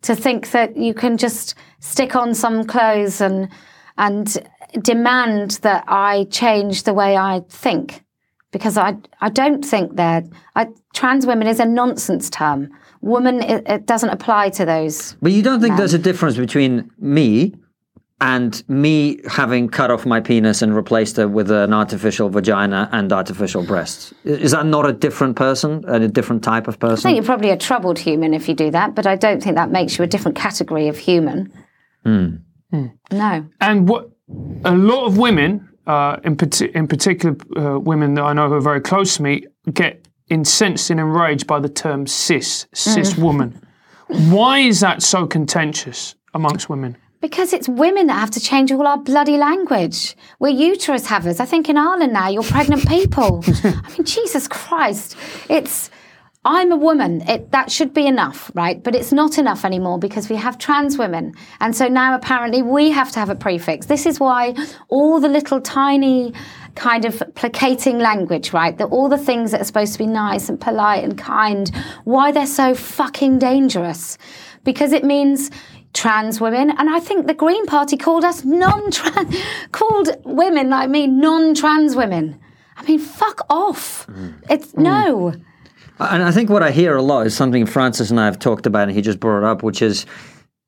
to 0.03 0.15
think 0.15 0.51
that 0.51 0.77
you 0.77 0.93
can 0.93 1.17
just 1.17 1.55
stick 1.81 2.15
on 2.17 2.35
some 2.35 2.65
clothes 2.65 3.21
and 3.21 3.49
and 3.97 4.37
demand 4.83 5.53
that 5.63 5.85
I 5.87 6.27
change 6.31 6.83
the 6.83 6.93
way 6.93 7.17
I 7.17 7.43
think 7.49 8.03
because 8.51 8.77
I 8.77 8.97
I 9.21 9.31
don't 9.31 9.65
think 9.65 9.97
that 9.97 10.25
I, 10.57 10.67
trans 10.95 11.27
women 11.27 11.47
is 11.47 11.61
a 11.61 11.65
nonsense 11.65 12.29
term. 12.29 12.71
Woman 13.05 13.43
it, 13.43 13.63
it 13.69 13.87
doesn't 13.87 14.09
apply 14.09 14.49
to 14.51 14.65
those. 14.65 15.15
But 15.21 15.33
you 15.33 15.43
don't 15.43 15.61
think 15.61 15.77
there's 15.77 15.93
a 15.93 15.99
difference 15.99 16.37
between 16.39 16.91
me 16.99 17.55
and 18.21 18.67
me 18.69 19.21
having 19.29 19.69
cut 19.69 19.91
off 19.91 20.07
my 20.07 20.21
penis 20.21 20.63
and 20.63 20.75
replaced 20.75 21.19
it 21.19 21.27
with 21.27 21.51
an 21.51 21.75
artificial 21.75 22.31
vagina 22.31 22.89
and 22.93 23.13
artificial 23.13 23.63
breasts? 23.63 24.15
Is 24.25 24.53
that 24.53 24.65
not 24.65 24.89
a 24.89 24.93
different 24.95 25.37
person 25.37 25.85
and 25.87 26.03
a 26.03 26.09
different 26.09 26.43
type 26.43 26.67
of 26.67 26.79
person? 26.79 27.07
I 27.07 27.11
think 27.11 27.17
you're 27.17 27.27
probably 27.27 27.51
a 27.51 27.59
troubled 27.59 27.99
human 27.99 28.33
if 28.33 28.49
you 28.49 28.55
do 28.55 28.71
that, 28.71 28.95
but 28.95 29.07
I 29.07 29.17
don't 29.17 29.43
think 29.43 29.57
that 29.57 29.71
makes 29.71 29.99
you 29.99 30.05
a 30.05 30.07
different 30.07 30.39
category 30.39 30.89
of 30.89 30.97
human. 30.97 31.53
No. 33.13 33.47
And 33.61 33.89
what 33.89 34.11
a 34.65 34.75
lot 34.75 35.05
of 35.05 35.19
women, 35.19 35.69
uh, 35.87 36.17
in, 36.25 36.37
parti- 36.37 36.71
in 36.75 36.89
particular 36.89 37.37
uh, 37.57 37.79
women 37.79 38.15
that 38.15 38.23
I 38.23 38.33
know 38.33 38.49
who 38.49 38.55
are 38.55 38.61
very 38.61 38.81
close 38.81 39.17
to 39.17 39.23
me, 39.23 39.45
get 39.73 40.09
incensed 40.29 40.91
and 40.91 41.01
enraged 41.01 41.47
by 41.47 41.61
the 41.61 41.69
term 41.69 42.07
cis, 42.07 42.67
cis 42.73 43.15
mm. 43.15 43.23
woman. 43.23 43.61
Why 44.09 44.59
is 44.59 44.81
that 44.81 45.03
so 45.03 45.27
contentious 45.27 46.15
amongst 46.35 46.69
women? 46.69 46.97
Because 47.21 47.55
it's 47.55 47.69
women 47.69 48.07
that 48.09 48.15
have 48.15 48.31
to 48.33 48.41
change 48.41 48.71
all 48.71 48.87
our 48.87 48.99
bloody 48.99 49.39
language. 49.39 50.15
We're 50.39 50.51
uterus 50.51 51.07
havers. 51.07 51.41
I 51.41 51.47
think 51.47 51.71
in 51.71 51.79
Ireland 51.79 52.13
now, 52.13 52.29
you're 52.29 52.43
pregnant 52.43 52.87
people. 52.87 53.43
I 53.65 53.91
mean, 53.97 54.05
Jesus 54.05 54.47
Christ. 54.47 55.17
It's, 55.49 55.89
I'm 56.45 56.71
a 56.71 56.77
woman. 56.77 57.23
It, 57.23 57.51
that 57.53 57.73
should 57.73 57.95
be 57.95 58.07
enough, 58.07 58.51
right? 58.55 58.83
But 58.83 58.95
it's 58.95 59.11
not 59.11 59.39
enough 59.39 59.65
anymore 59.65 59.99
because 59.99 60.29
we 60.29 60.37
have 60.37 60.59
trans 60.59 60.99
women. 60.99 61.35
And 61.61 61.75
so 61.75 61.89
now 61.89 62.15
apparently 62.15 62.61
we 62.61 62.91
have 62.91 63.11
to 63.13 63.21
have 63.21 63.31
a 63.31 63.35
prefix. 63.35 63.87
This 63.87 64.05
is 64.05 64.21
why 64.21 64.55
all 64.89 65.19
the 65.19 65.29
little 65.29 65.63
tiny 65.63 66.35
kind 66.75 67.05
of 67.05 67.23
placating 67.35 67.99
language, 67.99 68.53
right? 68.53 68.77
That 68.77 68.87
all 68.87 69.09
the 69.09 69.19
things 69.19 69.51
that 69.51 69.61
are 69.61 69.65
supposed 69.65 69.93
to 69.95 69.99
be 69.99 70.07
nice 70.07 70.49
and 70.49 70.61
polite 70.61 71.05
and 71.05 71.17
kind, 71.17 71.71
why 72.05 72.33
they're 72.33 72.47
so 72.47 72.75
fucking 72.75 73.39
dangerous. 73.39 74.19
Because 74.65 74.93
it 74.93 75.05
means 75.05 75.51
trans 75.93 76.41
women, 76.41 76.71
and 76.71 76.91
I 76.91 76.99
think 77.01 77.27
the 77.27 77.35
Green 77.35 77.67
Party 77.67 77.97
called 77.97 78.25
us 78.25 78.45
non-trans, 78.45 79.37
called 79.73 80.09
women 80.25 80.71
like 80.71 80.91
me 80.91 81.07
non-trans 81.07 81.95
women. 81.95 82.39
I 82.77 82.83
mean, 82.83 82.99
fuck 82.99 83.47
off. 83.49 84.07
Mm. 84.09 84.35
It's 84.51 84.75
no. 84.75 85.33
Mm. 85.33 85.45
And 86.01 86.23
I 86.25 86.33
think 86.33 86.51
what 86.51 86.63
I 86.63 86.73
hear 86.73 86.97
a 86.97 87.03
lot 87.03 87.27
is 87.27 87.37
something 87.37 87.67
Francis 87.67 88.11
and 88.11 88.19
I 88.19 88.25
have 88.25 88.39
talked 88.39 88.67
about, 88.67 88.89
and 88.89 88.93
he 88.93 89.01
just 89.01 89.21
brought 89.21 89.39
it 89.39 89.45
up, 89.45 89.63
which 89.63 89.81
is 89.81 90.07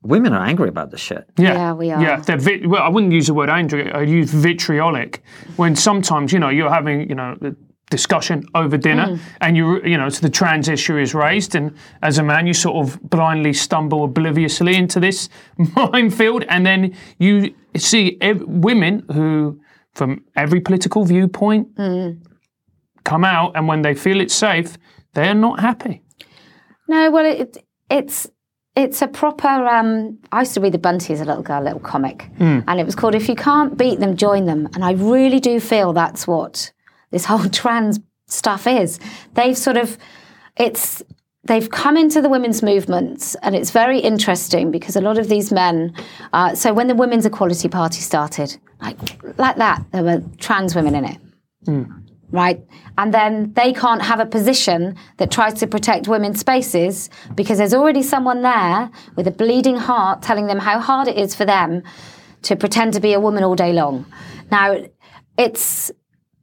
women 0.07 0.33
are 0.33 0.43
angry 0.51 0.69
about 0.69 0.89
this 0.91 1.01
shit. 1.01 1.23
Yeah, 1.37 1.73
we 1.73 1.91
are. 1.91 2.01
Yeah, 2.01 2.17
they're 2.25 2.37
vit- 2.37 2.67
well, 2.67 2.81
I 2.83 2.89
wouldn't 2.89 3.13
use 3.13 3.27
the 3.27 3.33
word 3.33 3.49
angry. 3.49 3.91
I 3.91 4.01
use 4.01 4.31
vitriolic. 4.31 5.21
When 5.57 5.75
sometimes 5.75 6.31
you 6.33 6.39
know 6.39 6.49
you're 6.49 6.73
having 6.79 7.09
you 7.09 7.15
know 7.15 7.37
a 7.41 7.51
discussion 7.89 8.43
over 8.53 8.77
dinner, 8.77 9.07
Mm. 9.07 9.19
and 9.41 9.57
you 9.57 9.65
you 9.91 9.97
know 9.97 10.09
so 10.09 10.19
the 10.21 10.29
trans 10.39 10.67
issue 10.69 10.97
is 10.97 11.13
raised, 11.13 11.55
and 11.55 11.71
as 12.01 12.17
a 12.17 12.23
man 12.23 12.47
you 12.47 12.53
sort 12.53 12.75
of 12.83 12.99
blindly 13.09 13.53
stumble 13.53 14.03
obliviously 14.03 14.75
into 14.75 14.99
this 14.99 15.29
minefield, 15.75 16.43
and 16.49 16.65
then 16.65 16.93
you 17.19 17.53
see 17.75 18.17
ev- 18.21 18.43
women 18.47 19.03
who, 19.13 19.59
from 19.95 20.23
every 20.35 20.61
political 20.61 21.05
viewpoint, 21.05 21.67
Mm. 21.75 22.17
come 23.03 23.23
out, 23.23 23.51
and 23.55 23.67
when 23.67 23.81
they 23.81 23.93
feel 23.95 24.19
it's 24.21 24.35
safe, 24.35 24.77
they 25.13 25.27
are 25.29 25.39
not 25.47 25.59
happy. 25.59 26.01
No, 26.89 27.11
well, 27.11 27.25
it, 27.25 27.57
it's 27.89 28.27
it's 28.77 29.01
a 29.01 29.07
proper. 29.07 29.47
Um, 29.47 30.19
I 30.31 30.41
used 30.41 30.53
to 30.53 30.61
read 30.61 30.71
the 30.71 30.77
Bunty 30.77 31.11
as 31.11 31.19
a 31.19 31.25
little 31.25 31.41
girl, 31.41 31.61
a 31.61 31.65
little 31.65 31.79
comic, 31.79 32.29
and 32.67 32.79
it 32.79 32.85
was 32.85 32.95
called 32.95 33.15
"If 33.15 33.27
You 33.27 33.35
Can't 33.35 33.75
Beat 33.75 33.99
Them, 33.99 34.15
Join 34.15 34.45
Them." 34.45 34.69
And 34.75 34.85
I 34.85 34.91
really 34.91 35.39
do 35.39 35.59
feel 35.59 35.93
that's 35.93 36.27
what 36.27 36.71
this 37.09 37.25
whole 37.25 37.49
trans 37.61 37.99
stuff 38.27 38.67
is. 38.67 38.99
They've 39.33 39.57
sort 39.57 39.77
of, 39.77 39.97
it's 40.57 41.01
they've 41.43 41.69
come 41.71 41.97
into 41.97 42.21
the 42.21 42.29
women's 42.29 42.61
movements, 42.61 43.35
and 43.41 43.55
it's 43.55 43.71
very 43.71 43.99
interesting 43.99 44.69
because 44.69 44.95
a 44.95 45.01
lot 45.01 45.17
of 45.17 45.27
these 45.27 45.51
men. 45.51 45.93
Uh, 46.31 46.53
so 46.53 46.71
when 46.71 46.87
the 46.87 46.95
Women's 46.95 47.25
Equality 47.25 47.69
Party 47.69 48.01
started, 48.01 48.55
like 48.81 48.97
like 49.39 49.55
that, 49.55 49.83
there 49.91 50.03
were 50.03 50.21
trans 50.37 50.75
women 50.75 50.93
in 50.93 51.05
it 51.05 51.17
right? 52.31 52.61
And 52.97 53.13
then 53.13 53.53
they 53.53 53.73
can't 53.73 54.01
have 54.01 54.19
a 54.19 54.25
position 54.25 54.95
that 55.17 55.31
tries 55.31 55.53
to 55.55 55.67
protect 55.67 56.07
women's 56.07 56.39
spaces 56.39 57.09
because 57.35 57.57
there's 57.57 57.73
already 57.73 58.03
someone 58.03 58.41
there 58.41 58.89
with 59.15 59.27
a 59.27 59.31
bleeding 59.31 59.77
heart 59.77 60.21
telling 60.21 60.47
them 60.47 60.59
how 60.59 60.79
hard 60.79 61.07
it 61.07 61.17
is 61.17 61.35
for 61.35 61.45
them 61.45 61.83
to 62.43 62.55
pretend 62.55 62.93
to 62.93 62.99
be 62.99 63.13
a 63.13 63.19
woman 63.19 63.43
all 63.43 63.55
day 63.55 63.73
long. 63.73 64.05
Now, 64.51 64.77
it's 65.37 65.91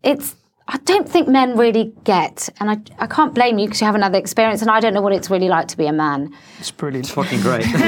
it's 0.02 0.36
I 0.66 0.78
don't 0.78 1.06
think 1.06 1.28
men 1.28 1.58
really 1.58 1.92
get, 2.04 2.48
and 2.58 2.70
I, 2.70 2.78
I 2.98 3.06
can't 3.06 3.34
blame 3.34 3.58
you 3.58 3.66
because 3.66 3.82
you 3.82 3.84
have 3.84 3.94
another 3.94 4.16
experience, 4.16 4.62
and 4.62 4.70
I 4.70 4.80
don't 4.80 4.94
know 4.94 5.02
what 5.02 5.12
it's 5.12 5.28
really 5.28 5.48
like 5.48 5.68
to 5.68 5.76
be 5.76 5.86
a 5.86 5.92
man. 5.92 6.34
It's 6.58 6.70
brilliant. 6.70 7.04
It's 7.04 7.14
fucking 7.14 7.42
great. 7.42 7.64
Sorry. 7.64 7.80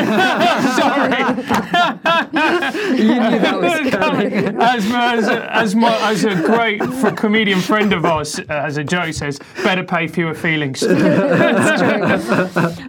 you 2.99 3.15
knew 3.15 3.39
that 3.39 3.59
was 3.63 3.91
coming. 3.95 4.33
as, 4.61 4.85
as, 4.93 5.29
as, 5.29 5.75
my, 5.75 6.11
as 6.11 6.25
a 6.25 6.35
great 6.35 6.85
for 6.85 7.11
comedian 7.13 7.61
friend 7.61 7.95
of 7.95 8.05
ours, 8.05 8.39
uh, 8.41 8.45
as 8.49 8.77
a 8.77 8.85
joke 8.85 9.15
says, 9.15 9.39
better 9.65 9.83
pay 9.83 10.07
fewer 10.07 10.35
feelings. 10.35 10.83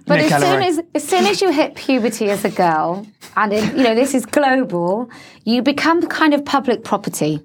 But 0.08 0.16
Nick 0.18 0.32
as 0.32 0.42
soon 0.42 0.62
as 0.64 0.80
as 0.96 1.04
soon 1.04 1.26
as 1.26 1.42
you 1.42 1.52
hit 1.52 1.76
puberty 1.76 2.30
as 2.30 2.46
a 2.46 2.50
girl, 2.50 3.06
and 3.36 3.54
it, 3.54 3.76
you 3.76 3.84
know 3.84 3.96
this 3.96 4.14
is 4.14 4.26
global, 4.26 5.10
you 5.44 5.62
become 5.62 6.06
kind 6.08 6.34
of 6.34 6.44
public 6.44 6.84
property, 6.84 7.42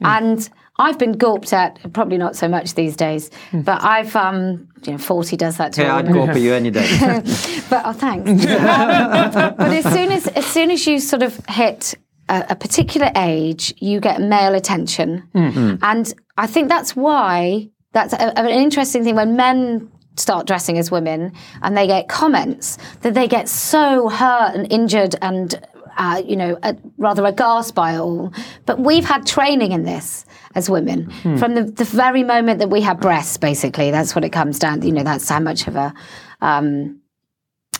and. 0.00 0.48
I've 0.78 0.98
been 0.98 1.12
gulped 1.12 1.52
at, 1.52 1.78
probably 1.92 2.16
not 2.18 2.34
so 2.34 2.48
much 2.48 2.74
these 2.74 2.96
days, 2.96 3.30
but 3.52 3.82
I've, 3.84 4.16
um, 4.16 4.68
you 4.84 4.92
know, 4.92 4.98
40 4.98 5.36
does 5.36 5.58
that 5.58 5.74
to 5.74 5.82
Yeah, 5.82 5.94
a 5.94 5.98
I'd 5.98 6.08
woman. 6.08 6.26
go 6.26 6.32
for 6.32 6.38
you 6.38 6.54
any 6.54 6.70
day. 6.70 6.88
But 7.70 7.82
oh, 7.86 7.92
thanks. 7.92 8.28
Um, 8.28 8.36
but 9.56 9.60
as 9.72 9.84
soon 9.92 10.12
as 10.12 10.26
as 10.28 10.44
soon 10.46 10.70
as 10.70 10.86
you 10.86 10.98
sort 10.98 11.22
of 11.22 11.40
hit 11.48 11.94
a, 12.28 12.44
a 12.50 12.54
particular 12.56 13.10
age, 13.16 13.72
you 13.78 13.98
get 14.00 14.20
male 14.20 14.54
attention, 14.54 15.22
and 15.34 16.12
I 16.36 16.46
think 16.46 16.68
that's 16.68 16.94
why 16.96 17.68
that's 17.92 18.12
a, 18.14 18.38
an 18.38 18.48
interesting 18.48 19.04
thing 19.04 19.14
when 19.16 19.36
men 19.36 19.90
start 20.16 20.46
dressing 20.46 20.76
as 20.78 20.90
women 20.90 21.32
and 21.62 21.74
they 21.76 21.86
get 21.86 22.08
comments 22.08 22.76
that 23.00 23.14
they 23.14 23.26
get 23.26 23.48
so 23.48 24.08
hurt 24.10 24.54
and 24.54 24.70
injured 24.70 25.14
and 25.22 25.54
uh, 25.96 26.22
you 26.26 26.36
know, 26.36 26.58
uh, 26.62 26.74
rather 26.98 27.24
aghast 27.24 27.74
by 27.74 27.96
all. 27.96 28.32
But 28.66 28.78
we've 28.80 29.04
had 29.04 29.26
training 29.26 29.72
in 29.72 29.84
this 29.84 30.24
as 30.54 30.68
women 30.70 31.10
Hmm. 31.10 31.36
from 31.36 31.54
the, 31.54 31.64
the 31.64 31.84
very 31.84 32.22
moment 32.22 32.58
that 32.60 32.70
we 32.70 32.80
have 32.82 33.00
breasts. 33.00 33.36
Basically, 33.38 33.90
that's 33.90 34.14
what 34.14 34.24
it 34.24 34.30
comes 34.30 34.58
down. 34.58 34.80
To, 34.80 34.86
You 34.86 34.92
know, 34.92 35.02
that's 35.04 35.28
how 35.28 35.40
much 35.40 35.66
of 35.66 35.76
a. 35.76 35.92
Um, 36.40 36.98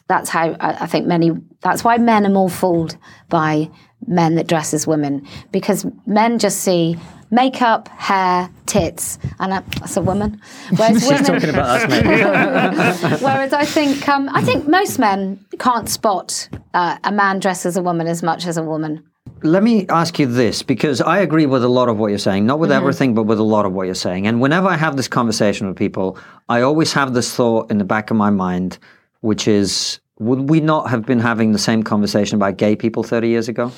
that's 0.08 0.28
how 0.30 0.56
I, 0.60 0.84
I 0.84 0.86
think 0.86 1.06
many. 1.06 1.30
That's 1.60 1.84
why 1.84 1.96
men 1.98 2.26
are 2.26 2.30
more 2.30 2.50
fooled 2.50 2.96
by 3.28 3.70
men 4.06 4.34
that 4.34 4.46
dress 4.48 4.74
as 4.74 4.84
women 4.86 5.24
because 5.52 5.86
men 6.06 6.38
just 6.40 6.58
see 6.60 6.96
makeup, 7.32 7.88
hair, 7.88 8.48
tits, 8.66 9.18
and 9.40 9.54
I, 9.54 9.60
that's 9.80 9.96
a 9.96 10.02
woman. 10.02 10.40
Whereas 10.76 11.04
women, 11.08 11.24
Talking 11.24 11.48
about 11.48 11.82
us, 11.82 11.90
mate. 11.90 13.20
Whereas 13.22 13.52
I 13.52 13.64
think 13.64 14.08
um, 14.08 14.28
I 14.32 14.42
think 14.42 14.68
most 14.68 14.98
men 15.00 15.44
can't 15.58 15.88
spot 15.88 16.48
uh, 16.74 16.98
a 17.02 17.10
man 17.10 17.40
dressed 17.40 17.66
as 17.66 17.76
a 17.76 17.82
woman 17.82 18.06
as 18.06 18.22
much 18.22 18.46
as 18.46 18.56
a 18.56 18.62
woman. 18.62 19.02
Let 19.42 19.64
me 19.64 19.88
ask 19.88 20.20
you 20.20 20.26
this 20.26 20.62
because 20.62 21.00
I 21.00 21.18
agree 21.18 21.46
with 21.46 21.64
a 21.64 21.68
lot 21.68 21.88
of 21.88 21.98
what 21.98 22.10
you're 22.10 22.18
saying, 22.18 22.46
not 22.46 22.60
with 22.60 22.70
everything, 22.70 23.12
but 23.12 23.24
with 23.24 23.40
a 23.40 23.44
lot 23.44 23.66
of 23.66 23.72
what 23.72 23.86
you're 23.86 23.94
saying. 23.96 24.28
And 24.28 24.40
whenever 24.40 24.68
I 24.68 24.76
have 24.76 24.96
this 24.96 25.08
conversation 25.08 25.66
with 25.66 25.76
people, 25.76 26.16
I 26.48 26.62
always 26.62 26.92
have 26.92 27.12
this 27.12 27.34
thought 27.34 27.68
in 27.68 27.78
the 27.78 27.84
back 27.84 28.12
of 28.12 28.16
my 28.16 28.30
mind, 28.30 28.78
which 29.20 29.48
is 29.48 29.98
would 30.20 30.48
we 30.48 30.60
not 30.60 30.90
have 30.90 31.04
been 31.04 31.18
having 31.18 31.50
the 31.50 31.58
same 31.58 31.82
conversation 31.82 32.36
about 32.36 32.56
gay 32.56 32.76
people 32.76 33.02
30 33.02 33.28
years 33.28 33.48
ago? 33.48 33.72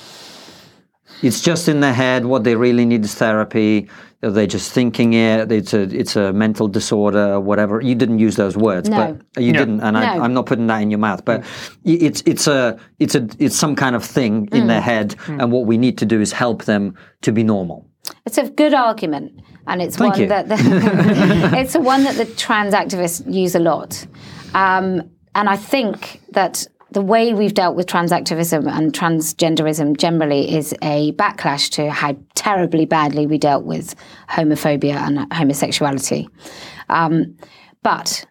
It's 1.25 1.41
just 1.41 1.69
in 1.69 1.81
their 1.81 1.95
head. 1.95 2.27
What 2.27 2.45
they 2.45 2.55
really 2.57 2.85
need 2.85 3.05
is 3.05 3.15
therapy. 3.15 3.89
They're 4.21 4.47
just 4.47 4.73
thinking 4.73 5.15
it. 5.15 5.51
It's 5.53 5.75
a 5.75 5.83
it's 5.83 6.17
a 6.17 6.33
mental 6.33 6.69
disorder, 6.69 7.41
whatever. 7.41 7.81
You 7.81 7.95
didn't 7.95 8.19
use 8.19 8.37
those 8.37 8.57
words, 8.57 8.89
No. 8.89 9.19
but 9.35 9.43
you 9.43 9.53
No. 9.53 9.59
didn't, 9.59 9.81
and 9.81 9.97
I, 9.99 10.17
No. 10.17 10.23
I'm 10.23 10.35
not 10.35 10.47
putting 10.47 10.67
that 10.69 10.81
in 10.83 10.91
your 10.91 10.99
mouth. 11.01 11.25
But 11.25 11.41
i- 11.87 12.01
it's 12.09 12.23
it's 12.27 12.47
a 12.47 12.77
it's 12.99 13.15
a 13.15 13.27
it's 13.39 13.57
some 13.57 13.75
kind 13.75 13.95
of 13.97 14.05
thing 14.05 14.49
in 14.53 14.65
Mm. 14.65 14.69
their 14.69 14.81
head, 14.81 15.15
and 15.29 15.51
what 15.53 15.67
we 15.67 15.77
need 15.79 15.97
to 15.99 16.07
do 16.07 16.21
is 16.21 16.33
help 16.33 16.65
them 16.65 16.95
to 17.23 17.33
be 17.33 17.43
normal. 17.43 17.87
It's 18.27 18.39
a 18.39 18.49
good 18.51 18.75
argument, 18.75 19.33
and 19.67 19.81
it's 19.83 19.97
Thank 19.97 20.13
one 20.15 20.21
you. 20.23 20.29
that 20.29 20.49
the, 20.49 20.57
it's 21.61 21.75
a 21.75 21.81
one 21.81 22.05
that 22.05 22.17
the 22.17 22.27
trans 22.27 22.75
activists 22.75 23.23
use 23.43 23.55
a 23.55 23.61
lot. 23.61 24.07
Um, 24.55 25.03
and 25.35 25.49
I 25.49 25.57
think 25.57 26.21
that 26.33 26.67
the 26.95 27.03
way 27.03 27.35
we've 27.35 27.55
dealt 27.55 27.75
with 27.75 27.87
trans 27.87 28.13
activism 28.13 28.69
and 28.69 28.93
transgenderism 28.93 29.97
generally 29.97 30.55
is 30.55 30.73
a 30.81 31.13
backlash 31.13 31.69
to 31.71 31.91
how 31.91 32.17
terribly 32.35 32.87
badly 32.87 33.27
we 33.27 33.37
dealt 33.37 33.65
with 33.65 33.97
homophobia 34.31 34.95
and 34.95 35.33
homosexuality. 35.33 36.29
Um, 36.89 37.37
but 37.83 38.25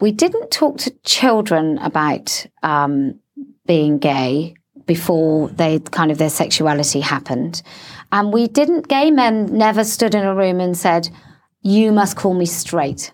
we 0.00 0.10
didn't 0.10 0.50
talk 0.50 0.78
to 0.78 0.90
children 1.04 1.78
about 1.78 2.46
um, 2.64 3.20
being 3.64 3.98
gay 3.98 4.54
before 4.86 5.48
they 5.48 5.78
kind 5.78 6.10
of 6.10 6.18
their 6.18 6.30
sexuality 6.30 7.00
happened. 7.00 7.62
And 8.10 8.32
we 8.32 8.48
didn't, 8.48 8.88
gay 8.88 9.12
men 9.12 9.46
never 9.56 9.84
stood 9.84 10.16
in 10.16 10.24
a 10.24 10.34
room 10.34 10.60
and 10.60 10.76
said, 10.76 11.08
You 11.62 11.92
must 11.92 12.16
call 12.16 12.34
me 12.34 12.46
straight. 12.46 13.12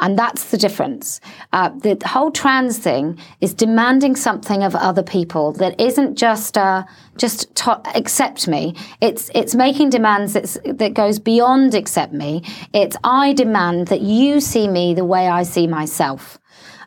And 0.00 0.18
that's 0.18 0.50
the 0.50 0.56
difference. 0.56 1.20
Uh, 1.52 1.68
the 1.68 1.96
whole 2.06 2.30
trans 2.30 2.78
thing 2.78 3.18
is 3.40 3.54
demanding 3.54 4.16
something 4.16 4.62
of 4.62 4.74
other 4.74 5.02
people 5.02 5.52
that 5.52 5.78
isn't 5.78 6.16
just 6.16 6.56
uh, 6.56 6.84
just 7.16 7.54
to- 7.56 7.80
accept 7.94 8.48
me. 8.48 8.74
It's 9.00 9.30
it's 9.34 9.54
making 9.54 9.90
demands 9.90 10.32
that's, 10.32 10.58
that 10.64 10.94
goes 10.94 11.18
beyond 11.18 11.74
accept 11.74 12.12
me. 12.12 12.42
It's 12.72 12.96
I 13.04 13.34
demand 13.34 13.88
that 13.88 14.00
you 14.00 14.40
see 14.40 14.68
me 14.68 14.94
the 14.94 15.04
way 15.04 15.28
I 15.28 15.42
see 15.42 15.66
myself. 15.66 16.38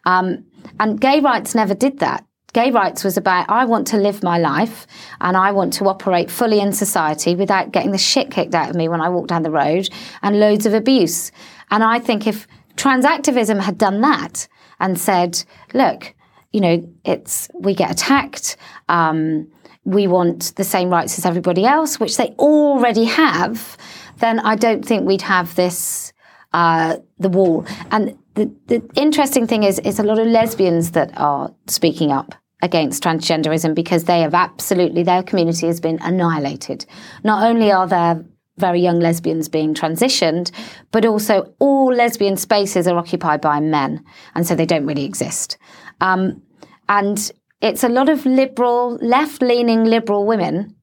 Um, 0.05 0.45
and 0.80 0.99
gay 0.99 1.20
rights 1.20 1.55
never 1.55 1.76
did 1.76 1.99
that. 1.99 2.26
Gay 2.53 2.70
rights 2.70 3.03
was 3.03 3.18
about 3.18 3.49
I 3.49 3.66
want 3.66 3.88
to 3.88 3.97
live 3.97 4.22
my 4.22 4.38
life 4.38 4.86
and 5.22 5.36
I 5.36 5.51
want 5.51 5.74
to 5.74 5.86
operate 5.86 6.30
fully 6.30 6.59
in 6.59 6.72
society 6.72 7.36
without 7.36 7.72
getting 7.72 7.91
the 7.91 7.97
shit 7.97 8.30
kicked 8.30 8.53
out 8.53 8.70
of 8.70 8.76
me 8.76 8.88
when 8.88 9.01
I 9.01 9.09
walk 9.09 9.28
down 9.28 9.41
the 9.41 9.49
road 9.49 9.89
and 10.22 10.39
loads 10.39 10.68
of 10.68 10.74
abuse. 10.76 11.32
And 11.72 11.84
I 11.84 11.97
think 11.97 12.28
if 12.28 12.47
trans 12.76 13.06
activism 13.06 13.60
had 13.60 13.78
done 13.78 14.02
that 14.02 14.48
and 14.80 15.00
said, 15.00 15.44
look, 15.74 16.14
you 16.52 16.62
know, 16.62 16.88
it's 17.04 17.50
we 17.54 17.74
get 17.74 17.92
attacked. 17.92 18.58
Um, 18.90 19.52
we 19.86 20.08
want 20.08 20.56
the 20.56 20.64
same 20.64 20.90
rights 20.90 21.18
as 21.18 21.26
everybody 21.26 21.66
else, 21.66 22.00
which 22.00 22.18
they 22.18 22.30
already 22.40 23.06
have. 23.06 23.78
Then 24.20 24.40
I 24.40 24.56
don't 24.56 24.86
think 24.86 25.06
we'd 25.06 25.24
have 25.24 25.56
this 25.56 26.14
uh, 26.54 26.98
the 27.18 27.30
wall. 27.30 27.66
And 27.92 28.18
the, 28.36 28.52
the 28.68 28.88
interesting 28.96 29.48
thing 29.48 29.64
is, 29.64 29.80
it's 29.84 30.00
a 30.00 30.04
lot 30.04 30.20
of 30.20 30.28
lesbians 30.28 30.92
that 30.92 31.12
are 31.18 31.54
speaking 31.68 32.12
up 32.12 32.36
against 32.62 33.04
transgenderism 33.04 33.76
because 33.76 34.06
they 34.06 34.22
have 34.22 34.34
absolutely, 34.34 35.04
their 35.04 35.24
community 35.24 35.68
has 35.68 35.82
been 35.82 36.00
annihilated. 36.02 36.86
Not 37.24 37.44
only 37.44 37.72
are 37.72 37.88
there 37.88 38.24
very 38.58 38.80
young 38.80 38.99
lesbians 38.99 39.49
being 39.49 39.74
transitioned, 39.74 40.51
but 40.91 41.06
also 41.06 41.54
all 41.60 41.93
lesbian 41.93 42.38
spaces 42.38 42.88
are 42.88 42.97
occupied 42.97 43.41
by 43.41 43.60
men. 43.60 44.04
And 44.36 44.45
so 44.45 44.56
they 44.56 44.66
don't 44.66 44.86
really 44.86 45.06
exist. 45.06 45.58
Um, 46.01 46.41
and 46.88 47.32
it's 47.62 47.84
a 47.84 47.89
lot 47.89 48.10
of 48.10 48.26
liberal, 48.26 48.95
left 49.01 49.41
leaning 49.41 49.86
liberal 49.86 50.26
women 50.26 50.76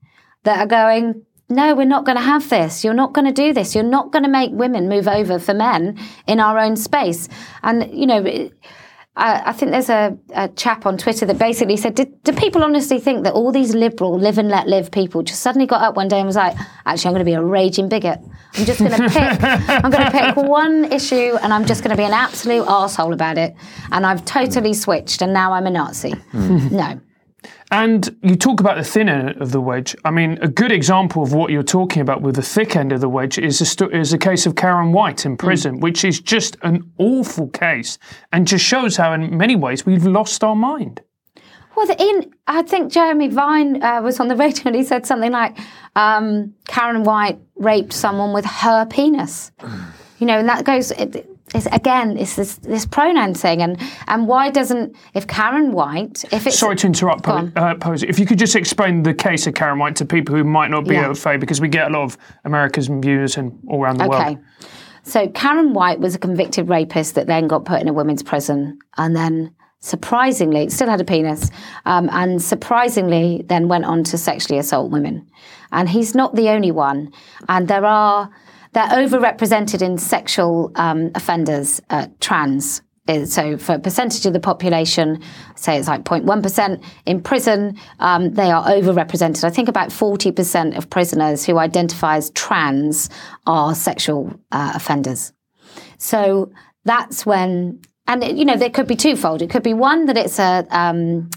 that 0.45 0.59
are 0.59 0.67
going, 0.67 1.25
no, 1.49 1.75
we're 1.75 1.85
not 1.85 2.05
going 2.05 2.17
to 2.17 2.23
have 2.23 2.49
this. 2.49 2.85
You're 2.85 2.95
not 2.95 3.13
going 3.13 3.27
to 3.27 3.33
do 3.33 3.53
this. 3.53 3.75
You're 3.75 3.85
not 3.85 4.13
going 4.13 4.23
to 4.23 4.29
make 4.31 4.51
women 4.53 4.89
move 4.89 5.09
over 5.09 5.39
for 5.39 5.53
men 5.53 5.99
in 6.27 6.41
our 6.41 6.59
own 6.59 6.77
space. 6.77 7.29
And, 7.63 7.93
you 7.93 8.07
know, 8.07 8.25
it- 8.25 8.53
I, 9.17 9.51
I 9.51 9.53
think 9.53 9.73
there's 9.73 9.91
a, 9.91 10.17
a 10.35 10.49
chap 10.49 10.87
on 10.87 10.97
Twitter 10.97 11.27
that 11.27 11.39
basically 11.39 11.77
said, 11.77 11.95
Did, 11.95 12.23
do 12.23 12.33
people 12.33 12.63
honestly 12.63 13.01
think 13.01 13.25
that 13.25 13.33
all 13.33 13.51
these 13.51 13.75
liberal 13.75 14.19
live 14.19 14.39
and 14.39 14.49
let 14.49 14.69
live 14.69 14.91
people 14.91 15.23
just 15.23 15.43
suddenly 15.43 15.67
got 15.67 15.83
up 15.83 15.97
one 15.97 16.09
day 16.09 16.19
and 16.19 16.27
was 16.27 16.37
like, 16.37 16.57
actually, 16.87 17.09
I'm 17.09 17.15
going 17.15 17.25
to 17.27 17.31
be 17.31 17.35
a 17.35 17.43
raging 17.43 17.89
bigot. 17.89 18.21
I'm 18.55 18.65
just 18.65 18.79
going 18.79 18.93
to 18.93 19.09
pick, 19.09 19.43
I'm 19.85 19.91
going 19.91 20.05
to 20.05 20.11
pick 20.11 20.37
one 20.37 20.85
issue 20.93 21.37
and 21.43 21.53
I'm 21.53 21.67
just 21.67 21.83
going 21.83 21.91
to 21.91 21.97
be 21.97 22.05
an 22.05 22.13
absolute 22.13 22.67
asshole 22.69 23.13
about 23.13 23.37
it. 23.37 23.57
And 23.91 24.07
I've 24.07 24.25
totally 24.25 24.75
switched 24.75 25.23
and 25.23 25.33
now 25.33 25.53
I'm 25.53 25.67
a 25.67 25.71
Nazi. 25.71 26.13
Hmm. 26.13 26.69
No. 26.71 27.01
And 27.73 28.17
you 28.23 28.35
talk 28.35 28.59
about 28.59 28.77
the 28.77 28.85
thin 28.85 29.09
end 29.09 29.41
of 29.41 29.53
the 29.53 29.61
wedge. 29.61 29.95
I 30.05 30.11
mean, 30.11 30.39
a 30.43 30.49
good 30.49 30.73
example 30.73 31.23
of 31.23 31.33
what 31.33 31.53
you're 31.53 31.63
talking 31.63 32.03
about 32.03 32.21
with 32.21 32.35
the 32.35 32.43
thick 32.43 32.75
end 32.75 32.91
of 32.91 33.01
the 33.01 33.09
wedge 33.09 33.39
is 33.39 33.61
a, 33.61 33.67
sto- 33.67 33.89
is 33.89 34.13
a 34.13 34.19
case 34.19 34.45
of 34.45 34.57
Karen 34.57 34.93
White 34.93 35.25
in 35.25 35.37
prison, 35.37 35.79
which 35.79 36.05
is 36.05 36.21
just 36.21 36.57
an 36.63 36.91
awful 36.99 37.49
case 37.49 37.99
and 38.33 38.47
just 38.47 38.65
shows 38.65 38.97
how, 38.97 39.13
in 39.13 39.37
many 39.37 39.55
ways, 39.55 39.87
we've 39.87 40.05
lost 40.05 40.43
our 40.43 40.57
mind. 40.57 41.01
Well, 41.77 41.87
the 41.87 42.03
in 42.03 42.35
I 42.47 42.63
think 42.63 42.93
Jeremy 42.93 43.29
Vine 43.29 43.83
uh, 43.83 44.03
was 44.03 44.19
on 44.19 44.29
the 44.29 44.37
radio 44.37 44.65
and 44.67 44.77
he 44.77 44.83
said 44.83 45.07
something 45.07 45.31
like, 45.31 45.57
um, 45.97 46.53
"Karen 46.67 47.05
White 47.05 47.39
raped 47.55 47.93
someone 47.93 48.33
with 48.35 48.45
her 48.45 48.87
penis." 48.87 49.53
You 50.19 50.27
know, 50.27 50.39
and 50.39 50.51
that 50.51 50.67
goes. 50.67 50.91
It, 50.91 51.30
it's, 51.55 51.67
again, 51.67 52.17
it's 52.17 52.37
this 52.37 52.57
this 52.57 52.87
pronoun 52.87 53.35
thing, 53.35 53.63
and 53.63 53.79
and 54.09 54.27
why 54.29 54.51
doesn't 54.51 54.95
if 55.15 55.27
Karen 55.27 55.73
White 55.73 56.25
if 56.33 56.47
it's 56.47 56.59
Sorry 56.59 56.77
to 56.77 56.87
interrupt, 56.87 57.25
po- 57.25 57.51
uh, 57.57 57.75
Posie. 57.75 58.09
If 58.09 58.19
you 58.19 58.27
could 58.27 58.39
just 58.39 58.57
explain 58.57 59.03
the 59.03 59.15
case 59.15 59.47
of 59.47 59.55
Karen 59.55 59.79
White 59.79 59.97
to 59.97 60.05
people 60.05 60.35
who 60.35 60.45
might 60.45 60.71
not 60.71 60.85
be 60.87 60.95
Yeah. 60.95 61.09
au 61.09 61.15
fait, 61.15 61.41
because 61.41 61.61
we 61.61 61.69
get 61.69 61.89
a 61.89 61.91
lot 61.93 62.03
of 62.03 62.19
America's 62.45 62.89
viewers 62.89 63.37
and 63.37 63.59
all 63.69 63.83
around 63.83 63.99
the 63.99 64.09
world. 64.09 64.23
Okay. 64.23 64.35
world. 64.35 64.45
So 65.03 65.29
Karen 65.29 65.73
White 65.73 65.99
was 65.99 66.15
a 66.15 66.19
convicted 66.19 66.69
rapist 66.69 67.15
that 67.15 67.27
then 67.27 67.49
got 67.49 67.65
put 67.65 67.81
in 67.81 67.89
a 67.89 67.93
women's 67.93 68.23
prison, 68.23 68.79
and 68.97 69.17
then 69.17 69.53
surprisingly, 69.81 70.69
still 70.69 70.89
had 70.89 71.01
a 71.01 71.05
penis, 71.05 71.51
um, 71.87 72.09
and 72.13 72.43
surprisingly, 72.43 73.43
then 73.49 73.67
went 73.67 73.87
on 73.87 74.05
to 74.05 74.19
sexually 74.19 74.59
assault 74.59 74.91
women. 74.91 75.27
And 75.73 75.89
he's 75.89 76.15
not 76.15 76.35
the 76.35 76.51
only 76.51 76.71
one. 76.71 77.13
And 77.49 77.67
there 77.67 77.87
are 77.87 78.29
they're 78.73 78.89
overrepresented 78.89 79.83
in 79.83 79.99
sexual 79.99 80.73
um, 80.77 81.11
offenders, 81.15 81.81
uh, 81.91 82.07
trans. 82.21 82.83
So, 83.25 83.57
for 83.59 83.75
a 83.75 83.79
percentage 83.81 84.25
of 84.25 84.35
the 84.35 84.39
population, 84.39 85.21
say 85.57 85.77
it's 85.79 85.89
like 85.89 86.05
0.1%, 86.05 86.85
in 87.07 87.21
prison, 87.21 87.77
um, 87.99 88.35
they 88.35 88.53
are 88.53 88.65
overrepresented. 88.67 89.43
I 89.43 89.51
think 89.51 89.69
about 89.69 89.89
40% 89.89 90.77
of 90.77 90.89
prisoners 90.91 91.45
who 91.45 91.59
identify 91.59 92.19
as 92.19 92.31
trans 92.31 93.11
are 93.49 93.75
sexual 93.75 94.33
uh, 94.53 94.73
offenders. 94.77 95.33
So 95.99 96.53
that's 96.85 97.27
when, 97.27 97.81
and 98.07 98.39
you 98.39 98.45
know, 98.45 98.57
there 98.57 98.71
could 98.71 98.87
be 98.87 98.95
twofold. 98.95 99.43
It 99.43 99.51
could 99.51 99.65
be 99.65 99.75
one 99.75 100.07
that 100.07 100.17
it's 100.17 100.39
a 100.39 100.65
um, 100.71 101.31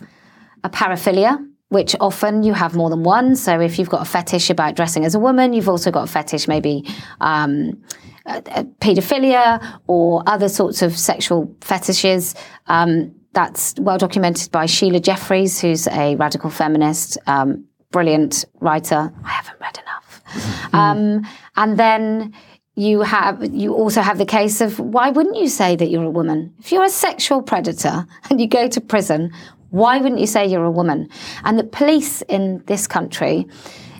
a 0.63 0.69
paraphilia, 0.69 1.37
which 1.73 1.95
often 1.99 2.43
you 2.43 2.53
have 2.53 2.75
more 2.75 2.89
than 2.89 3.03
one. 3.03 3.35
So 3.35 3.59
if 3.59 3.77
you've 3.77 3.89
got 3.89 4.01
a 4.01 4.05
fetish 4.05 4.49
about 4.49 4.75
dressing 4.75 5.03
as 5.05 5.15
a 5.15 5.19
woman, 5.19 5.53
you've 5.53 5.67
also 5.67 5.91
got 5.91 6.03
a 6.03 6.11
fetish 6.11 6.47
maybe. 6.47 6.87
Um, 7.19 7.83
paedophilia 8.25 9.79
or 9.87 10.23
other 10.27 10.47
sorts 10.47 10.81
of 10.81 10.97
sexual 10.97 11.53
fetishes. 11.59 12.35
Um, 12.67 13.13
that's 13.33 13.75
well 13.79 13.97
documented 13.97 14.51
by 14.51 14.65
Sheila 14.65 15.01
Jeffreys, 15.01 15.59
who's 15.59 15.87
a 15.87 16.15
radical 16.15 16.49
feminist, 16.49 17.17
um, 17.27 17.65
brilliant 17.91 18.45
writer. 18.61 19.11
I 19.25 19.29
haven't 19.29 19.59
read 19.59 19.77
enough. 19.77 20.73
Um, 20.73 21.27
and 21.57 21.77
then 21.77 22.33
you 22.75 23.01
have 23.01 23.53
you 23.53 23.73
also 23.73 24.01
have 24.01 24.17
the 24.17 24.25
case 24.25 24.61
of 24.61 24.79
why 24.79 25.09
wouldn't 25.09 25.35
you 25.35 25.47
say 25.47 25.75
that 25.75 25.87
you're 25.87 26.03
a 26.03 26.09
woman 26.09 26.51
if 26.57 26.71
you're 26.71 26.83
a 26.83 26.89
sexual 26.89 27.39
predator 27.43 28.07
and 28.29 28.41
you 28.41 28.47
go 28.47 28.67
to 28.67 28.81
prison 28.81 29.31
why 29.73 29.97
wouldn't 29.97 30.21
you 30.21 30.27
say 30.27 30.45
you're 30.45 30.63
a 30.63 30.71
woman 30.71 31.09
and 31.43 31.57
the 31.57 31.63
police 31.63 32.21
in 32.29 32.63
this 32.67 32.85
country 32.85 33.47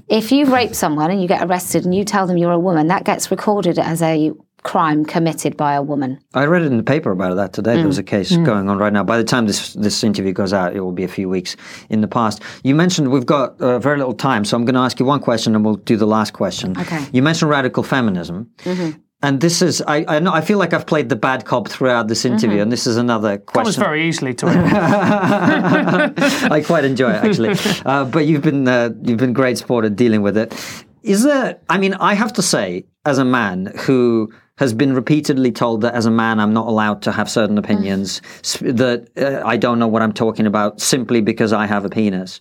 if 0.08 0.32
you 0.32 0.46
rape 0.46 0.76
someone 0.76 1.10
and 1.10 1.22
you 1.22 1.28
get 1.28 1.44
arrested 1.44 1.84
and 1.84 1.96
you 1.96 2.06
tell 2.06 2.28
them 2.28 2.38
you're 2.38 2.52
a 2.52 2.60
woman 2.60 2.88
that 2.88 3.04
gets 3.06 3.32
recorded 3.32 3.80
as 3.80 4.02
a 4.02 4.32
crime 4.62 5.04
committed 5.04 5.58
by 5.58 5.74
a 5.74 5.82
woman 5.82 6.20
I 6.36 6.46
read 6.46 6.62
it 6.62 6.68
in 6.68 6.78
the 6.78 6.84
paper 6.84 7.12
about 7.12 7.36
that 7.36 7.54
today. 7.54 7.76
There 7.76 7.88
was 7.88 7.98
a 7.98 8.04
mm. 8.04 8.08
case 8.08 8.32
mm. 8.32 8.46
going 8.46 8.70
on 8.70 8.78
right 8.78 8.94
now. 8.94 9.04
By 9.04 9.18
the 9.18 9.24
time 9.24 9.46
this 9.46 9.74
this 9.74 10.04
interview 10.04 10.32
goes 10.32 10.54
out, 10.54 10.76
it 10.76 10.80
will 10.80 10.94
be 10.94 11.04
a 11.04 11.08
few 11.08 11.28
weeks 11.28 11.58
in 11.90 12.02
the 12.02 12.08
past. 12.08 12.42
You 12.64 12.74
mentioned 12.74 13.12
we've 13.12 13.26
got 13.26 13.60
uh, 13.60 13.78
very 13.80 13.98
little 13.98 14.14
time, 14.14 14.46
so 14.46 14.56
I'm 14.56 14.64
going 14.64 14.76
to 14.76 14.82
ask 14.82 15.00
you 15.00 15.06
one 15.06 15.20
question, 15.20 15.54
and 15.54 15.66
we'll 15.66 15.76
do 15.76 15.98
the 15.98 16.08
last 16.08 16.32
question. 16.32 16.78
Okay. 16.80 17.06
You 17.12 17.22
mentioned 17.22 17.52
radical 17.52 17.84
feminism. 17.84 18.50
Mm-hmm. 18.60 19.00
And 19.24 19.40
this 19.40 19.62
is, 19.62 19.82
I, 19.88 20.04
I 20.08 20.20
know, 20.20 20.34
I 20.34 20.42
feel 20.42 20.58
like 20.58 20.74
I've 20.74 20.86
played 20.86 21.08
the 21.08 21.16
bad 21.16 21.46
cop 21.46 21.70
throughout 21.70 22.10
this 22.10 22.26
interview, 22.26 22.62
and 22.62 22.70
this 22.72 22.86
is 22.86 22.98
another 22.98 23.38
question. 23.38 23.64
Comes 23.64 23.76
very 23.78 24.06
easily 24.08 24.34
to. 24.36 24.48
I 26.52 26.62
quite 26.66 26.86
enjoy 26.86 27.12
it 27.12 27.24
actually. 27.24 27.56
Uh, 27.86 28.06
but 28.06 28.26
you've 28.28 28.42
been 28.42 28.68
uh, 28.68 28.90
you've 29.02 29.18
been 29.20 29.34
great 29.34 29.58
sport 29.58 29.86
at 29.86 29.96
dealing 29.96 30.22
with 30.22 30.38
it. 30.38 30.54
Is 31.04 31.24
there? 31.24 31.58
I 31.70 31.78
mean, 31.78 31.94
I 31.96 32.14
have 32.14 32.32
to 32.34 32.42
say, 32.42 32.86
as 33.06 33.18
a 33.18 33.26
man 33.26 33.74
who 33.86 34.32
has 34.58 34.74
been 34.74 34.94
repeatedly 34.94 35.52
told 35.52 35.82
that 35.82 35.94
as 35.96 36.06
a 36.06 36.12
man 36.12 36.40
I'm 36.40 36.54
not 36.54 36.68
allowed 36.68 37.02
to 37.04 37.12
have 37.12 37.30
certain 37.30 37.58
opinions, 37.58 38.22
s- 38.44 38.58
that 38.62 39.08
uh, 39.18 39.42
I 39.46 39.58
don't 39.58 39.80
know 39.80 39.88
what 39.88 40.02
I'm 40.02 40.14
talking 40.14 40.46
about 40.46 40.80
simply 40.80 41.22
because 41.22 41.52
I 41.54 41.66
have 41.66 41.86
a 41.86 41.90
penis. 41.90 42.40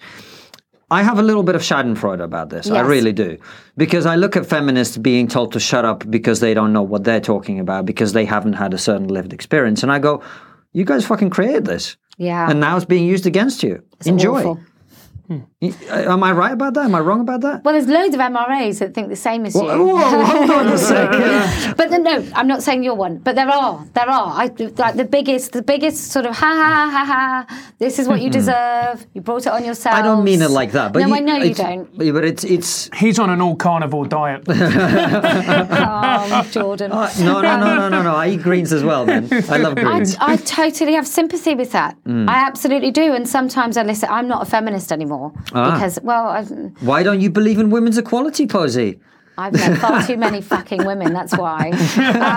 I 0.93 1.03
have 1.03 1.18
a 1.18 1.22
little 1.22 1.43
bit 1.43 1.55
of 1.55 1.62
Schadenfreude 1.62 2.22
about 2.22 2.51
this. 2.51 2.70
I 2.70 2.80
really 2.80 3.12
do. 3.12 3.38
Because 3.78 4.05
I 4.05 4.16
look 4.16 4.36
at 4.36 4.45
feminists 4.45 4.99
being 4.99 5.26
told 5.26 5.53
to 5.53 5.61
shut 5.61 5.84
up 5.86 6.05
because 6.11 6.40
they 6.40 6.53
don't 6.53 6.72
know 6.72 6.82
what 6.82 7.05
they're 7.05 7.20
talking 7.20 7.59
about, 7.61 7.86
because 7.86 8.12
they 8.12 8.26
haven't 8.26 8.53
had 8.55 8.74
a 8.74 8.78
certain 8.78 9.09
lived 9.09 9.32
experience. 9.32 9.82
And 9.82 9.90
I 9.90 9.99
go, 9.99 10.22
you 10.72 10.84
guys 10.84 11.07
fucking 11.07 11.30
created 11.30 11.64
this. 11.64 11.97
yeah 12.18 12.51
And 12.51 12.61
now 12.61 12.76
it's 12.76 12.84
being 12.84 13.07
used 13.07 13.26
against 13.26 13.62
you. 13.62 13.82
Enjoy. 14.05 14.40
awful. 14.40 14.61
Hmm. 15.28 15.40
Y- 15.63 15.73
Am 15.91 16.23
I 16.25 16.33
right 16.33 16.53
about 16.53 16.75
that? 16.75 16.85
Am 16.87 16.95
I 16.95 17.01
wrong 17.01 17.21
about 17.21 17.41
that? 17.43 17.63
well 17.65 17.73
there's 17.73 17.87
loads 17.87 18.15
of 18.17 18.21
MRAs 18.21 18.81
that 18.81 18.95
think 18.95 19.09
the 19.09 19.17
same 19.17 19.47
as 19.47 19.55
you 19.55 19.63
Whoa, 19.63 19.97
hold 19.97 20.51
on 20.51 20.67
a 20.67 20.77
second. 20.93 21.77
but 21.77 21.89
then, 21.91 22.03
no, 22.03 22.27
I'm 22.35 22.49
not 22.49 22.65
saying 22.65 22.83
you're 22.83 22.97
one, 22.97 23.19
but 23.19 23.37
there 23.37 23.49
are, 23.49 23.87
there 23.95 24.11
are. 24.11 24.33
I 24.43 24.47
like 24.77 24.97
the 24.97 25.09
biggest, 25.09 25.53
the 25.53 25.63
biggest 25.63 26.11
sort 26.11 26.27
of 26.27 26.35
ha 26.37 26.47
ha 26.47 26.91
ha 26.91 27.05
ha. 27.05 27.73
This 27.79 27.99
is 28.01 28.09
what 28.09 28.21
you 28.21 28.29
deserve. 28.31 29.07
You 29.15 29.21
brought 29.21 29.47
it 29.47 29.53
on 29.53 29.65
yourself. 29.65 29.95
I 29.95 30.03
don't 30.03 30.25
mean 30.25 30.43
it 30.43 30.51
like 30.51 30.73
that. 30.73 30.93
But 30.93 31.01
no, 31.01 31.07
you, 31.07 31.15
I 31.15 31.19
know 31.21 31.37
you 31.37 31.55
don't. 31.55 31.97
But 31.97 32.25
it's 32.25 32.43
it's 32.45 32.91
He's 32.97 33.19
on 33.21 33.31
an 33.31 33.41
all 33.41 33.55
carnivore 33.57 34.07
diet. 34.07 34.43
Oh, 35.85 36.49
Jordan. 36.51 36.91
no 36.91 37.09
no 37.19 37.41
no 37.41 37.75
no 37.77 37.89
no 37.89 38.03
no. 38.03 38.15
I 38.15 38.29
eat 38.31 38.43
greens 38.43 38.73
as 38.73 38.83
well, 38.85 39.07
man. 39.07 39.29
I 39.49 39.57
love 39.59 39.77
I, 39.79 39.83
greens. 39.83 40.17
I 40.21 40.37
totally 40.37 40.95
have 40.95 41.07
sympathy 41.07 41.55
with 41.55 41.73
that. 41.73 41.97
Mm. 42.05 42.29
I 42.29 42.47
absolutely 42.47 42.91
do. 42.91 43.13
And 43.13 43.29
sometimes 43.29 43.77
I 43.77 43.83
listen. 43.83 44.09
I'm 44.11 44.29
not 44.29 44.43
a 44.43 44.51
feminist 44.51 44.93
anymore 44.93 45.33
Ah. 45.55 45.74
because, 45.74 45.98
well, 46.03 46.26
I've, 46.26 46.50
Why 46.80 47.03
don't 47.03 47.20
you 47.20 47.30
believe 47.30 47.59
in 47.59 47.70
women's 47.70 47.98
equality, 47.98 48.46
Posie? 48.46 49.00
I've 49.38 49.55
met 49.55 49.78
far 49.78 50.07
too 50.07 50.16
many 50.16 50.40
fucking 50.40 50.84
women. 50.84 51.12
That's 51.12 51.36
why. 51.36 51.70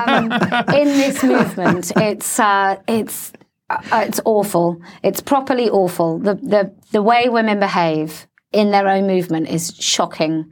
Um, 0.05 0.31
in 0.73 0.87
this 0.87 1.23
movement, 1.23 1.91
it's 1.97 2.39
uh, 2.39 2.77
it's 2.87 3.33
uh, 3.69 3.81
it's 3.93 4.21
awful. 4.25 4.81
It's 5.03 5.21
properly 5.21 5.69
awful. 5.69 6.19
The 6.19 6.35
the 6.35 6.73
the 6.91 7.01
way 7.01 7.27
women 7.29 7.59
behave 7.59 8.27
in 8.51 8.71
their 8.71 8.87
own 8.87 9.07
movement 9.07 9.49
is 9.49 9.75
shocking. 9.77 10.49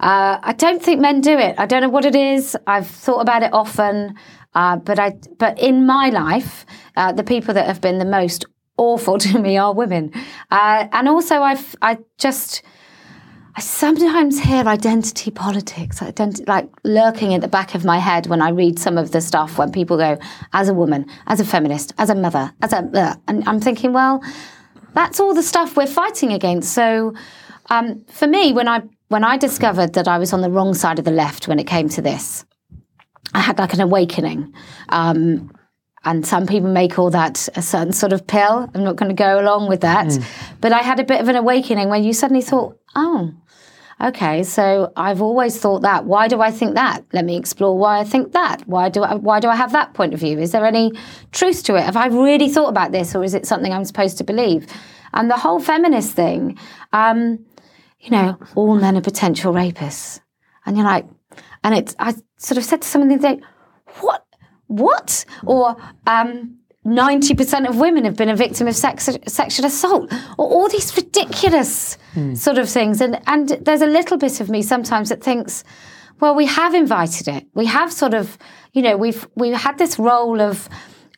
Uh, 0.00 0.38
I 0.42 0.52
don't 0.52 0.82
think 0.82 1.00
men 1.00 1.20
do 1.20 1.36
it. 1.38 1.54
I 1.58 1.66
don't 1.66 1.82
know 1.82 1.88
what 1.88 2.04
it 2.04 2.14
is. 2.14 2.56
I've 2.66 2.86
thought 2.86 3.20
about 3.20 3.42
it 3.42 3.52
often, 3.52 4.14
uh, 4.54 4.76
but 4.76 4.98
I 4.98 5.14
but 5.38 5.58
in 5.58 5.86
my 5.86 6.10
life, 6.10 6.66
uh, 6.96 7.12
the 7.12 7.24
people 7.24 7.54
that 7.54 7.66
have 7.66 7.80
been 7.80 7.98
the 7.98 8.04
most 8.04 8.44
awful 8.78 9.18
to 9.26 9.38
me 9.38 9.58
are 9.58 9.74
women, 9.74 10.12
uh, 10.50 10.88
and 10.92 11.08
also 11.08 11.42
I've 11.42 11.76
I 11.82 11.98
just. 12.18 12.62
I 13.56 13.60
sometimes 13.60 14.38
hear 14.38 14.68
identity 14.68 15.32
politics, 15.32 15.98
identi- 15.98 16.46
like 16.46 16.68
lurking 16.84 17.34
at 17.34 17.40
the 17.40 17.48
back 17.48 17.74
of 17.74 17.84
my 17.84 17.98
head 17.98 18.28
when 18.28 18.40
I 18.40 18.50
read 18.50 18.78
some 18.78 18.96
of 18.96 19.10
the 19.10 19.20
stuff 19.20 19.58
when 19.58 19.72
people 19.72 19.96
go, 19.96 20.16
as 20.52 20.68
a 20.68 20.74
woman, 20.74 21.06
as 21.26 21.40
a 21.40 21.44
feminist, 21.44 21.92
as 21.98 22.08
a 22.08 22.14
mother, 22.14 22.52
as 22.62 22.72
a, 22.72 22.88
uh, 22.94 23.16
and 23.26 23.42
I'm 23.48 23.58
thinking, 23.58 23.92
well, 23.92 24.22
that's 24.94 25.18
all 25.18 25.34
the 25.34 25.42
stuff 25.42 25.76
we're 25.76 25.88
fighting 25.88 26.32
against. 26.32 26.72
So, 26.72 27.14
um, 27.70 28.04
for 28.04 28.28
me, 28.28 28.52
when 28.52 28.68
I 28.68 28.82
when 29.08 29.24
I 29.24 29.36
discovered 29.36 29.94
that 29.94 30.06
I 30.06 30.18
was 30.18 30.32
on 30.32 30.40
the 30.40 30.50
wrong 30.50 30.74
side 30.74 30.98
of 30.98 31.04
the 31.04 31.10
left 31.10 31.48
when 31.48 31.58
it 31.58 31.66
came 31.66 31.88
to 31.90 32.02
this, 32.02 32.44
I 33.34 33.40
had 33.40 33.58
like 33.58 33.74
an 33.74 33.80
awakening. 33.80 34.52
Um, 34.90 35.50
and 36.04 36.26
some 36.26 36.46
people 36.46 36.70
may 36.70 36.88
call 36.88 37.10
that 37.10 37.48
a 37.56 37.62
certain 37.62 37.92
sort 37.92 38.12
of 38.12 38.26
pill. 38.26 38.70
I'm 38.74 38.84
not 38.84 38.96
going 38.96 39.08
to 39.08 39.14
go 39.14 39.40
along 39.40 39.68
with 39.68 39.80
that. 39.80 40.16
But 40.60 40.72
I 40.72 40.78
had 40.78 41.00
a 41.00 41.04
bit 41.04 41.20
of 41.20 41.28
an 41.28 41.36
awakening 41.36 41.88
when 41.88 42.04
you 42.04 42.12
suddenly 42.12 42.42
thought, 42.42 42.78
oh, 42.94 43.32
okay, 44.00 44.44
so 44.44 44.92
I've 44.96 45.20
always 45.20 45.58
thought 45.58 45.82
that. 45.82 46.04
Why 46.04 46.28
do 46.28 46.40
I 46.40 46.50
think 46.50 46.74
that? 46.74 47.04
Let 47.12 47.24
me 47.24 47.36
explore 47.36 47.76
why 47.76 47.98
I 47.98 48.04
think 48.04 48.32
that. 48.32 48.62
Why 48.68 48.88
do 48.88 49.02
I, 49.02 49.14
why 49.14 49.40
do 49.40 49.48
I 49.48 49.56
have 49.56 49.72
that 49.72 49.94
point 49.94 50.14
of 50.14 50.20
view? 50.20 50.38
Is 50.38 50.52
there 50.52 50.64
any 50.64 50.92
truth 51.32 51.64
to 51.64 51.74
it? 51.74 51.82
Have 51.82 51.96
I 51.96 52.06
really 52.06 52.48
thought 52.48 52.68
about 52.68 52.92
this, 52.92 53.14
or 53.14 53.24
is 53.24 53.34
it 53.34 53.46
something 53.46 53.72
I'm 53.72 53.84
supposed 53.84 54.18
to 54.18 54.24
believe? 54.24 54.66
And 55.12 55.30
the 55.30 55.36
whole 55.36 55.58
feminist 55.58 56.12
thing, 56.12 56.58
um, 56.92 57.44
you 57.98 58.10
know, 58.10 58.38
all 58.54 58.76
men 58.76 58.96
are 58.96 59.00
potential 59.00 59.52
rapists, 59.52 60.20
and 60.64 60.76
you're 60.76 60.86
like, 60.86 61.06
and 61.64 61.74
it's 61.74 61.96
I 61.98 62.14
sort 62.36 62.58
of 62.58 62.64
said 62.64 62.82
to 62.82 62.88
someone 62.88 63.08
the 63.08 63.16
other 63.16 63.36
day, 63.36 63.42
what, 64.00 64.24
what, 64.68 65.24
or 65.44 65.76
um, 66.06 66.58
90% 66.86 67.68
of 67.68 67.78
women 67.78 68.04
have 68.04 68.16
been 68.16 68.28
a 68.28 68.36
victim 68.36 68.66
of 68.66 68.76
sex, 68.76 69.08
sexual 69.26 69.66
assault, 69.66 70.10
or 70.38 70.46
all 70.46 70.68
these 70.68 70.96
ridiculous 70.96 71.98
sort 72.34 72.58
of 72.58 72.68
things. 72.68 73.00
And, 73.00 73.20
and 73.26 73.48
there's 73.62 73.82
a 73.82 73.86
little 73.86 74.16
bit 74.16 74.40
of 74.40 74.48
me 74.48 74.62
sometimes 74.62 75.10
that 75.10 75.22
thinks, 75.22 75.64
well, 76.20 76.34
we 76.34 76.46
have 76.46 76.74
invited 76.74 77.28
it. 77.28 77.46
We 77.54 77.66
have 77.66 77.92
sort 77.92 78.14
of, 78.14 78.38
you 78.72 78.82
know, 78.82 78.96
we've 78.96 79.26
we've 79.34 79.54
had 79.54 79.78
this 79.78 79.98
role 79.98 80.40
of, 80.40 80.68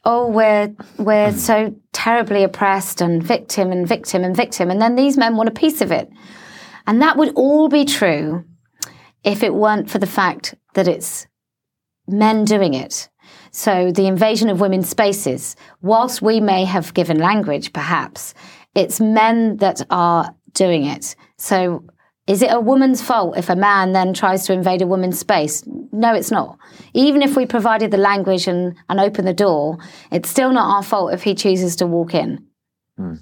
oh, 0.04 0.28
we're 0.28 0.74
we're 0.98 1.32
so 1.32 1.74
terribly 1.92 2.42
oppressed 2.42 3.00
and 3.00 3.22
victim 3.22 3.72
and 3.72 3.88
victim 3.88 4.24
and 4.24 4.36
victim, 4.36 4.70
and 4.70 4.80
then 4.80 4.96
these 4.96 5.16
men 5.16 5.36
want 5.36 5.48
a 5.48 5.52
piece 5.52 5.80
of 5.80 5.90
it, 5.90 6.10
and 6.86 7.00
that 7.00 7.16
would 7.16 7.32
all 7.34 7.68
be 7.68 7.84
true 7.84 8.44
if 9.24 9.42
it 9.42 9.54
weren't 9.54 9.90
for 9.90 9.98
the 9.98 10.06
fact 10.06 10.54
that 10.74 10.88
it's 10.88 11.26
men 12.06 12.44
doing 12.44 12.74
it. 12.74 13.08
So 13.50 13.90
the 13.92 14.06
invasion 14.06 14.48
of 14.48 14.60
women's 14.60 14.88
spaces, 14.88 15.56
whilst 15.82 16.22
we 16.22 16.40
may 16.40 16.64
have 16.64 16.94
given 16.94 17.18
language, 17.18 17.72
perhaps, 17.72 18.34
it's 18.74 19.00
men 19.00 19.56
that 19.56 19.82
are 19.90 20.34
doing 20.52 20.84
it. 20.84 21.16
So 21.36 21.84
is 22.26 22.42
it 22.42 22.52
a 22.52 22.60
woman's 22.60 23.02
fault 23.02 23.36
if 23.36 23.48
a 23.48 23.56
man 23.56 23.92
then 23.92 24.14
tries 24.14 24.46
to 24.46 24.52
invade 24.52 24.82
a 24.82 24.86
woman's 24.86 25.18
space? 25.18 25.64
No, 25.90 26.14
it's 26.14 26.30
not. 26.30 26.58
Even 26.94 27.22
if 27.22 27.36
we 27.36 27.44
provided 27.44 27.90
the 27.90 27.96
language 27.96 28.46
and, 28.46 28.76
and 28.88 29.00
opened 29.00 29.26
the 29.26 29.34
door, 29.34 29.78
it's 30.12 30.30
still 30.30 30.52
not 30.52 30.76
our 30.76 30.82
fault 30.82 31.12
if 31.12 31.24
he 31.24 31.34
chooses 31.34 31.74
to 31.76 31.86
walk 31.88 32.14
in. 32.14 32.46
Hmm. 32.96 33.14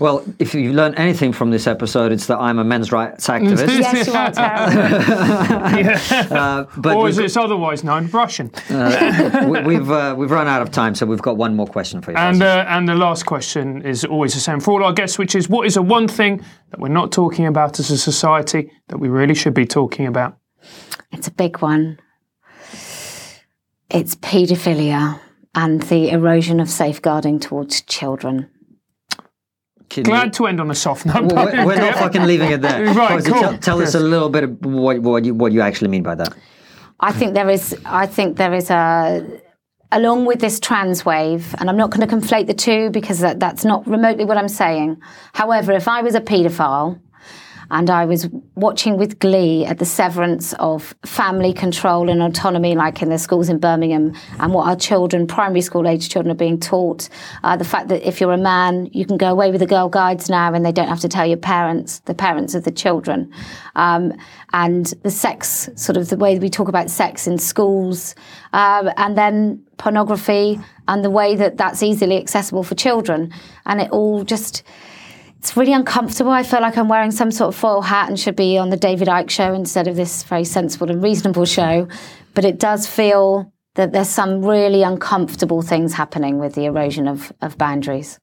Well, 0.00 0.24
if 0.40 0.54
you 0.54 0.72
learn 0.72 0.94
anything 0.96 1.32
from 1.32 1.50
this 1.52 1.66
episode, 1.66 2.10
it's 2.10 2.26
that 2.26 2.38
I'm 2.38 2.58
a 2.58 2.64
men's 2.64 2.90
rights 2.90 3.28
activist. 3.28 3.68
Yes, 3.78 4.06
you 4.06 4.12
are 4.12 4.32
terrible. 5.90 6.32
uh, 6.36 6.64
but 6.76 6.96
or 6.96 7.04
we've, 7.04 7.10
as 7.10 7.18
it's 7.18 7.36
otherwise 7.36 7.84
known, 7.84 8.08
Russian. 8.08 8.50
we- 8.70 9.62
we've 9.62 9.90
uh, 9.90 10.14
we've 10.18 10.30
run 10.30 10.48
out 10.48 10.62
of 10.62 10.70
time, 10.72 10.94
so 10.94 11.06
we've 11.06 11.22
got 11.22 11.36
one 11.36 11.54
more 11.54 11.66
question 11.66 12.00
for 12.02 12.10
you. 12.10 12.16
And 12.16 12.42
uh, 12.42 12.64
and 12.68 12.88
the 12.88 12.94
last 12.96 13.24
question 13.26 13.82
is 13.82 14.04
always 14.04 14.34
the 14.34 14.40
same 14.40 14.60
for 14.60 14.72
all 14.72 14.84
our 14.84 14.92
guests, 14.92 15.18
which 15.18 15.34
is 15.34 15.48
what 15.48 15.66
is 15.66 15.74
the 15.74 15.82
one 15.82 16.08
thing 16.08 16.42
that 16.70 16.80
we're 16.80 16.88
not 16.88 17.12
talking 17.12 17.46
about 17.46 17.78
as 17.78 17.90
a 17.90 17.98
society 17.98 18.70
that 18.88 18.98
we 18.98 19.08
really 19.08 19.34
should 19.34 19.54
be 19.54 19.66
talking 19.66 20.06
about? 20.06 20.36
It's 21.12 21.28
a 21.28 21.32
big 21.32 21.58
one. 21.62 22.00
It's 23.88 24.16
paedophilia 24.16 25.20
and 25.54 25.82
the 25.82 26.10
erosion 26.10 26.58
of 26.60 26.68
safeguarding 26.68 27.38
towards 27.38 27.82
children. 27.82 28.50
Can 29.88 30.00
you- 30.04 30.10
Glad 30.10 30.32
to 30.34 30.46
end 30.46 30.60
on 30.60 30.70
a 30.70 30.74
soft 30.74 31.06
note. 31.06 31.32
Well, 31.32 31.46
we're, 31.46 31.66
we're 31.66 31.76
not 31.76 31.94
fucking 31.94 32.24
leaving 32.24 32.50
it 32.50 32.60
there. 32.62 32.84
Right, 32.94 33.24
cool. 33.24 33.40
Tell, 33.40 33.58
tell 33.58 33.82
us 33.82 33.94
a 33.94 34.00
little 34.00 34.28
bit 34.28 34.44
of 34.44 34.64
what, 34.64 35.00
what, 35.00 35.24
you, 35.24 35.34
what 35.34 35.52
you 35.52 35.60
actually 35.60 35.88
mean 35.88 36.02
by 36.02 36.14
that. 36.16 36.34
I 37.00 37.12
think 37.12 37.34
there 37.34 37.50
is. 37.50 37.76
I 37.84 38.06
think 38.06 38.36
there 38.36 38.54
is 38.54 38.70
a. 38.70 39.40
Along 39.92 40.24
with 40.24 40.40
this 40.40 40.58
trans 40.58 41.04
wave, 41.04 41.54
and 41.58 41.70
I'm 41.70 41.76
not 41.76 41.90
going 41.90 42.06
to 42.06 42.12
conflate 42.16 42.48
the 42.48 42.54
two 42.54 42.90
because 42.90 43.20
that, 43.20 43.38
that's 43.38 43.64
not 43.64 43.86
remotely 43.86 44.24
what 44.24 44.36
I'm 44.36 44.48
saying. 44.48 44.96
However, 45.32 45.72
if 45.72 45.86
I 45.86 46.02
was 46.02 46.16
a 46.16 46.20
paedophile, 46.20 46.98
and 47.70 47.90
I 47.90 48.04
was 48.04 48.28
watching 48.54 48.96
with 48.96 49.18
glee 49.18 49.64
at 49.64 49.78
the 49.78 49.84
severance 49.84 50.52
of 50.54 50.94
family 51.04 51.52
control 51.52 52.08
and 52.08 52.22
autonomy, 52.22 52.74
like 52.74 53.02
in 53.02 53.08
the 53.08 53.18
schools 53.18 53.48
in 53.48 53.58
Birmingham, 53.58 54.14
and 54.38 54.52
what 54.52 54.68
our 54.68 54.76
children, 54.76 55.26
primary 55.26 55.60
school 55.60 55.86
age 55.86 56.08
children, 56.08 56.32
are 56.32 56.38
being 56.38 56.60
taught. 56.60 57.08
Uh, 57.42 57.56
the 57.56 57.64
fact 57.64 57.88
that 57.88 58.06
if 58.06 58.20
you're 58.20 58.32
a 58.32 58.38
man, 58.38 58.88
you 58.92 59.04
can 59.04 59.16
go 59.16 59.30
away 59.30 59.50
with 59.50 59.60
the 59.60 59.66
girl 59.66 59.88
guides 59.88 60.28
now, 60.28 60.52
and 60.52 60.64
they 60.64 60.72
don't 60.72 60.88
have 60.88 61.00
to 61.00 61.08
tell 61.08 61.26
your 61.26 61.36
parents, 61.36 62.00
the 62.00 62.14
parents 62.14 62.54
of 62.54 62.64
the 62.64 62.70
children. 62.70 63.32
Um, 63.74 64.12
and 64.52 64.86
the 65.02 65.10
sex, 65.10 65.68
sort 65.74 65.96
of 65.96 66.08
the 66.08 66.16
way 66.16 66.38
we 66.38 66.48
talk 66.48 66.68
about 66.68 66.90
sex 66.90 67.26
in 67.26 67.38
schools, 67.38 68.14
uh, 68.52 68.92
and 68.96 69.18
then 69.18 69.62
pornography 69.76 70.58
and 70.88 71.04
the 71.04 71.10
way 71.10 71.36
that 71.36 71.56
that's 71.56 71.82
easily 71.82 72.16
accessible 72.16 72.62
for 72.62 72.74
children. 72.74 73.32
And 73.66 73.80
it 73.80 73.90
all 73.90 74.24
just, 74.24 74.62
it's 75.46 75.56
really 75.56 75.72
uncomfortable. 75.72 76.32
I 76.32 76.42
feel 76.42 76.60
like 76.60 76.76
I'm 76.76 76.88
wearing 76.88 77.12
some 77.12 77.30
sort 77.30 77.54
of 77.54 77.54
foil 77.54 77.80
hat 77.80 78.08
and 78.08 78.18
should 78.18 78.34
be 78.34 78.58
on 78.58 78.70
the 78.70 78.76
David 78.76 79.06
Icke 79.06 79.30
show 79.30 79.54
instead 79.54 79.86
of 79.86 79.94
this 79.94 80.24
very 80.24 80.42
sensible 80.42 80.90
and 80.90 81.00
reasonable 81.00 81.44
show. 81.44 81.86
But 82.34 82.44
it 82.44 82.58
does 82.58 82.88
feel 82.88 83.52
that 83.76 83.92
there's 83.92 84.08
some 84.08 84.44
really 84.44 84.82
uncomfortable 84.82 85.62
things 85.62 85.94
happening 85.94 86.40
with 86.40 86.56
the 86.56 86.64
erosion 86.64 87.06
of, 87.06 87.32
of 87.42 87.56
boundaries. 87.56 88.18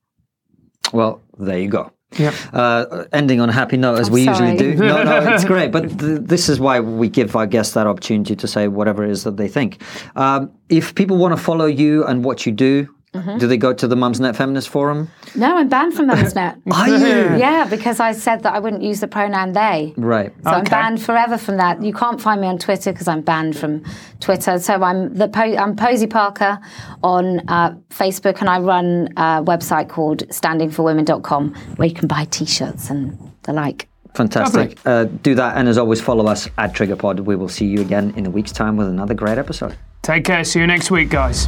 Well, 0.92 1.22
there 1.38 1.58
you 1.58 1.70
go. 1.70 1.94
Yeah. 2.20 2.36
Uh, 2.52 3.06
ending 3.14 3.40
on 3.40 3.48
a 3.48 3.54
happy 3.54 3.78
note, 3.78 4.00
as 4.00 4.08
I'm 4.08 4.14
we 4.14 4.26
sorry. 4.26 4.52
usually 4.52 4.74
do. 4.74 4.84
No, 4.84 5.04
no, 5.04 5.34
it's 5.34 5.46
great. 5.46 5.72
But 5.72 5.98
th- 5.98 6.20
this 6.24 6.50
is 6.50 6.60
why 6.60 6.82
we 6.82 7.08
give 7.08 7.38
our 7.38 7.48
guests 7.48 7.74
that 7.76 7.88
opportunity 7.88 8.36
to 8.36 8.48
say 8.50 8.68
whatever 8.68 9.06
it 9.06 9.12
is 9.12 9.24
that 9.24 9.38
they 9.38 9.48
think. 9.48 9.82
Um, 10.18 10.52
if 10.68 10.94
people 10.94 11.16
want 11.16 11.38
to 11.38 11.42
follow 11.42 11.68
you 11.68 12.04
and 12.04 12.26
what 12.26 12.46
you 12.46 12.52
do, 12.52 12.93
Mm-hmm. 13.14 13.38
do 13.38 13.48
they 13.48 13.58
go 13.58 13.74
to 13.74 13.88
the 13.88 13.96
Mumsnet 13.96 14.36
Feminist 14.36 14.70
Forum? 14.70 15.10
No, 15.36 15.58
I'm 15.58 15.70
banned 15.70 15.94
from 15.94 16.08
Mumsnet. 16.08 16.60
Are 16.72 16.90
you? 16.90 17.38
yeah, 17.38 17.66
because 17.70 18.00
I 18.00 18.12
said 18.12 18.42
that 18.44 18.54
I 18.54 18.60
wouldn't 18.60 18.82
use 18.82 19.02
the 19.02 19.08
pronoun 19.08 19.54
they. 19.54 19.94
Right. 19.98 20.34
So 20.44 20.50
I'm 20.50 20.64
banned 20.64 21.02
forever 21.02 21.38
from 21.38 21.58
that. 21.58 21.82
You 21.84 21.94
can't 21.94 22.20
find 22.20 22.42
me 22.42 22.48
on 22.48 22.58
Twitter 22.58 22.92
because 22.92 23.08
I'm 23.08 23.22
banned 23.22 23.56
from 23.58 23.84
Twitter. 24.20 24.58
So 24.58 24.82
I'm 24.82 25.14
the 25.14 25.28
po- 25.28 25.56
I'm 25.56 25.76
Posie 25.76 26.08
Parker 26.08 26.60
on 27.04 27.48
uh, 27.48 27.76
Facebook, 27.90 28.40
and 28.40 28.50
I 28.50 28.60
run 28.60 29.10
a 29.16 29.44
website 29.44 29.90
called 29.90 30.28
StandingForWomen.com 30.30 31.54
where 31.76 31.88
you 31.88 31.94
can 31.94 32.08
buy 32.08 32.26
T-shirts 32.26 32.90
and 32.90 33.18
the 33.44 33.54
like. 33.54 33.88
Fantastic. 34.16 34.80
Uh, 34.86 35.06
do 35.06 35.36
that. 35.36 35.58
And 35.58 35.68
as 35.68 35.78
always, 35.78 36.02
follow 36.02 36.28
us 36.28 36.48
at 36.58 36.74
TriggerPod. 36.74 37.22
We 37.22 37.36
will 37.36 37.50
see 37.50 37.66
you 37.66 37.82
again 37.82 38.14
in 38.16 38.26
a 38.26 38.30
week's 38.30 38.52
time 38.52 38.78
with 38.78 38.88
another 38.88 39.14
great 39.14 39.38
episode. 39.38 39.76
Take 40.04 40.26
care. 40.26 40.44
See 40.44 40.60
you 40.60 40.68
next 40.68 40.92
week, 40.92 41.10
guys. 41.10 41.48